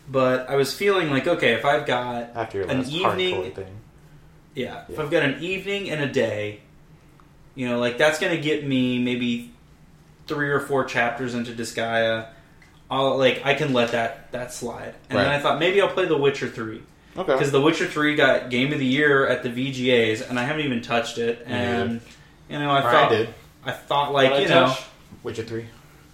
But 0.09 0.51
i 0.51 0.57
was 0.57 0.74
feeling 0.74 1.11
like 1.11 1.26
okay 1.26 1.55
if 1.55 1.64
i've 1.64 1.86
got 1.86 2.30
After 2.34 2.59
your 2.59 2.68
An 2.70 2.84
evening- 2.84 3.53
thing. 3.53 3.80
Yeah, 4.57 4.84
if 4.88 5.01
I've 5.01 5.11
got 5.11 5.24
an 5.24 5.42
evening 5.42 5.90
and 5.90 6.01
a 6.01 6.07
day, 6.07 6.61
you 7.57 7.68
know, 7.68 7.80
like 7.80 7.99
that's 7.99 8.20
going 8.20 8.36
to 8.36 8.40
get 8.40 8.64
me 8.64 9.01
maybe 9.01 9.51
three 10.28 10.49
or 10.49 10.61
four 10.61 10.84
chapters 10.84 11.34
into 11.34 11.51
Disgaea. 11.51 12.28
I'll 12.88 13.18
like 13.18 13.42
I 13.45 13.55
can 13.55 13.72
let 13.72 13.90
that 13.90 14.30
that 14.30 14.53
slide, 14.53 14.95
and 15.11 15.18
then 15.18 15.26
I 15.26 15.40
thought 15.40 15.59
maybe 15.59 15.80
I'll 15.80 15.88
play 15.88 16.07
The 16.07 16.16
Witcher 16.16 16.49
Three 16.49 16.82
Okay. 17.16 17.32
because 17.32 17.52
The 17.52 17.60
Witcher 17.60 17.86
Three 17.86 18.16
got 18.16 18.50
Game 18.50 18.72
of 18.72 18.78
the 18.78 18.86
Year 18.86 19.26
at 19.26 19.42
the 19.42 19.48
VGAs, 19.48 20.28
and 20.28 20.38
I 20.38 20.44
haven't 20.44 20.64
even 20.64 20.82
touched 20.82 21.18
it. 21.18 21.42
And 21.46 22.00
you 22.50 22.58
know, 22.58 22.70
I 22.70 22.78
Or 22.78 22.82
thought 22.82 23.12
I 23.12 23.16
did. 23.16 23.34
I 23.64 23.70
thought 23.72 24.12
like 24.12 24.30
What 24.30 24.40
I 24.40 24.42
you 24.42 24.48
know 24.48 24.66
touch? 24.66 24.82
Witcher 25.22 25.42
3. 25.44 25.64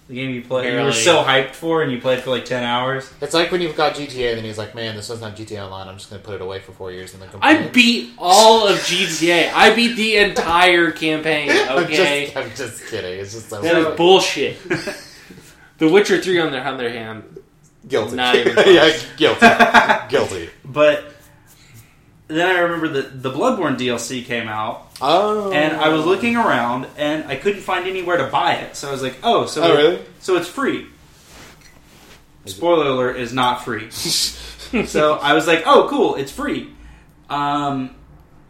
the 0.07 0.15
game 0.15 0.29
you 0.31 0.41
played, 0.41 0.65
you 0.65 0.71
were 0.71 0.77
Barely. 0.77 0.91
so 0.93 1.23
hyped 1.23 1.53
for, 1.53 1.81
and 1.83 1.91
you 1.91 1.99
played 1.99 2.19
for 2.21 2.29
like 2.29 2.45
ten 2.45 2.63
hours. 2.63 3.11
It's 3.21 3.33
like 3.33 3.51
when 3.51 3.61
you've 3.61 3.75
got 3.75 3.95
GTA 3.95 4.29
and 4.29 4.37
then 4.37 4.45
he's 4.45 4.57
like, 4.57 4.75
man, 4.75 4.95
this 4.95 5.07
doesn't 5.07 5.27
have 5.37 5.37
GTA 5.47 5.63
Online. 5.65 5.87
I'm 5.87 5.97
just 5.97 6.09
going 6.09 6.21
to 6.21 6.25
put 6.25 6.35
it 6.35 6.41
away 6.41 6.59
for 6.59 6.71
four 6.73 6.91
years 6.91 7.13
and 7.13 7.21
then 7.21 7.29
come 7.29 7.39
I 7.43 7.67
beat 7.67 8.11
all 8.17 8.67
of 8.67 8.77
GTA. 8.79 9.51
I 9.53 9.73
beat 9.75 9.95
the 9.95 10.17
entire 10.17 10.91
campaign. 10.91 11.49
I'm 11.69 11.83
Okay, 11.85 12.25
just, 12.25 12.37
I'm 12.37 12.49
just 12.55 12.85
kidding. 12.91 13.19
It's 13.19 13.33
just 13.33 13.49
so 13.49 13.61
that 13.61 13.75
is 13.75 13.97
bullshit. 13.97 14.57
the 15.77 15.89
Witcher 15.89 16.21
Three 16.21 16.39
on 16.39 16.51
their 16.51 16.63
on 16.65 16.77
their 16.77 16.89
hand. 16.91 17.23
guilty. 17.87 18.15
Not 18.15 18.35
even 18.35 18.55
yeah, 18.67 18.97
guilty. 19.17 19.47
guilty. 20.09 20.49
But 20.71 21.03
then 22.27 22.47
I 22.55 22.59
remember 22.59 22.87
that 22.89 23.21
the 23.21 23.31
Bloodborne 23.31 23.77
DLC 23.77 24.23
came 24.25 24.47
out, 24.47 24.89
Oh. 25.01 25.51
and 25.51 25.75
I 25.75 25.89
was 25.89 26.05
looking 26.05 26.35
around 26.37 26.85
and 26.97 27.25
I 27.25 27.35
couldn't 27.35 27.61
find 27.61 27.87
anywhere 27.87 28.17
to 28.17 28.27
buy 28.27 28.53
it. 28.53 28.75
So 28.75 28.87
I 28.87 28.91
was 28.91 29.01
like, 29.01 29.17
"Oh, 29.23 29.45
so 29.47 29.63
Oh, 29.63 29.75
really? 29.75 29.99
so 30.19 30.37
it's 30.37 30.47
free." 30.47 30.85
Spoiler 32.45 32.87
alert 32.87 33.17
is 33.17 33.33
not 33.33 33.63
free. 33.65 33.91
so 33.91 35.15
I 35.15 35.33
was 35.33 35.45
like, 35.47 35.63
"Oh, 35.65 35.87
cool, 35.89 36.15
it's 36.15 36.31
free." 36.31 36.69
Um, 37.29 37.91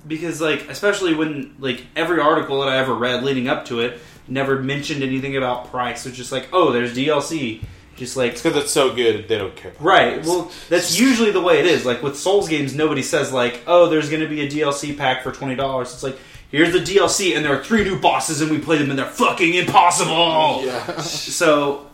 because 0.08 0.42
like 0.42 0.70
especially 0.70 1.14
when 1.14 1.56
like 1.60 1.86
every 1.96 2.20
article 2.20 2.62
that 2.62 2.70
I 2.70 2.78
ever 2.78 2.94
read 2.94 3.24
leading 3.24 3.48
up 3.48 3.66
to 3.66 3.80
it 3.82 4.00
never 4.28 4.62
mentioned 4.62 5.04
anything 5.04 5.36
about 5.38 5.72
price. 5.72 6.06
It's 6.06 6.16
just 6.18 6.32
like, 6.32 6.50
"Oh, 6.54 6.72
there's 6.72 6.96
DLC." 6.96 7.64
Just 8.02 8.18
like 8.18 8.32
It's 8.34 8.42
because 8.42 8.58
it's 8.64 8.72
so 8.72 8.94
good, 8.96 9.28
they 9.28 9.38
don't 9.38 9.56
care. 9.56 9.70
about 9.72 9.82
Right. 9.84 10.14
price. 10.16 10.28
Well, 10.28 10.52
that's 10.70 11.00
usually 11.00 11.30
the 11.32 11.40
way 11.40 11.60
it 11.60 11.66
is. 11.68 11.86
Like 11.86 12.02
with 12.02 12.18
Souls 12.18 12.50
games, 12.50 12.74
nobody 12.74 13.04
says 13.04 13.32
like, 13.32 13.62
"Oh, 13.68 13.88
there's 13.90 14.10
going 14.10 14.22
to 14.24 14.28
be 14.28 14.42
a 14.42 14.50
DLC 14.50 14.98
pack 14.98 15.22
for 15.24 15.32
twenty 15.32 15.56
dollars." 15.56 15.94
It's 15.94 16.02
like, 16.02 16.18
here's 16.50 16.74
the 16.74 16.80
DLC, 16.80 17.36
and 17.36 17.46
there 17.46 17.54
are 17.54 17.64
three 17.64 17.84
new 17.84 18.00
bosses, 18.00 18.42
and 18.42 18.50
we 18.50 18.58
play 18.58 18.78
them, 18.80 18.90
and 18.90 18.98
they're 18.98 19.06
fucking 19.06 19.54
impossible. 19.54 20.64
yeah. 20.66 21.00
So, 21.02 21.86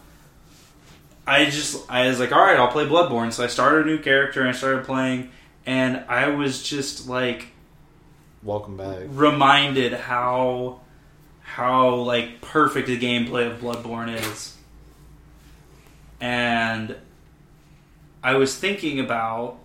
I 1.28 1.46
just 1.46 1.84
I 1.92 2.08
was 2.08 2.20
like, 2.22 2.32
all 2.32 2.40
right, 2.42 2.58
I'll 2.58 2.70
play 2.72 2.86
Bloodborne. 2.86 3.34
So 3.34 3.44
I 3.44 3.48
started 3.48 3.86
a 3.86 3.90
new 3.90 3.98
character, 4.00 4.40
and 4.40 4.50
I 4.50 4.54
started 4.54 4.86
playing, 4.86 5.30
and 5.66 6.06
I 6.08 6.30
was 6.30 6.64
just 6.64 7.10
like 7.10 7.48
Welcome 8.44 8.78
back. 8.78 9.00
reminded 9.10 9.94
how 9.94 10.80
how 11.42 11.96
like 11.96 12.40
perfect 12.40 12.88
the 12.88 12.98
gameplay 12.98 13.52
of 13.52 13.60
Bloodborne 13.60 14.14
is. 14.18 14.54
And 16.20 16.96
I 18.24 18.36
was 18.36 18.58
thinking 18.58 19.00
about 19.00 19.60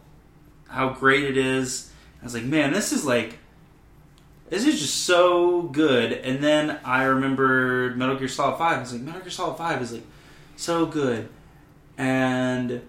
how 0.69 0.91
great 0.91 1.25
it 1.25 1.37
is. 1.37 1.91
I 2.21 2.25
was 2.25 2.35
like, 2.35 2.45
man, 2.45 2.73
this 2.73 2.93
is 2.93 3.05
like 3.05 3.39
this 4.49 4.67
is 4.67 4.81
just 4.81 5.05
so 5.05 5.63
good. 5.63 6.13
And 6.13 6.45
then 6.45 6.79
I 6.85 7.05
remembered 7.05 7.97
Metal 7.97 8.17
Gear 8.17 8.29
Solid 8.29 8.59
5. 8.59 8.77
I 8.77 8.81
was 8.81 8.93
like, 8.93 9.01
Metal 9.01 9.23
Gear 9.23 9.31
Solid 9.31 9.57
5 9.57 9.83
is 9.83 9.93
like 9.93 10.05
so 10.57 10.85
good. 10.85 11.31
And 11.97 12.83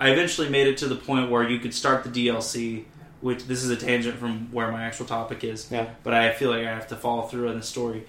I 0.00 0.10
eventually 0.10 0.48
made 0.48 0.66
it 0.66 0.76
to 0.78 0.88
the 0.88 0.96
point 0.96 1.30
where 1.30 1.48
you 1.48 1.60
could 1.60 1.72
start 1.72 2.02
the 2.02 2.10
DLC, 2.10 2.84
which 3.20 3.44
this 3.44 3.62
is 3.62 3.70
a 3.70 3.76
tangent 3.76 4.18
from 4.18 4.50
where 4.52 4.72
my 4.72 4.82
actual 4.82 5.06
topic 5.06 5.44
is 5.44 5.68
Yeah. 5.70 5.86
but 6.02 6.14
I 6.14 6.32
feel 6.32 6.50
like 6.50 6.66
I 6.66 6.70
have 6.70 6.88
to 6.88 6.96
follow 6.96 7.22
through 7.22 7.48
on 7.48 7.56
the 7.56 7.62
story. 7.62 8.04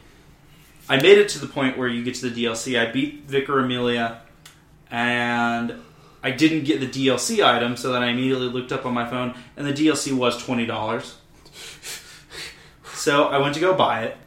I 0.89 0.97
made 0.97 1.19
it 1.19 1.29
to 1.29 1.39
the 1.39 1.47
point 1.47 1.77
where 1.77 1.87
you 1.87 2.03
get 2.03 2.15
to 2.15 2.29
the 2.29 2.43
DLC. 2.45 2.79
I 2.79 2.91
beat 2.91 3.25
Vicar 3.27 3.59
Amelia, 3.59 4.21
and 4.91 5.73
I 6.21 6.31
didn't 6.31 6.65
get 6.65 6.79
the 6.79 6.87
DLC 6.87 7.43
item, 7.43 7.75
so 7.77 7.91
then 7.93 8.03
I 8.03 8.09
immediately 8.09 8.47
looked 8.47 8.71
up 8.71 8.85
on 8.85 8.93
my 8.93 9.09
phone, 9.09 9.33
and 9.57 9.65
the 9.65 9.73
DLC 9.73 10.13
was 10.13 10.43
twenty 10.43 10.65
dollars. 10.65 11.15
So 12.93 13.25
I 13.25 13.39
went 13.39 13.55
to 13.55 13.59
go 13.59 13.73
buy 13.73 14.03
it 14.03 14.17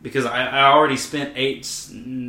because 0.00 0.24
I, 0.24 0.46
I 0.46 0.72
already 0.72 0.96
spent 0.96 1.34
eight 1.36 1.66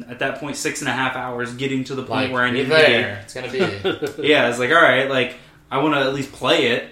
at 0.10 0.20
that 0.20 0.40
point 0.40 0.58
six 0.58 0.82
and 0.82 0.90
a 0.90 0.94
half 0.94 1.16
hours 1.16 1.54
getting 1.54 1.86
to 1.86 1.96
the 1.96 2.02
point 2.04 2.26
Like, 2.26 2.32
where 2.34 2.44
I 2.44 2.52
needed 2.52 2.72
there. 2.72 3.22
It's 3.24 3.34
to 3.34 4.14
be. 4.18 4.24
yeah, 4.28 4.46
I 4.46 4.50
was 4.50 4.60
like, 4.60 4.72
all 4.72 4.82
right, 4.82 5.10
like 5.10 5.36
I 5.72 5.78
want 5.78 5.96
to 5.96 6.02
at 6.02 6.14
least 6.14 6.34
play 6.34 6.68
it, 6.68 6.90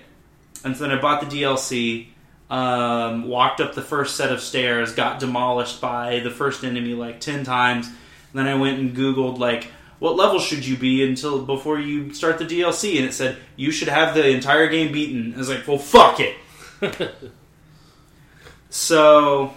and 0.63 0.77
so 0.77 0.83
then 0.87 0.97
I 0.97 1.01
bought 1.01 1.27
the 1.29 1.41
DLC. 1.41 2.07
Um, 2.49 3.27
walked 3.27 3.61
up 3.61 3.73
the 3.73 3.81
first 3.81 4.15
set 4.15 4.31
of 4.31 4.39
stairs, 4.39 4.93
got 4.93 5.19
demolished 5.19 5.81
by 5.81 6.19
the 6.19 6.29
first 6.29 6.63
enemy 6.63 6.93
like 6.93 7.19
ten 7.19 7.43
times. 7.43 7.87
And 7.87 7.95
then 8.33 8.47
I 8.47 8.55
went 8.55 8.79
and 8.79 8.95
Googled 8.95 9.39
like, 9.39 9.71
what 10.03 10.17
level 10.17 10.37
should 10.37 10.65
you 10.67 10.75
be 10.75 11.01
until 11.01 11.45
before 11.45 11.79
you 11.79 12.13
start 12.13 12.37
the 12.37 12.43
DLC? 12.43 12.97
And 12.97 13.05
it 13.05 13.13
said 13.13 13.37
you 13.55 13.71
should 13.71 13.87
have 13.87 14.13
the 14.13 14.27
entire 14.27 14.67
game 14.67 14.91
beaten. 14.91 15.33
I 15.33 15.37
was 15.37 15.47
like, 15.47 15.65
well, 15.65 15.77
fuck 15.77 16.19
it. 16.19 16.35
so 18.69 19.53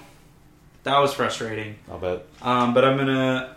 that 0.85 0.99
was 1.01 1.13
frustrating. 1.13 1.75
I'll 1.91 1.99
bet. 1.99 2.27
Um, 2.43 2.75
but 2.75 2.85
I'm 2.85 2.97
gonna 2.97 3.57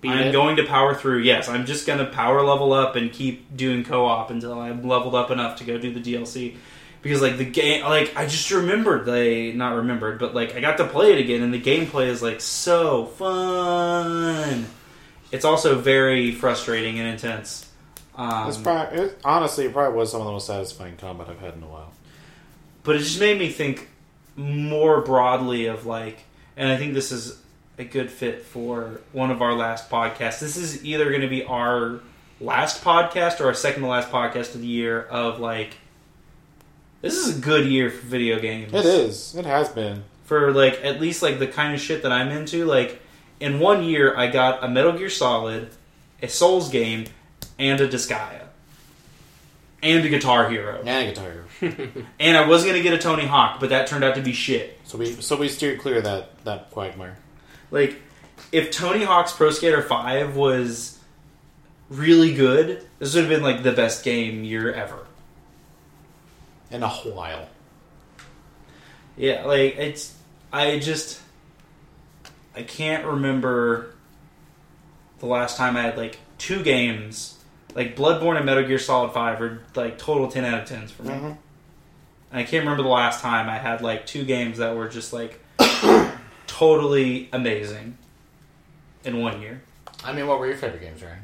Beat 0.00 0.10
I'm 0.10 0.28
it. 0.28 0.32
going 0.32 0.56
to 0.56 0.64
power 0.66 0.94
through. 0.94 1.18
Yes, 1.20 1.48
I'm 1.48 1.66
just 1.66 1.84
going 1.86 1.98
to 1.98 2.06
power 2.06 2.42
level 2.42 2.72
up 2.72 2.94
and 2.96 3.12
keep 3.12 3.56
doing 3.56 3.82
co-op 3.84 4.30
until 4.30 4.58
I'm 4.60 4.82
leveled 4.86 5.14
up 5.16 5.30
enough 5.32 5.58
to 5.58 5.64
go 5.64 5.78
do 5.78 5.92
the 5.92 6.00
DLC. 6.00 6.56
because 7.02 7.22
like 7.22 7.38
the 7.38 7.44
game, 7.44 7.84
like 7.84 8.16
I 8.16 8.26
just 8.26 8.50
remembered 8.52 9.04
they 9.04 9.52
not 9.52 9.74
remembered, 9.76 10.18
but 10.20 10.32
like 10.34 10.54
I 10.54 10.60
got 10.60 10.76
to 10.78 10.86
play 10.86 11.12
it 11.12 11.18
again, 11.18 11.42
and 11.42 11.52
the 11.52 11.60
gameplay 11.60 12.06
is 12.06 12.22
like 12.22 12.40
so 12.40 13.06
fun. 13.06 14.66
It's 15.32 15.44
also 15.44 15.78
very 15.78 16.30
frustrating 16.32 16.98
and 17.00 17.08
intense. 17.08 17.68
Um, 18.14 18.48
It's 18.48 18.58
probably, 18.58 18.98
it, 19.00 19.18
honestly, 19.24 19.64
it 19.64 19.72
probably 19.72 19.96
was 19.98 20.10
some 20.12 20.20
of 20.20 20.26
the 20.26 20.32
most 20.32 20.46
satisfying 20.46 20.96
combat 20.98 21.28
I've 21.30 21.40
had 21.40 21.54
in 21.54 21.62
a 21.62 21.66
while. 21.66 21.92
but 22.84 22.94
it 22.96 23.00
just 23.00 23.18
made 23.18 23.38
me 23.38 23.48
think 23.48 23.88
more 24.36 25.00
broadly 25.02 25.66
of 25.66 25.84
like 25.84 26.18
and 26.56 26.70
i 26.70 26.76
think 26.78 26.94
this 26.94 27.12
is 27.12 27.38
a 27.78 27.84
good 27.84 28.10
fit 28.10 28.42
for 28.42 29.00
one 29.12 29.30
of 29.30 29.42
our 29.42 29.52
last 29.52 29.90
podcasts 29.90 30.40
this 30.40 30.56
is 30.56 30.82
either 30.84 31.10
going 31.10 31.20
to 31.20 31.28
be 31.28 31.44
our 31.44 32.00
last 32.40 32.82
podcast 32.82 33.40
or 33.40 33.46
our 33.46 33.54
second 33.54 33.82
to 33.82 33.88
last 33.88 34.10
podcast 34.10 34.54
of 34.54 34.62
the 34.62 34.66
year 34.66 35.02
of 35.02 35.38
like 35.38 35.74
this 37.02 37.14
is 37.14 37.36
a 37.36 37.40
good 37.40 37.66
year 37.66 37.90
for 37.90 38.06
video 38.06 38.38
games 38.40 38.72
It 38.72 38.86
is. 38.86 39.34
It 39.34 39.44
has 39.44 39.68
been. 39.68 40.02
for 40.24 40.50
like 40.52 40.80
at 40.82 40.98
least 41.00 41.22
like 41.22 41.38
the 41.38 41.46
kind 41.46 41.74
of 41.74 41.80
shit 41.80 42.02
that 42.04 42.10
i'm 42.12 42.28
into 42.30 42.64
like 42.64 43.00
in 43.42 43.58
one 43.58 43.82
year 43.82 44.16
i 44.16 44.26
got 44.26 44.62
a 44.64 44.68
metal 44.68 44.92
gear 44.92 45.10
solid 45.10 45.68
a 46.22 46.28
souls 46.28 46.70
game 46.70 47.04
and 47.58 47.80
a 47.80 47.88
disgaea 47.88 48.44
and 49.82 50.04
a 50.04 50.08
guitar 50.08 50.48
hero 50.48 50.80
And 50.86 51.08
a 51.08 51.12
guitar. 51.12 51.32
Hero. 51.60 51.76
and 52.20 52.36
i 52.36 52.46
was 52.46 52.64
going 52.64 52.76
to 52.76 52.82
get 52.82 52.92
a 52.94 52.98
tony 52.98 53.26
hawk 53.26 53.60
but 53.60 53.70
that 53.70 53.86
turned 53.86 54.04
out 54.04 54.14
to 54.14 54.22
be 54.22 54.32
shit 54.32 54.78
So 54.84 54.98
we 54.98 55.12
so 55.20 55.36
we 55.36 55.48
steered 55.48 55.80
clear 55.80 55.98
of 55.98 56.04
that 56.04 56.44
that 56.44 56.70
quagmire. 56.70 57.16
Like, 57.70 57.96
if 58.52 58.70
Tony 58.70 59.02
Hawk's 59.02 59.32
Pro 59.32 59.50
Skater 59.50 59.80
5 59.80 60.36
was 60.36 60.98
really 61.88 62.34
good, 62.34 62.86
this 62.98 63.14
would 63.14 63.22
have 63.24 63.30
been 63.30 63.42
like 63.42 63.62
the 63.62 63.72
best 63.72 64.04
game 64.04 64.44
year 64.44 64.70
ever. 64.70 65.06
In 66.70 66.82
a 66.82 66.88
while. 66.90 67.48
Yeah, 69.16 69.46
like, 69.46 69.76
it's. 69.78 70.14
I 70.52 70.78
just. 70.78 71.21
I 72.54 72.62
can't 72.62 73.06
remember 73.06 73.94
the 75.18 75.26
last 75.26 75.56
time 75.56 75.76
I 75.76 75.82
had 75.82 75.96
like 75.96 76.18
two 76.38 76.62
games. 76.62 77.38
Like, 77.74 77.96
Bloodborne 77.96 78.36
and 78.36 78.44
Metal 78.44 78.64
Gear 78.64 78.78
Solid 78.78 79.12
5 79.12 79.40
are 79.40 79.62
like 79.74 79.96
total 79.96 80.28
10 80.28 80.44
out 80.44 80.62
of 80.62 80.68
10s 80.68 80.90
for 80.90 81.04
me. 81.04 81.10
Mm-hmm. 81.10 81.26
And 81.26 81.38
I 82.32 82.42
can't 82.42 82.64
remember 82.64 82.82
the 82.82 82.88
last 82.88 83.22
time 83.22 83.48
I 83.48 83.58
had 83.58 83.80
like 83.80 84.06
two 84.06 84.24
games 84.24 84.58
that 84.58 84.76
were 84.76 84.88
just 84.88 85.12
like 85.12 85.40
totally 86.46 87.28
amazing 87.32 87.96
in 89.04 89.20
one 89.20 89.40
year. 89.40 89.62
I 90.04 90.12
mean, 90.12 90.26
what 90.26 90.38
were 90.38 90.46
your 90.46 90.56
favorite 90.56 90.80
games, 90.80 91.02
Ryan? 91.02 91.18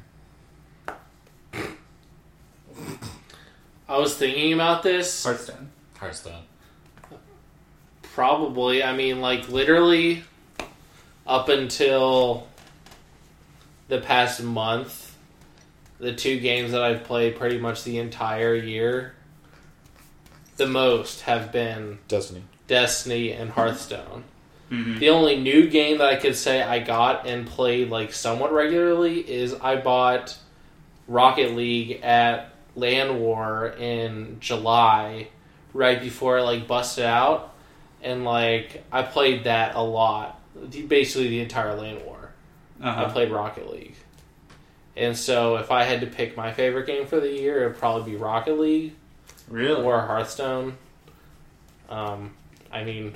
I 3.89 3.99
was 3.99 4.15
thinking 4.17 4.53
about 4.53 4.83
this. 4.83 5.25
Hearthstone. 5.25 5.71
Hearthstone. 5.97 6.43
Probably. 8.03 8.83
I 8.83 8.95
mean, 8.95 9.21
like 9.21 9.49
literally 9.49 10.25
up 11.29 11.49
until 11.49 12.49
the 13.89 14.01
past 14.01 14.43
month, 14.43 15.17
the 15.99 16.15
two 16.15 16.41
games 16.41 16.73
that 16.73 16.83
I've 16.83 17.05
played 17.05 17.37
pretty 17.37 17.59
much 17.59 17.85
the 17.85 17.99
entire 17.99 18.55
year, 18.55 19.15
the 20.57 20.67
most 20.67 21.23
have 21.23 21.53
been 21.53 21.99
Destiny. 22.09 22.43
Destiny 22.67 23.33
and 23.33 23.51
Hearthstone. 23.51 24.25
Mm-hmm. 24.71 24.99
The 24.99 25.09
only 25.11 25.37
new 25.39 25.69
game 25.69 25.99
that 25.99 26.09
I 26.09 26.17
could 26.17 26.37
say 26.37 26.63
I 26.63 26.79
got 26.81 27.27
and 27.27 27.47
played 27.47 27.89
like 27.89 28.13
somewhat 28.13 28.53
regularly 28.53 29.21
is 29.21 29.55
I 29.55 29.77
bought 29.77 30.37
Rocket 31.07 31.55
League 31.55 32.01
at 32.03 32.53
Land 32.75 33.19
War 33.19 33.69
in 33.79 34.39
July, 34.41 35.29
right 35.73 36.01
before 36.01 36.39
it 36.39 36.43
like 36.43 36.69
busted 36.69 37.05
out, 37.05 37.55
and 38.03 38.25
like 38.25 38.85
I 38.93 39.03
played 39.03 39.45
that 39.45 39.75
a 39.75 39.83
lot, 39.83 40.38
basically 40.87 41.29
the 41.29 41.41
entire 41.41 41.75
Land 41.75 42.03
War. 42.05 42.31
I 42.81 42.89
Uh-huh. 42.91 43.13
played 43.13 43.31
Rocket 43.33 43.71
League, 43.73 43.95
and 44.97 45.17
so 45.17 45.57
if 45.57 45.71
I 45.73 45.83
had 45.85 46.01
to 46.03 46.07
pick 46.07 46.37
my 46.37 46.53
favorite 46.53 46.87
game 46.87 47.07
for 47.07 47.19
the 47.21 47.29
year, 47.33 47.65
it'd 47.65 47.77
probably 47.79 48.13
be 48.13 48.17
Rocket 48.17 48.59
League 48.59 48.93
Really? 49.49 49.83
or 49.83 50.01
Hearthstone. 50.03 50.77
Um, 51.91 52.35
I 52.71 52.85
mean, 52.85 53.15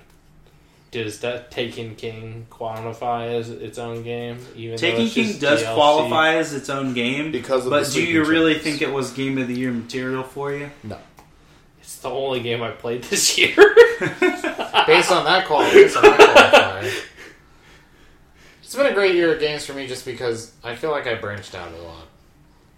does 0.90 1.20
that 1.20 1.51
Taken 1.51 1.95
King 1.95 2.47
qualify 2.51 3.26
as 3.28 3.51
its 3.51 3.78
own 3.78 4.03
game? 4.03 4.38
Even 4.57 4.78
Taken 4.78 5.09
King 5.09 5.38
does 5.38 5.62
DLC? 5.62 5.74
qualify 5.74 6.34
as 6.36 6.53
its 6.55 6.68
own 6.68 6.93
game, 6.95 7.30
Because 7.32 7.64
of 7.64 7.70
but 7.70 7.84
the 7.86 7.93
do 7.93 8.03
you 8.03 8.24
really 8.24 8.53
giants. 8.55 8.64
think 8.64 8.82
it 8.82 8.93
was 8.93 9.12
Game 9.12 9.38
of 9.38 9.47
the 9.49 9.55
Year 9.55 9.70
material 9.70 10.22
for 10.24 10.53
you? 10.53 10.70
No. 10.82 10.99
It's 11.80 11.99
the 11.99 12.11
only 12.11 12.40
game 12.40 12.62
I 12.62 12.70
played 12.72 13.05
this 13.05 13.38
year. 13.38 13.55
Based 14.01 15.12
on 15.12 15.24
that 15.24 15.45
quality, 15.47 15.74
based 15.84 15.97
on 15.99 16.03
that 16.03 16.18
qualifier. 16.18 17.03
It's 18.72 18.78
been 18.78 18.90
a 18.90 18.94
great 18.94 19.14
year 19.14 19.34
of 19.34 19.38
games 19.38 19.66
for 19.66 19.74
me 19.74 19.86
just 19.86 20.06
because 20.06 20.50
I 20.64 20.76
feel 20.76 20.90
like 20.90 21.06
I 21.06 21.16
branched 21.16 21.54
out 21.54 21.70
a 21.72 21.82
lot. 21.82 22.06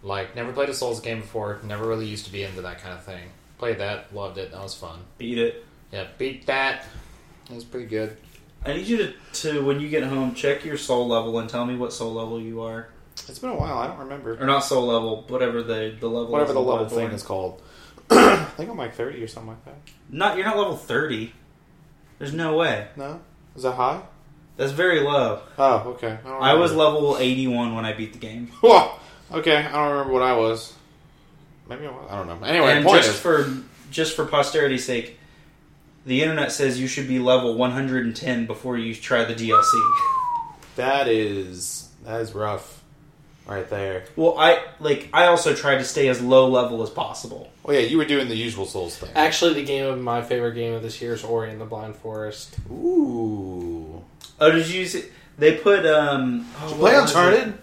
Like, 0.03 0.35
never 0.35 0.53
played 0.53 0.69
a 0.69 0.75
Souls 0.75 1.01
game 1.01 1.21
before, 1.21 1.61
never 1.63 1.87
really 1.87 2.07
used 2.07 2.27
to 2.27 2.33
be 2.33 2.43
into 2.43 2.63
that 2.63 2.83
kind 2.83 2.95
of 2.95 3.05
thing. 3.05 3.29
Played 3.59 3.79
that, 3.79 4.13
loved 4.13 4.37
it, 4.37 4.51
that 4.51 4.61
was 4.61 4.75
fun. 4.75 4.99
Beat 5.19 5.39
it. 5.39 5.65
Yeah, 5.93 6.09
beat 6.19 6.47
that. 6.47 6.85
It 7.49 7.55
was 7.55 7.63
pretty 7.63 7.87
good. 7.87 8.17
I 8.67 8.73
need 8.73 8.89
you 8.89 8.97
to, 8.97 9.15
to, 9.35 9.65
when 9.65 9.79
you 9.79 9.89
get 9.89 10.03
home, 10.03 10.35
check 10.35 10.65
your 10.65 10.77
soul 10.77 11.07
level 11.07 11.39
and 11.39 11.49
tell 11.49 11.65
me 11.65 11.77
what 11.77 11.93
soul 11.93 12.13
level 12.13 12.41
you 12.41 12.63
are. 12.63 12.89
It's 13.29 13.39
been 13.39 13.51
a 13.51 13.57
while, 13.57 13.79
I 13.79 13.87
don't 13.87 13.99
remember. 13.99 14.37
Or 14.43 14.47
not 14.47 14.65
soul 14.65 14.87
level, 14.87 15.25
whatever 15.29 15.63
the, 15.63 15.97
the 16.01 16.09
level 16.09 16.27
Whatever 16.27 16.51
is 16.51 16.55
the 16.55 16.61
level 16.61 16.89
thing 16.89 17.13
is 17.13 17.23
called. 17.23 17.63
I 18.11 18.43
think 18.57 18.69
I'm 18.69 18.77
like 18.77 18.95
30 18.95 19.23
or 19.23 19.29
something 19.29 19.51
like 19.51 19.65
that. 19.67 19.77
Not, 20.11 20.39
you're 20.39 20.47
not 20.47 20.59
level 20.59 20.77
30. 20.77 21.33
There's 22.19 22.35
no 22.35 22.57
way. 22.57 22.89
No? 22.97 23.21
Is 23.55 23.63
that 23.63 23.77
high? 23.77 24.03
That's 24.57 24.73
very 24.73 25.01
low. 25.01 25.41
Oh, 25.59 25.95
okay. 25.95 26.19
I, 26.25 26.53
I 26.53 26.55
was 26.55 26.75
level 26.75 27.17
81 27.19 27.75
when 27.75 27.85
I 27.85 27.93
beat 27.93 28.13
the 28.13 28.19
game. 28.19 28.47
Whoa! 28.61 28.93
Okay, 29.33 29.57
I 29.57 29.73
don't 29.73 29.91
remember 29.91 30.13
what 30.13 30.23
I 30.23 30.37
was. 30.37 30.75
Maybe 31.69 31.87
I 31.87 31.91
was. 31.91 32.09
I 32.11 32.17
don't 32.17 32.27
know. 32.29 32.47
Anyway, 32.47 32.73
and 32.73 32.85
point 32.85 33.03
just 33.03 33.17
is, 33.17 33.21
for 33.21 33.53
just 33.91 34.15
for 34.15 34.27
posterity's 34.27 34.85
sake, 34.85 35.19
the 36.07 36.23
internet 36.23 36.53
says 36.53 36.79
you 36.79 36.87
should 36.87 37.09
be 37.09 37.19
level 37.19 37.55
110 37.55 38.47
before 38.47 38.79
you 38.79 38.95
try 38.95 39.25
the 39.25 39.35
DLC. 39.35 39.73
that 40.77 41.09
is 41.09 41.89
that 42.05 42.21
is 42.21 42.33
rough, 42.33 42.85
right 43.47 43.69
there. 43.69 44.05
Well, 44.15 44.39
I 44.39 44.63
like 44.79 45.09
I 45.13 45.27
also 45.27 45.55
try 45.55 45.79
to 45.79 45.85
stay 45.85 46.07
as 46.09 46.23
low 46.23 46.49
level 46.49 46.83
as 46.85 46.91
possible. 46.91 47.51
Oh 47.65 47.73
yeah, 47.73 47.81
you 47.81 47.97
were 47.97 48.05
doing 48.05 48.29
the 48.29 48.37
usual 48.37 48.67
Souls 48.67 48.97
thing. 48.97 49.11
Actually, 49.17 49.55
the 49.55 49.65
game 49.65 49.87
of 49.87 50.01
my 50.01 50.23
favorite 50.23 50.55
game 50.55 50.75
of 50.75 50.83
this 50.83 51.03
year 51.03 51.15
is 51.15 51.25
Ori 51.25 51.51
and 51.51 51.61
the 51.61 51.65
Blind 51.65 51.97
Forest. 51.97 52.57
Ooh. 52.71 54.04
Oh, 54.45 54.51
did 54.51 54.69
you 54.69 54.85
see? 54.87 55.05
They 55.39 55.57
put 55.57 55.87
um. 55.87 56.47
Oh, 56.61 56.71
what 56.73 56.79
Play 56.79 56.93
was 56.93 57.11
it? 57.11 57.17
Uncharted. 57.17 57.59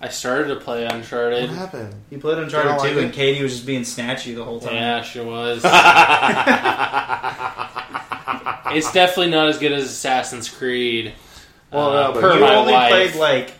I 0.00 0.08
started 0.08 0.48
to 0.48 0.56
play 0.56 0.84
Uncharted. 0.84 1.48
What 1.48 1.58
happened? 1.58 1.94
You 2.10 2.18
played 2.18 2.38
Uncharted 2.38 2.70
You 2.72 2.76
don't 2.76 2.86
2, 2.86 2.94
like 2.96 3.04
and 3.04 3.14
it? 3.14 3.16
Katie 3.16 3.42
was 3.42 3.52
just 3.54 3.66
being 3.66 3.82
snatchy 3.82 4.34
the 4.34 4.44
whole 4.44 4.60
time. 4.60 4.74
Yeah, 4.74 5.02
she 5.02 5.20
was. 5.20 5.64
it's 8.76 8.92
definitely 8.92 9.30
not 9.30 9.48
as 9.48 9.58
good 9.58 9.72
as 9.72 9.84
Assassin's 9.84 10.50
Creed. 10.50 11.14
Well, 11.72 11.90
uh, 11.90 12.08
no, 12.08 12.12
but 12.12 12.20
per 12.20 12.34
you 12.34 12.40
my 12.40 12.54
only 12.56 12.72
wife. 12.72 12.90
played 12.90 13.14
like. 13.14 13.52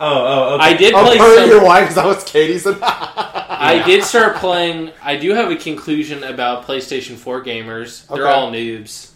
Oh, 0.00 0.50
oh, 0.50 0.54
okay. 0.54 0.64
I 0.64 0.76
did 0.76 0.94
Oh, 0.94 1.04
play 1.04 1.18
per 1.18 1.36
some. 1.36 1.50
your 1.50 1.64
wife, 1.64 1.86
'cause 1.86 1.94
that 1.96 2.06
was 2.06 2.24
Katie's. 2.24 2.66
I 2.66 3.82
did 3.84 4.04
start 4.04 4.36
playing. 4.36 4.92
I 5.02 5.16
do 5.16 5.34
have 5.34 5.50
a 5.50 5.56
conclusion 5.56 6.22
about 6.24 6.66
PlayStation 6.66 7.16
4 7.16 7.42
gamers. 7.44 8.06
They're 8.06 8.26
Okay. 8.26 8.32
all 8.32 8.50
noobs. 8.52 9.10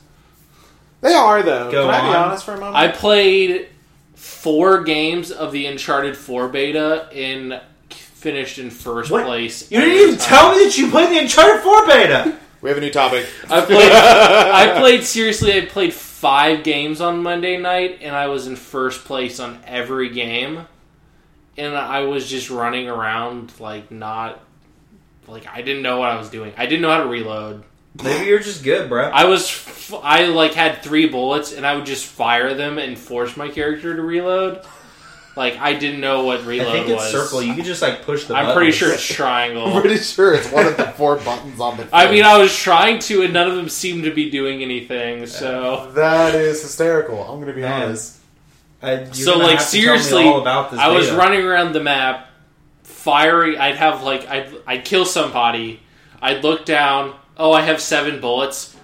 They 1.02 1.12
are 1.12 1.42
though. 1.42 1.70
Go 1.70 1.86
Can 1.90 1.94
I 1.94 2.08
be 2.10 2.16
honest 2.16 2.44
for 2.44 2.54
a 2.54 2.58
moment? 2.58 2.76
I 2.76 2.88
played 2.88 3.68
four 4.14 4.82
games 4.82 5.30
of 5.30 5.52
the 5.52 5.66
Uncharted 5.66 6.16
4 6.16 6.48
beta 6.48 7.08
and 7.12 7.60
finished 7.90 8.58
in 8.58 8.70
first 8.70 9.10
What? 9.10 9.26
place. 9.26 9.70
You 9.70 9.80
didn't 9.80 9.92
every 9.94 10.02
even 10.04 10.18
time. 10.18 10.28
tell 10.28 10.56
me 10.56 10.64
that 10.64 10.78
you 10.78 10.90
played 10.90 11.10
the 11.10 11.18
Uncharted 11.18 11.60
4 11.62 11.86
beta. 11.86 12.38
we 12.60 12.68
have 12.70 12.78
a 12.78 12.80
new 12.80 12.90
topic. 12.90 13.26
I 13.50 13.60
played. 13.62 13.92
I 13.92 14.78
played 14.80 15.02
seriously. 15.02 15.52
I 15.60 15.66
played 15.66 15.92
five 15.92 16.62
games 16.62 17.00
on 17.00 17.20
Monday 17.22 17.56
night, 17.56 17.98
and 18.00 18.14
I 18.14 18.28
was 18.28 18.46
in 18.46 18.54
first 18.54 19.04
place 19.04 19.40
on 19.40 19.58
every 19.66 20.08
game. 20.10 20.66
And 21.58 21.76
I 21.76 22.04
was 22.04 22.30
just 22.30 22.48
running 22.48 22.88
around 22.88 23.52
like 23.60 23.90
not 23.90 24.40
like 25.26 25.46
I 25.48 25.62
didn't 25.62 25.82
know 25.82 25.98
what 25.98 26.10
I 26.10 26.16
was 26.16 26.30
doing. 26.30 26.52
I 26.56 26.66
didn't 26.66 26.82
know 26.82 26.90
how 26.90 27.02
to 27.02 27.08
reload. 27.08 27.64
Maybe 28.02 28.26
you're 28.26 28.38
just 28.40 28.62
good, 28.64 28.88
bro. 28.88 29.08
I 29.08 29.24
was 29.26 29.42
f- 29.44 29.92
I 30.02 30.26
like 30.26 30.54
had 30.54 30.82
three 30.82 31.08
bullets, 31.08 31.52
and 31.52 31.66
I 31.66 31.76
would 31.76 31.84
just 31.86 32.06
fire 32.06 32.54
them 32.54 32.78
and 32.78 32.98
force 32.98 33.36
my 33.36 33.48
character 33.48 33.94
to 33.94 34.02
reload. 34.02 34.64
Like 35.36 35.56
I 35.58 35.74
didn't 35.74 36.00
know 36.00 36.24
what 36.24 36.44
reload 36.44 36.68
I 36.68 36.72
reload 36.72 36.72
think 36.86 36.88
it's 36.88 37.12
was. 37.12 37.12
circle. 37.12 37.42
You 37.42 37.54
could 37.54 37.64
just 37.64 37.82
like 37.82 38.02
push 38.02 38.24
the. 38.26 38.34
I'm 38.34 38.54
pretty 38.54 38.72
sure 38.72 38.92
it's 38.92 39.10
I'm 39.10 39.16
triangle. 39.16 39.80
pretty 39.80 39.96
sure 39.98 40.34
it's 40.34 40.50
one 40.50 40.66
of 40.66 40.76
the 40.76 40.84
four 40.92 41.16
buttons 41.16 41.60
on 41.60 41.76
the. 41.76 41.88
I 41.92 42.10
mean. 42.10 42.24
I 42.24 42.38
was 42.38 42.54
trying 42.54 42.98
to, 43.00 43.22
and 43.22 43.32
none 43.32 43.48
of 43.48 43.56
them 43.56 43.68
seemed 43.68 44.04
to 44.04 44.10
be 44.14 44.30
doing 44.30 44.62
anything. 44.62 45.26
So. 45.26 45.90
that 45.94 46.34
is 46.34 46.62
hysterical. 46.62 47.22
I'm 47.22 47.40
gonna 47.40 47.52
be 47.54 47.60
Man. 47.62 47.82
honest. 47.82 48.18
I, 48.82 49.04
So, 49.12 49.38
like, 49.38 49.58
have 49.58 49.70
to 49.70 49.76
tell 49.80 49.94
me 49.94 49.98
seriously, 50.00 50.24
all 50.24 50.40
about 50.40 50.70
this 50.72 50.80
I 50.80 50.88
was 50.88 51.10
running 51.12 51.44
around 51.46 51.72
the 51.72 51.80
map, 51.82 52.28
firing. 52.82 53.58
I'd 53.58 53.76
have 53.76 54.02
like 54.02 54.26
I'd 54.28 54.52
I'd 54.66 54.84
kill 54.84 55.04
somebody. 55.04 55.80
I'd 56.20 56.42
look 56.44 56.64
down, 56.64 57.14
Oh, 57.36 57.52
I 57.52 57.62
have 57.62 57.80
seven 57.80 58.20
bullets. 58.20 58.76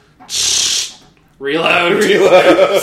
Reload. 1.38 2.02
Reload. 2.04 2.82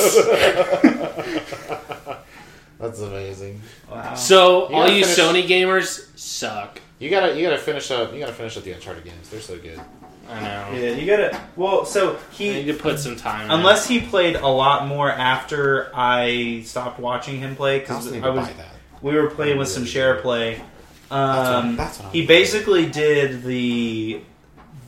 That's 2.79 2.99
amazing. 2.99 3.61
Wow. 3.89 4.13
So 4.15 4.69
You 4.69 4.75
all 4.75 4.83
gotta 4.83 4.93
you 4.93 5.05
finish- 5.05 5.17
Sony 5.17 5.47
gamers 5.47 6.17
suck. 6.17 6.79
You 6.99 7.09
gotta, 7.09 7.35
you 7.37 7.43
gotta 7.43 7.57
finish 7.57 7.89
up. 7.91 8.13
You 8.13 8.19
gotta 8.19 8.33
finish 8.33 8.55
up 8.57 8.63
the 8.63 8.71
Uncharted 8.73 9.03
games. 9.03 9.29
They're 9.29 9.41
so 9.41 9.57
good. 9.57 9.79
I 10.29 10.39
know. 10.41 10.69
yeah, 10.73 10.91
you 10.95 11.05
gotta. 11.05 11.39
Well, 11.55 11.85
so 11.85 12.15
I 12.15 12.19
need 12.39 12.65
he 12.65 12.71
to 12.71 12.77
put 12.77 12.99
some 12.99 13.15
time. 13.15 13.45
in. 13.45 13.51
unless 13.51 13.87
he 13.87 13.99
played 14.01 14.35
a 14.35 14.47
lot 14.47 14.87
more 14.87 15.09
after 15.09 15.91
I 15.93 16.61
stopped 16.65 16.99
watching 16.99 17.39
him 17.39 17.55
play 17.55 17.75
I 17.77 17.79
because 17.79 17.95
also 17.97 18.11
need 18.11 18.23
I 18.23 18.27
to 18.27 18.31
was 18.33 18.47
buy 18.47 18.53
that. 18.53 18.69
we 19.01 19.13
were 19.15 19.29
playing 19.29 19.57
with 19.57 19.67
some 19.67 19.85
share 19.85 20.15
good. 20.15 20.21
play. 20.23 20.61
That's 21.09 21.09
what- 21.09 21.55
Um, 21.55 21.75
that's 21.75 21.99
what 21.99 22.05
I'm 22.07 22.11
he 22.11 22.19
doing. 22.19 22.27
basically 22.27 22.85
did 22.89 23.43
the 23.43 24.21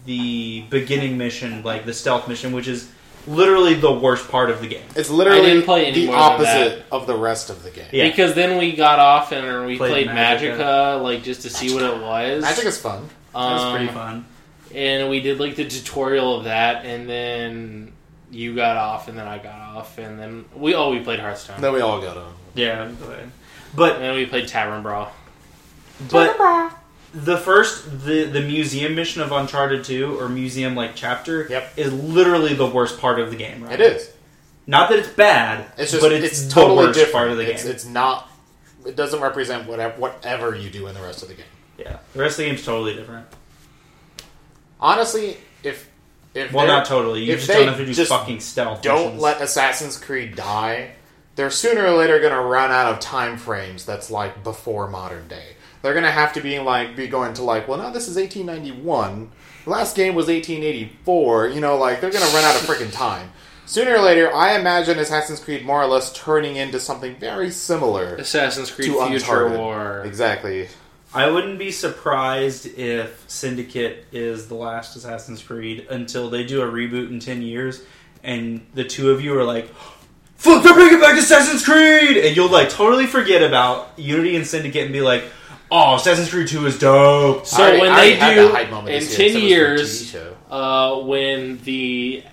the 0.07 0.61
beginning 0.69 1.17
mission, 1.19 1.61
like 1.63 1.85
the 1.85 1.93
stealth 1.93 2.27
mission, 2.27 2.51
which 2.53 2.67
is 2.67 2.89
literally 3.27 3.73
the 3.75 3.91
worst 3.91 4.29
part 4.31 4.49
of 4.49 4.61
the 4.61 4.67
game. 4.67 4.85
It's 4.95 5.09
literally 5.09 5.41
didn't 5.41 5.63
play 5.65 5.85
any 5.85 5.99
the 6.01 6.05
more 6.07 6.15
than 6.15 6.23
opposite 6.23 6.85
of 6.91 7.05
the 7.07 7.15
rest 7.15 7.49
of 7.49 7.61
the 7.61 7.69
game. 7.69 7.85
Yeah. 7.91 8.07
because 8.07 8.33
then 8.33 8.57
we 8.57 8.73
got 8.75 8.99
off 8.99 9.31
and 9.33 9.67
we 9.67 9.77
Played 9.77 10.07
played, 10.07 10.07
Magica, 10.07 10.57
Magicka. 10.57 11.03
like 11.03 11.23
just 11.23 11.41
to 11.43 11.49
see 11.49 11.73
what 11.73 11.83
it 11.83 12.01
was. 12.01 12.41
Magic 12.41 12.65
is 12.65 12.77
fun. 12.79 13.03
That 13.33 13.39
was 13.53 13.61
Um, 13.63 13.75
pretty 13.75 13.91
fun. 13.93 14.25
and 14.73 15.09
we 15.09 15.19
did 15.19 15.39
like 15.39 15.55
the 15.57 15.65
tutorial 15.67 16.37
of 16.37 16.45
that, 16.45 16.85
and 16.85 17.07
then 17.07 17.91
you 18.31 18.55
got 18.55 18.77
off, 18.77 19.09
and 19.09 19.17
then 19.17 19.27
I 19.27 19.37
got 19.39 19.59
off, 19.59 19.97
and 19.97 20.17
then 20.17 20.45
we 20.55 20.73
oh 20.73 20.89
we 20.91 20.99
played 21.01 21.19
Hearthstone, 21.19 21.59
Then 21.61 21.73
we 21.73 21.81
all 21.81 21.99
got 22.01 22.15
on. 22.17 22.33
Yeah, 22.55 22.89
but 23.75 23.95
and 23.95 24.03
then 24.03 24.15
we 24.15 24.25
played 24.25 24.47
Tavern 24.47 24.81
Brawl. 24.83 25.11
but 26.09 26.37
the 27.13 27.37
first 27.37 28.05
the 28.05 28.25
the 28.25 28.41
museum 28.41 28.95
mission 28.95 29.21
of 29.21 29.31
Uncharted 29.31 29.83
Two 29.83 30.19
or 30.19 30.27
museum 30.29 30.75
like 30.75 30.95
chapter 30.95 31.47
Yep. 31.49 31.73
is 31.77 31.93
literally 31.93 32.53
the 32.53 32.65
worst 32.67 32.99
part 32.99 33.19
of 33.19 33.29
the 33.31 33.37
game. 33.37 33.63
Right? 33.63 33.79
It 33.79 33.81
is. 33.95 34.11
Not 34.69 34.89
that 34.89 34.99
it's 34.99 35.07
bad, 35.07 35.65
It's 35.77 35.91
just. 35.91 36.03
but 36.03 36.11
it's, 36.11 36.25
it's, 36.25 36.41
the 36.45 36.51
totally 36.51 36.87
worst 36.87 36.99
different. 36.99 37.13
part 37.13 37.31
of 37.31 37.37
the 37.37 37.49
it's, 37.49 37.63
game. 37.63 37.71
it's 37.71 37.85
not. 37.85 38.29
It 38.85 38.95
doesn't 38.97 39.21
represent 39.21 39.67
whatever 39.67 39.99
whatever 39.99 40.55
you 40.55 40.69
do 40.69 40.87
in 40.87 40.93
the 40.95 41.01
rest 41.01 41.21
of 41.23 41.29
the 41.29 41.35
game. 41.35 41.45
yeah, 41.77 41.99
the 42.13 42.19
rest 42.19 42.33
of 42.33 42.45
the 42.45 42.51
game's 42.51 42.65
totally 42.65 42.93
different. 42.95 43.25
Honestly, 44.79 45.37
if 45.63 45.89
if 46.33 46.51
Well, 46.53 46.67
not 46.67 46.85
totally. 46.85 47.23
You 47.23 47.35
just 47.35 47.47
don't 47.47 47.67
have 47.67 47.77
to 47.77 47.85
do 47.85 47.93
just 47.93 48.09
fucking 48.11 48.41
stealth. 48.41 48.81
don't 48.81 49.05
missions. 49.05 49.21
let 49.21 49.41
Assassin's 49.41 49.97
Creed 49.97 50.35
die, 50.35 50.91
they're 51.35 51.49
sooner 51.49 51.85
or 51.85 51.91
later 51.97 52.19
going 52.19 52.33
to 52.33 52.39
run 52.41 52.69
out 52.71 52.93
of 52.93 52.99
time 52.99 53.37
frames 53.37 53.85
that's 53.85 54.11
like 54.11 54.43
before 54.43 54.87
modern 54.87 55.27
day. 55.27 55.55
They're 55.82 55.93
going 55.93 56.05
to 56.05 56.11
have 56.11 56.34
to 56.34 56.41
be 56.41 56.59
like 56.59 56.95
be 56.95 57.07
going 57.07 57.34
to 57.36 57.43
like, 57.43 57.67
well, 57.67 57.78
now 57.78 57.89
this 57.89 58.07
is 58.07 58.15
1891. 58.15 59.30
The 59.63 59.69
last 59.69 59.95
game 59.95 60.15
was 60.15 60.28
1884. 60.28 61.47
You 61.49 61.61
know, 61.61 61.78
like 61.78 62.01
they're 62.01 62.11
going 62.11 62.25
to 62.25 62.34
run 62.34 62.43
out 62.43 62.55
of 62.55 62.61
freaking 62.61 62.91
time. 62.91 63.32
Sooner 63.65 63.95
or 63.95 64.01
later, 64.01 64.34
I 64.34 64.57
imagine 64.57 64.97
Assassin's 64.97 65.41
Creed 65.41 65.65
more 65.65 65.82
or 65.82 65.88
less 65.88 66.13
turning 66.13 66.55
into 66.55 66.80
something 66.80 67.17
very 67.17 67.51
similar 67.51 68.15
Assassin's 68.15 68.71
Creed 68.71 68.88
to 68.88 69.05
Future 69.07 69.15
Uncharted. 69.15 69.59
War. 69.59 70.03
Exactly. 70.05 70.69
I 71.13 71.30
wouldn't 71.30 71.59
be 71.59 71.71
surprised 71.71 72.65
if 72.78 73.25
Syndicate 73.28 74.05
is 74.11 74.47
the 74.47 74.55
last 74.55 74.95
Assassin's 74.95 75.41
Creed 75.41 75.88
until 75.89 76.30
they 76.30 76.45
do 76.45 76.61
a 76.61 76.65
reboot 76.65 77.09
in 77.09 77.19
10 77.19 77.41
years 77.41 77.82
and 78.23 78.65
the 78.73 78.84
two 78.84 79.11
of 79.11 79.21
you 79.21 79.38
are 79.38 79.43
like, 79.43 79.69
fuck, 80.36 80.63
they're 80.63 80.73
bringing 80.73 80.99
back 80.99 81.17
Assassin's 81.17 81.63
Creed! 81.63 82.17
And 82.17 82.36
you'll 82.36 82.51
like 82.51 82.69
totally 82.69 83.07
forget 83.07 83.41
about 83.41 83.91
Unity 83.97 84.36
and 84.36 84.45
Syndicate 84.45 84.84
and 84.84 84.93
be 84.93 85.01
like, 85.01 85.23
oh, 85.72 85.95
Assassin's 85.95 86.30
Creed 86.30 86.47
2 86.47 86.65
is 86.68 86.78
dope. 86.80 87.45
So 87.45 87.61
already- 87.63 87.80
when 87.82 87.95
they 87.95 88.13
do 88.13 88.20
that 88.20 88.51
hype 88.51 88.70
moment 88.70 88.95
in 88.95 88.99
this 89.03 89.15
ten 89.15 89.26
year, 89.38 89.74
except 89.76 89.82
it 89.82 89.82
was 89.82 90.11
years, 90.11 90.11
for 90.11 90.18
a 90.18 90.22
TV 90.22 90.26
show. 90.49 90.55
uh, 90.55 90.99
when 91.05 91.59
the 91.63 92.24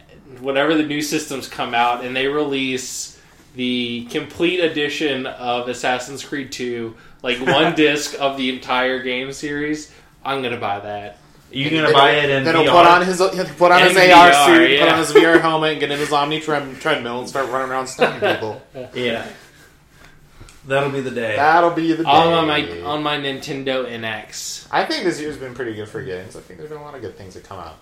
whatever 0.40 0.74
the 0.74 0.82
new 0.82 1.00
systems 1.02 1.48
come 1.48 1.74
out 1.74 2.04
and 2.04 2.14
they 2.14 2.26
release 2.26 3.18
the 3.56 4.06
complete 4.10 4.58
edition 4.60 5.26
of 5.26 5.68
Assassin's 5.68 6.24
Creed 6.24 6.50
2, 6.52 6.94
like 7.22 7.38
one 7.46 7.74
disc 7.74 8.14
of 8.20 8.36
the 8.36 8.50
entire 8.52 9.00
game 9.02 9.32
series, 9.32 9.90
I'm 10.24 10.42
gonna 10.42 10.56
buy 10.58 10.80
that. 10.80 11.18
You're 11.52 11.70
going 11.70 11.86
to 11.86 11.92
buy 11.92 12.10
it 12.12 12.30
and 12.30 12.44
Then 12.44 12.56
he'll 12.56 12.64
put 12.72 12.84
on 12.84 13.02
his 13.06 13.18
he'll 13.18 13.28
put 13.44 13.70
on 13.70 13.80
In 13.82 13.88
his 13.90 13.96
AR 13.96 14.30
VR, 14.30 14.44
suit, 14.46 14.80
put 14.80 14.88
on 14.88 14.98
his 14.98 15.12
VR 15.12 15.40
helmet, 15.40 15.70
and 15.72 15.80
get 15.80 15.92
in 15.92 16.00
his 16.00 16.10
Omni 16.12 16.40
trem- 16.40 16.74
treadmill 16.80 17.20
and 17.20 17.28
start 17.28 17.48
running 17.48 17.70
around 17.70 17.86
stabbing 17.86 18.28
people. 18.28 18.60
Yeah. 18.94 19.24
That'll 20.66 20.90
be 20.90 21.00
the 21.00 21.10
day. 21.10 21.36
That'll 21.36 21.70
be 21.70 21.92
the 21.92 22.04
day. 22.04 22.08
All 22.10 22.32
on 22.32 22.46
my 22.48 22.80
on 22.82 23.02
my 23.02 23.16
Nintendo 23.18 23.86
NX. 23.86 24.66
I 24.70 24.84
think 24.84 25.04
this 25.04 25.20
year's 25.20 25.36
been 25.36 25.54
pretty 25.54 25.74
good 25.74 25.88
for 25.88 26.02
games. 26.02 26.36
I 26.36 26.40
think 26.40 26.58
there's 26.58 26.70
been 26.70 26.78
a 26.80 26.82
lot 26.84 26.94
of 26.94 27.00
good 27.02 27.16
things 27.16 27.34
that 27.34 27.44
come 27.44 27.58
out. 27.58 27.76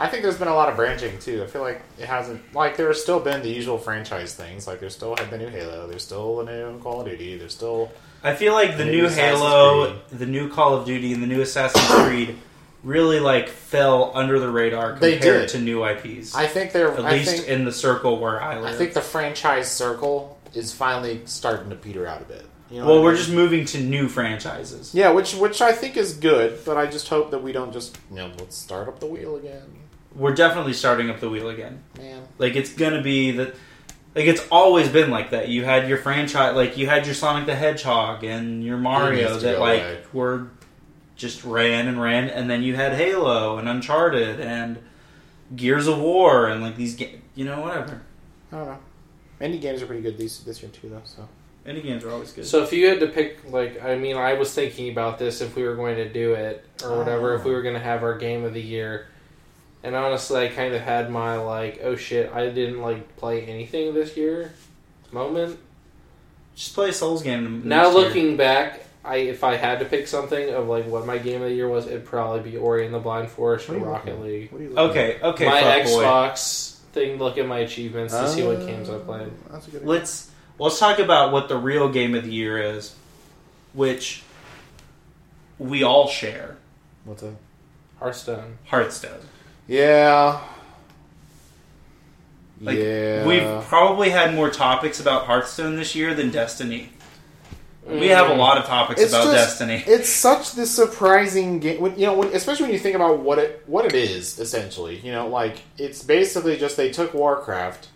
I 0.00 0.06
think 0.06 0.22
there's 0.22 0.38
been 0.38 0.46
a 0.48 0.54
lot 0.54 0.68
of 0.68 0.76
branching 0.76 1.18
too. 1.18 1.42
I 1.42 1.46
feel 1.48 1.62
like 1.62 1.82
it 1.98 2.06
hasn't 2.06 2.54
like 2.54 2.76
there's 2.76 3.02
still 3.02 3.18
been 3.18 3.42
the 3.42 3.48
usual 3.50 3.78
franchise 3.78 4.32
things. 4.34 4.66
Like 4.68 4.78
there's 4.78 4.94
still 4.94 5.16
had 5.16 5.28
the 5.30 5.38
new 5.38 5.48
Halo, 5.48 5.88
there's 5.88 6.04
still 6.04 6.36
the 6.36 6.44
new 6.44 6.78
Call 6.80 7.00
of 7.00 7.06
Duty, 7.08 7.36
there's 7.36 7.54
still 7.54 7.90
I 8.22 8.34
feel 8.34 8.52
like 8.52 8.72
the 8.76 8.84
The 8.84 8.90
new 8.92 9.02
new 9.02 9.08
Halo, 9.08 9.98
the 10.10 10.26
new 10.26 10.48
Call 10.50 10.74
of 10.76 10.86
Duty, 10.86 11.12
and 11.12 11.22
the 11.22 11.26
new 11.26 11.40
Assassin's 11.40 11.84
Creed 12.04 12.36
really 12.84 13.18
like 13.18 13.48
fell 13.48 14.12
under 14.14 14.38
the 14.38 14.48
radar 14.48 14.96
They 14.96 15.14
compared 15.14 15.48
did. 15.48 15.48
to 15.50 15.58
new 15.60 15.84
IPs. 15.84 16.32
I 16.34 16.46
think 16.46 16.70
they're 16.70 16.92
At 16.92 17.04
I 17.04 17.12
least 17.12 17.36
think, 17.36 17.48
in 17.48 17.64
the 17.64 17.72
circle 17.72 18.20
where 18.20 18.40
I 18.40 18.60
live. 18.60 18.72
I 18.72 18.76
think 18.78 18.94
the 18.94 19.00
franchise 19.00 19.68
circle 19.70 20.37
is 20.54 20.72
finally 20.72 21.22
starting 21.24 21.70
to 21.70 21.76
peter 21.76 22.06
out 22.06 22.22
a 22.22 22.24
bit. 22.24 22.46
You 22.70 22.80
know 22.80 22.86
well, 22.86 22.98
I 22.98 23.02
we're 23.02 23.10
mean? 23.12 23.16
just 23.18 23.30
moving 23.32 23.64
to 23.66 23.80
new 23.80 24.08
franchises. 24.08 24.94
Yeah, 24.94 25.10
which 25.10 25.34
which 25.34 25.62
I 25.62 25.72
think 25.72 25.96
is 25.96 26.12
good, 26.14 26.60
but 26.66 26.76
I 26.76 26.86
just 26.86 27.08
hope 27.08 27.30
that 27.30 27.42
we 27.42 27.52
don't 27.52 27.72
just 27.72 27.98
you 28.10 28.16
know 28.16 28.30
let's 28.38 28.56
start 28.56 28.88
up 28.88 29.00
the 29.00 29.06
wheel 29.06 29.36
again, 29.36 29.62
We're 30.14 30.34
definitely 30.34 30.74
starting 30.74 31.08
up 31.10 31.20
the 31.20 31.30
wheel 31.30 31.48
again. 31.48 31.82
man. 31.96 32.22
Like 32.38 32.56
it's 32.56 32.72
gonna 32.72 33.02
be 33.02 33.30
that. 33.32 33.54
Like 34.14 34.26
it's 34.26 34.44
always 34.50 34.88
been 34.88 35.10
like 35.10 35.30
that. 35.30 35.48
You 35.48 35.64
had 35.64 35.88
your 35.88 35.98
franchise, 35.98 36.56
like 36.56 36.76
you 36.76 36.86
had 36.88 37.06
your 37.06 37.14
Sonic 37.14 37.46
the 37.46 37.54
Hedgehog 37.54 38.24
and 38.24 38.64
your 38.64 38.76
Mario 38.76 39.38
that 39.38 39.60
like 39.60 39.80
away. 39.80 40.00
were 40.12 40.48
just 41.14 41.44
ran 41.44 41.86
and 41.88 42.00
ran, 42.00 42.28
and 42.28 42.50
then 42.50 42.62
you 42.62 42.74
had 42.76 42.94
Halo 42.94 43.58
and 43.58 43.68
Uncharted 43.68 44.40
and 44.40 44.78
Gears 45.56 45.86
of 45.86 45.98
War 46.00 46.48
and 46.48 46.62
like 46.62 46.76
these, 46.76 46.96
ga- 46.96 47.18
you 47.34 47.44
know, 47.44 47.60
whatever. 47.60 48.02
I 48.52 48.56
don't 48.56 48.66
know. 48.66 48.78
Indie 49.40 49.60
games 49.60 49.82
are 49.82 49.86
pretty 49.86 50.02
good 50.02 50.18
this 50.18 50.40
this 50.40 50.62
year 50.62 50.70
too, 50.70 50.88
though. 50.88 51.02
So 51.04 51.28
Indie 51.66 51.82
games 51.82 52.04
are 52.04 52.10
always 52.10 52.32
good. 52.32 52.46
So 52.46 52.62
if 52.62 52.72
you 52.72 52.88
had 52.88 53.00
to 53.00 53.06
pick, 53.06 53.50
like, 53.50 53.82
I 53.82 53.96
mean, 53.96 54.16
I 54.16 54.34
was 54.34 54.52
thinking 54.52 54.90
about 54.90 55.18
this 55.18 55.40
if 55.40 55.54
we 55.54 55.62
were 55.62 55.76
going 55.76 55.96
to 55.96 56.08
do 56.08 56.32
it 56.34 56.64
or 56.84 56.96
whatever, 56.96 57.34
if 57.34 57.44
we 57.44 57.52
ah. 57.52 57.54
were 57.54 57.62
going 57.62 57.74
to 57.74 57.80
have 57.80 58.02
our 58.02 58.16
game 58.16 58.44
of 58.44 58.54
the 58.54 58.62
year. 58.62 59.06
And 59.82 59.94
honestly, 59.94 60.44
I 60.44 60.48
kind 60.48 60.74
of 60.74 60.82
had 60.82 61.10
my 61.10 61.36
like, 61.36 61.80
oh 61.82 61.94
shit, 61.94 62.32
I 62.32 62.48
didn't 62.48 62.80
like 62.80 63.16
play 63.16 63.46
anything 63.46 63.94
this 63.94 64.16
year 64.16 64.52
moment. 65.12 65.58
just 66.54 66.74
play 66.74 66.90
a 66.90 66.92
Souls 66.92 67.22
game. 67.22 67.68
Now 67.68 67.84
next 67.84 67.94
year. 67.94 68.04
looking 68.04 68.36
back, 68.36 68.84
I 69.04 69.16
if 69.16 69.44
I 69.44 69.56
had 69.56 69.78
to 69.80 69.84
pick 69.84 70.06
something 70.06 70.50
of 70.50 70.68
like 70.68 70.86
what 70.86 71.06
my 71.06 71.18
game 71.18 71.42
of 71.42 71.48
the 71.48 71.54
year 71.54 71.68
was, 71.68 71.86
it'd 71.86 72.04
probably 72.04 72.50
be 72.50 72.56
Ori 72.56 72.84
and 72.84 72.94
the 72.94 72.98
Blind 72.98 73.30
Forest 73.30 73.68
or 73.68 73.72
What 73.72 73.78
are 73.78 73.86
you 73.86 73.92
Rocket 73.92 74.20
League. 74.22 74.52
what 74.52 74.60
are 74.60 74.64
you 74.64 74.70
looking 74.70 74.90
Okay, 74.90 75.20
okay, 75.22 75.46
my 75.46 75.62
fuckboy. 75.62 75.84
Xbox 75.84 76.77
thing, 76.98 77.18
look 77.18 77.38
at 77.38 77.46
my 77.46 77.58
achievements 77.58 78.14
to 78.14 78.28
see 78.28 78.42
what 78.42 78.60
games 78.60 78.90
I 78.90 78.94
oh, 78.94 79.00
played. 79.00 79.30
That's 79.50 79.68
a 79.68 79.70
good. 79.70 79.84
Let's 79.84 80.30
let's 80.58 80.78
talk 80.78 80.98
about 80.98 81.32
what 81.32 81.48
the 81.48 81.56
real 81.56 81.88
game 81.88 82.14
of 82.14 82.24
the 82.24 82.32
year 82.32 82.58
is, 82.58 82.94
which 83.72 84.22
we 85.58 85.82
all 85.82 86.08
share. 86.08 86.56
What's 87.04 87.22
that? 87.22 87.34
Hearthstone. 87.98 88.58
Hearthstone. 88.64 89.20
Yeah. 89.66 90.40
Like, 92.60 92.78
yeah. 92.78 93.26
We've 93.26 93.64
probably 93.66 94.10
had 94.10 94.34
more 94.34 94.50
topics 94.50 95.00
about 95.00 95.26
Hearthstone 95.26 95.76
this 95.76 95.94
year 95.94 96.14
than 96.14 96.30
Destiny. 96.30 96.90
We 97.88 98.08
have 98.08 98.28
a 98.30 98.34
lot 98.34 98.58
of 98.58 98.64
topics 98.66 99.00
It's 99.00 99.12
about 99.12 99.24
just- 99.32 99.58
Destiny. 99.58 99.82
It's 99.86 100.08
such 100.08 100.52
this 100.52 100.70
surprising 100.70 101.58
game. 101.58 101.80
When, 101.80 101.98
you 101.98 102.06
know, 102.06 102.14
when, 102.14 102.28
especially 102.34 102.64
when 102.64 102.72
you 102.72 102.78
think 102.78 102.94
about 102.96 103.20
what 103.20 103.38
it 103.38 103.62
what 103.66 103.84
it 103.86 103.94
is 103.94 104.38
essentially. 104.38 104.98
You 105.00 105.12
know, 105.12 105.26
like 105.28 105.62
it's 105.78 106.02
basically 106.02 106.56
just 106.56 106.76
they 106.76 106.90
took 106.90 107.14
Warcraft, 107.14 107.88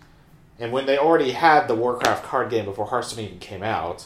and 0.59 0.71
when 0.71 0.85
they 0.85 0.97
already 0.97 1.31
had 1.31 1.67
the 1.67 1.75
Warcraft 1.75 2.23
card 2.25 2.49
game 2.49 2.65
before 2.65 2.85
Hearthstone 2.87 3.25
even 3.25 3.39
came 3.39 3.63
out. 3.63 4.05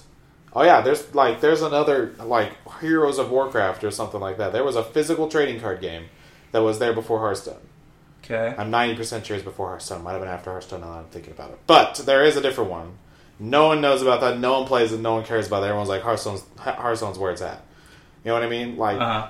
Oh 0.53 0.63
yeah, 0.63 0.81
there's 0.81 1.13
like 1.13 1.39
there's 1.41 1.61
another 1.61 2.13
like 2.19 2.53
Heroes 2.79 3.19
of 3.19 3.29
Warcraft 3.31 3.83
or 3.83 3.91
something 3.91 4.19
like 4.19 4.38
that. 4.38 4.53
There 4.53 4.63
was 4.63 4.75
a 4.75 4.83
physical 4.83 5.29
trading 5.29 5.59
card 5.61 5.81
game 5.81 6.05
that 6.51 6.59
was 6.63 6.79
there 6.79 6.93
before 6.93 7.19
Hearthstone. 7.19 7.59
Okay. 8.23 8.55
I'm 8.57 8.69
90% 8.71 9.23
sure 9.23 9.35
it's 9.38 9.45
before 9.45 9.67
Hearthstone. 9.69 10.03
Might 10.03 10.13
have 10.13 10.21
been 10.21 10.29
after 10.29 10.51
Hearthstone 10.51 10.81
now 10.81 10.91
that 10.93 10.97
I'm 10.99 11.05
thinking 11.05 11.31
about 11.31 11.51
it. 11.51 11.59
But 11.67 11.95
there 12.05 12.25
is 12.25 12.35
a 12.35 12.41
different 12.41 12.69
one. 12.69 12.97
No 13.39 13.67
one 13.67 13.81
knows 13.81 14.01
about 14.01 14.21
that. 14.21 14.39
No 14.39 14.59
one 14.59 14.67
plays 14.67 14.91
it. 14.91 14.99
No 14.99 15.13
one 15.15 15.23
cares 15.23 15.47
about 15.47 15.63
it. 15.63 15.67
Everyone's 15.67 15.89
like, 15.89 16.01
Hearthstone's, 16.01 16.43
Hearthstone's 16.57 17.19
where 17.19 17.31
it's 17.31 17.41
at. 17.41 17.63
You 18.23 18.29
know 18.29 18.33
what 18.33 18.43
I 18.43 18.49
mean? 18.49 18.77
Like, 18.77 18.99
Uh, 18.99 19.29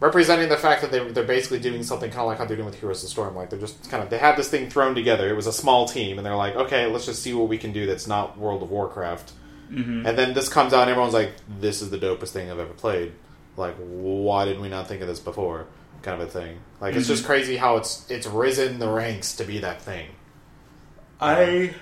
representing 0.00 0.48
the 0.48 0.56
fact 0.56 0.82
that 0.82 0.90
they, 0.90 1.08
they're 1.10 1.24
basically 1.24 1.60
doing 1.60 1.82
something 1.82 2.10
kind 2.10 2.22
of 2.22 2.26
like 2.26 2.38
how 2.38 2.44
they're 2.44 2.56
doing 2.56 2.66
with 2.66 2.78
Heroes 2.80 2.98
of 2.98 3.02
the 3.04 3.10
Storm. 3.10 3.34
Like, 3.36 3.50
they're 3.50 3.60
just 3.60 3.88
kind 3.90 4.02
of, 4.02 4.10
they 4.10 4.18
had 4.18 4.36
this 4.36 4.48
thing 4.50 4.68
thrown 4.68 4.94
together. 4.94 5.28
It 5.28 5.36
was 5.36 5.46
a 5.46 5.52
small 5.52 5.86
team, 5.86 6.18
and 6.18 6.26
they're 6.26 6.34
like, 6.36 6.56
okay, 6.56 6.86
let's 6.86 7.06
just 7.06 7.22
see 7.22 7.32
what 7.32 7.48
we 7.48 7.58
can 7.58 7.72
do 7.72 7.86
that's 7.86 8.06
not 8.06 8.36
World 8.38 8.62
of 8.62 8.70
Warcraft. 8.70 9.32
mhm. 9.70 10.06
And 10.06 10.18
then 10.18 10.34
this 10.34 10.48
comes 10.48 10.72
out, 10.72 10.82
and 10.82 10.90
everyone's 10.90 11.14
like, 11.14 11.32
this 11.60 11.80
is 11.80 11.90
the 11.90 11.98
dopest 11.98 12.30
thing 12.30 12.50
I've 12.50 12.58
ever 12.58 12.74
played. 12.74 13.12
Like, 13.56 13.76
why 13.76 14.44
did 14.46 14.60
we 14.60 14.68
not 14.68 14.88
think 14.88 15.00
of 15.00 15.06
this 15.08 15.20
before? 15.20 15.66
kind 16.02 16.20
of 16.20 16.28
a 16.28 16.30
thing. 16.30 16.58
Like 16.82 16.96
it's 16.96 17.08
just 17.08 17.24
crazy 17.24 17.56
how 17.56 17.78
it's 17.78 18.04
it's 18.10 18.26
risen 18.26 18.78
the 18.78 18.90
ranks 18.90 19.36
to 19.36 19.44
be 19.44 19.60
that 19.60 19.80
thing. 19.80 20.08
I. 21.18 21.74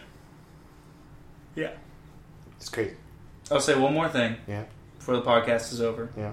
Yeah. 1.55 1.71
It's 2.57 2.69
crazy. 2.69 2.95
I'll 3.51 3.61
say 3.61 3.79
one 3.79 3.93
more 3.93 4.09
thing 4.09 4.37
Yeah, 4.47 4.65
before 4.99 5.17
the 5.17 5.23
podcast 5.23 5.73
is 5.73 5.81
over. 5.81 6.11
yeah. 6.17 6.33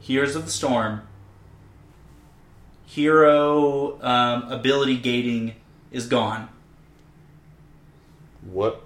Heroes 0.00 0.34
of 0.36 0.44
the 0.46 0.50
Storm. 0.50 1.02
Hero 2.86 4.00
um, 4.02 4.50
ability 4.50 4.96
gating 4.96 5.54
is 5.90 6.06
gone. 6.06 6.48
What? 8.50 8.82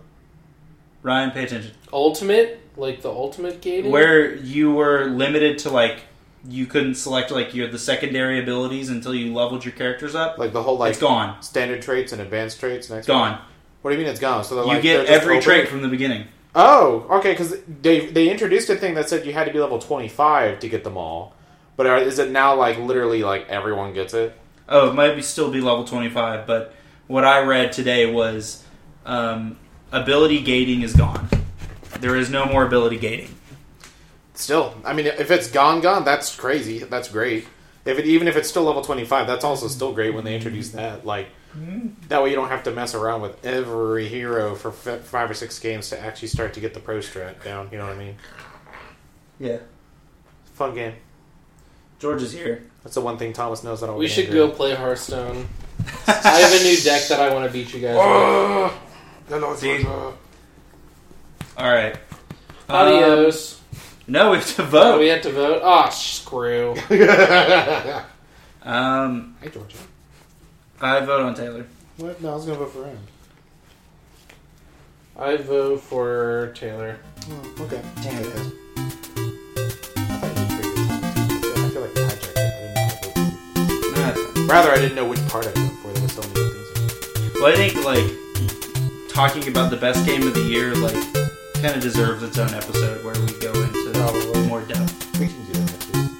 Ryan, 1.02 1.30
pay 1.30 1.44
attention. 1.44 1.72
Ultimate, 1.92 2.60
like 2.76 3.02
the 3.02 3.10
ultimate 3.10 3.60
gating. 3.60 3.90
Where 3.92 4.34
you 4.34 4.72
were 4.72 5.04
limited 5.06 5.58
to 5.58 5.70
like 5.70 6.00
you 6.48 6.66
couldn't 6.66 6.96
select 6.96 7.30
like 7.30 7.54
your 7.54 7.68
the 7.68 7.78
secondary 7.78 8.42
abilities 8.42 8.88
until 8.88 9.14
you 9.14 9.32
leveled 9.32 9.64
your 9.64 9.72
characters 9.74 10.14
up. 10.16 10.38
Like 10.38 10.52
the 10.52 10.62
whole 10.62 10.78
like 10.78 10.90
it's 10.92 11.00
gone. 11.00 11.40
standard 11.42 11.82
traits 11.82 12.12
and 12.12 12.20
advanced 12.20 12.58
traits. 12.58 12.90
And 12.90 12.98
It's 12.98 13.06
gone. 13.06 13.40
What 13.82 13.90
do 13.90 13.96
you 13.96 14.02
mean 14.02 14.10
it's 14.10 14.20
gone? 14.20 14.44
So 14.44 14.54
they're 14.54 14.64
You 14.64 14.70
like, 14.70 14.82
get 14.82 15.06
they're 15.06 15.20
every 15.20 15.40
trait 15.40 15.68
from 15.68 15.82
the 15.82 15.88
beginning. 15.88 16.26
Oh, 16.54 17.06
okay. 17.18 17.32
Because 17.32 17.56
they 17.82 18.06
they 18.06 18.30
introduced 18.30 18.70
a 18.70 18.76
thing 18.76 18.94
that 18.94 19.08
said 19.08 19.26
you 19.26 19.32
had 19.32 19.44
to 19.46 19.52
be 19.52 19.58
level 19.58 19.78
twenty 19.78 20.08
five 20.08 20.60
to 20.60 20.68
get 20.68 20.84
them 20.84 20.96
all. 20.96 21.34
But 21.76 21.86
are, 21.86 21.98
is 21.98 22.18
it 22.18 22.30
now 22.30 22.54
like 22.54 22.78
literally 22.78 23.22
like 23.22 23.48
everyone 23.48 23.92
gets 23.92 24.14
it? 24.14 24.38
Oh, 24.68 24.90
it 24.90 24.94
might 24.94 25.14
be 25.14 25.22
still 25.22 25.50
be 25.50 25.60
level 25.60 25.84
25, 25.84 26.46
but 26.46 26.74
what 27.06 27.24
I 27.24 27.40
read 27.40 27.72
today 27.72 28.10
was 28.10 28.64
um, 29.04 29.58
ability 29.90 30.40
gating 30.40 30.82
is 30.82 30.94
gone. 30.94 31.28
There 32.00 32.16
is 32.16 32.30
no 32.30 32.46
more 32.46 32.64
ability 32.64 32.98
gating. 32.98 33.34
Still, 34.34 34.74
I 34.84 34.94
mean, 34.94 35.06
if 35.06 35.30
it's 35.30 35.50
gone, 35.50 35.80
gone, 35.80 36.04
that's 36.04 36.34
crazy. 36.34 36.78
That's 36.78 37.08
great. 37.08 37.46
If 37.84 37.98
it 37.98 38.06
even 38.06 38.28
if 38.28 38.36
it's 38.36 38.48
still 38.48 38.62
level 38.62 38.82
twenty 38.82 39.04
five, 39.04 39.26
that's 39.26 39.44
also 39.44 39.68
still 39.68 39.92
great 39.92 40.14
when 40.14 40.24
they 40.24 40.34
introduce 40.34 40.70
that. 40.70 41.04
Like 41.04 41.28
that 42.08 42.22
way, 42.22 42.30
you 42.30 42.36
don't 42.36 42.48
have 42.48 42.62
to 42.64 42.70
mess 42.70 42.94
around 42.94 43.22
with 43.22 43.44
every 43.44 44.08
hero 44.08 44.54
for 44.54 44.68
f- 44.68 45.02
five 45.02 45.30
or 45.30 45.34
six 45.34 45.58
games 45.58 45.90
to 45.90 46.00
actually 46.00 46.28
start 46.28 46.54
to 46.54 46.60
get 46.60 46.74
the 46.74 46.80
pro 46.80 46.98
strat 46.98 47.42
down. 47.44 47.68
You 47.70 47.78
know 47.78 47.86
what 47.86 47.96
I 47.96 47.98
mean? 47.98 48.16
Yeah. 49.38 49.58
Fun 50.54 50.74
game. 50.74 50.94
George 51.98 52.22
is 52.22 52.32
here. 52.32 52.64
That's 52.82 52.94
the 52.94 53.00
one 53.00 53.18
thing 53.18 53.32
Thomas 53.32 53.62
knows. 53.62 53.80
That 53.80 53.86
I 53.86 53.90
don't. 53.90 53.98
we 53.98 54.08
should 54.08 54.26
into. 54.26 54.36
go 54.36 54.50
play 54.50 54.74
Hearthstone. 54.74 55.46
I 56.06 56.12
have 56.40 56.60
a 56.60 56.64
new 56.64 56.76
deck 56.78 57.08
that 57.08 57.20
I 57.20 57.32
want 57.32 57.46
to 57.46 57.52
beat 57.52 57.72
you 57.74 57.80
guys 57.80 57.96
with. 59.28 59.60
Dude. 59.60 59.86
All 59.86 61.70
right. 61.70 61.96
Adios. 62.68 63.60
Um, 63.60 63.78
no, 64.08 64.30
we 64.30 64.38
have 64.38 64.56
to 64.56 64.62
oh, 64.62 64.66
vote. 64.66 64.98
we 65.00 65.08
have 65.08 65.22
to 65.22 65.32
vote. 65.32 65.62
Ah, 65.64 65.88
screw. 65.90 66.74
Um, 68.64 69.36
hey 69.40 69.50
Georgia. 69.50 69.76
I 70.82 71.00
vote 71.04 71.20
on 71.22 71.34
Taylor. 71.34 71.64
What? 71.98 72.20
No, 72.20 72.32
I 72.32 72.34
was 72.34 72.44
gonna 72.44 72.58
vote 72.58 72.72
for 72.72 72.84
him. 72.84 72.98
I 75.16 75.36
vote 75.36 75.80
for 75.80 76.52
Taylor. 76.54 76.98
Oh, 77.30 77.64
okay. 77.64 77.80
Damn 78.02 78.22
it. 78.22 78.26
I 78.26 78.40
thought 80.18 80.28
you 80.28 80.34
did 80.34 80.50
pretty 80.50 80.72
good. 80.74 80.90
I 81.58 81.68
feel 81.70 81.82
like 81.82 81.96
I 81.96 82.00
hijacked 82.00 82.36
it. 82.36 82.36
I 82.36 83.60
didn't 83.68 83.94
know 83.94 84.02
how 84.02 84.12
to 84.12 84.18
vote. 84.22 84.36
Nah, 84.36 84.52
Rather, 84.52 84.70
I 84.72 84.76
didn't 84.76 84.96
know 84.96 85.08
which 85.08 85.24
part 85.28 85.46
I 85.46 85.50
voted 85.50 85.78
for. 85.78 85.88
There 85.92 86.02
were 86.02 86.08
so 86.08 86.22
many 86.22 86.34
things. 86.50 87.34
Well, 87.34 87.46
I 87.46 87.54
think 87.54 87.84
like 87.84 89.08
talking 89.08 89.46
about 89.48 89.70
the 89.70 89.76
best 89.76 90.04
game 90.06 90.26
of 90.26 90.34
the 90.34 90.40
year, 90.42 90.74
like, 90.74 90.94
kind 91.62 91.76
of 91.76 91.82
deserves 91.82 92.22
its 92.24 92.38
own 92.38 92.48
episode 92.54 93.04
where 93.04 93.14
we 93.20 93.32
go 93.38 93.52
into 93.52 93.90
Probably. 93.94 94.46
more 94.48 94.62
depth. 94.62 95.18
We 95.20 95.28
can 95.28 95.44
do 95.46 95.52
that 95.52 95.70
next 95.70 95.86
week. 95.94 96.10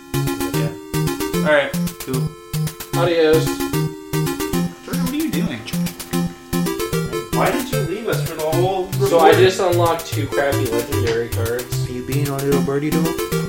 Yeah. 0.55 1.49
All 1.49 1.53
right. 1.53 1.73
Cool. 2.05 2.29
Adios. 3.03 3.72
Why 7.33 7.51
did 7.51 7.73
you 7.73 7.81
leave 7.81 8.09
us 8.09 8.29
for 8.29 8.37
the 8.37 8.43
whole? 8.43 8.93
So 8.93 9.19
I 9.19 9.33
just 9.33 9.59
unlocked 9.59 10.07
two 10.07 10.27
crappy 10.27 10.67
legendary 10.67 11.31
cards. 11.31 11.89
Are 11.89 11.93
you 11.93 12.05
being 12.05 12.29
a 12.29 12.37
little 12.37 12.63
birdie 12.63 12.91
dog? 12.91 13.42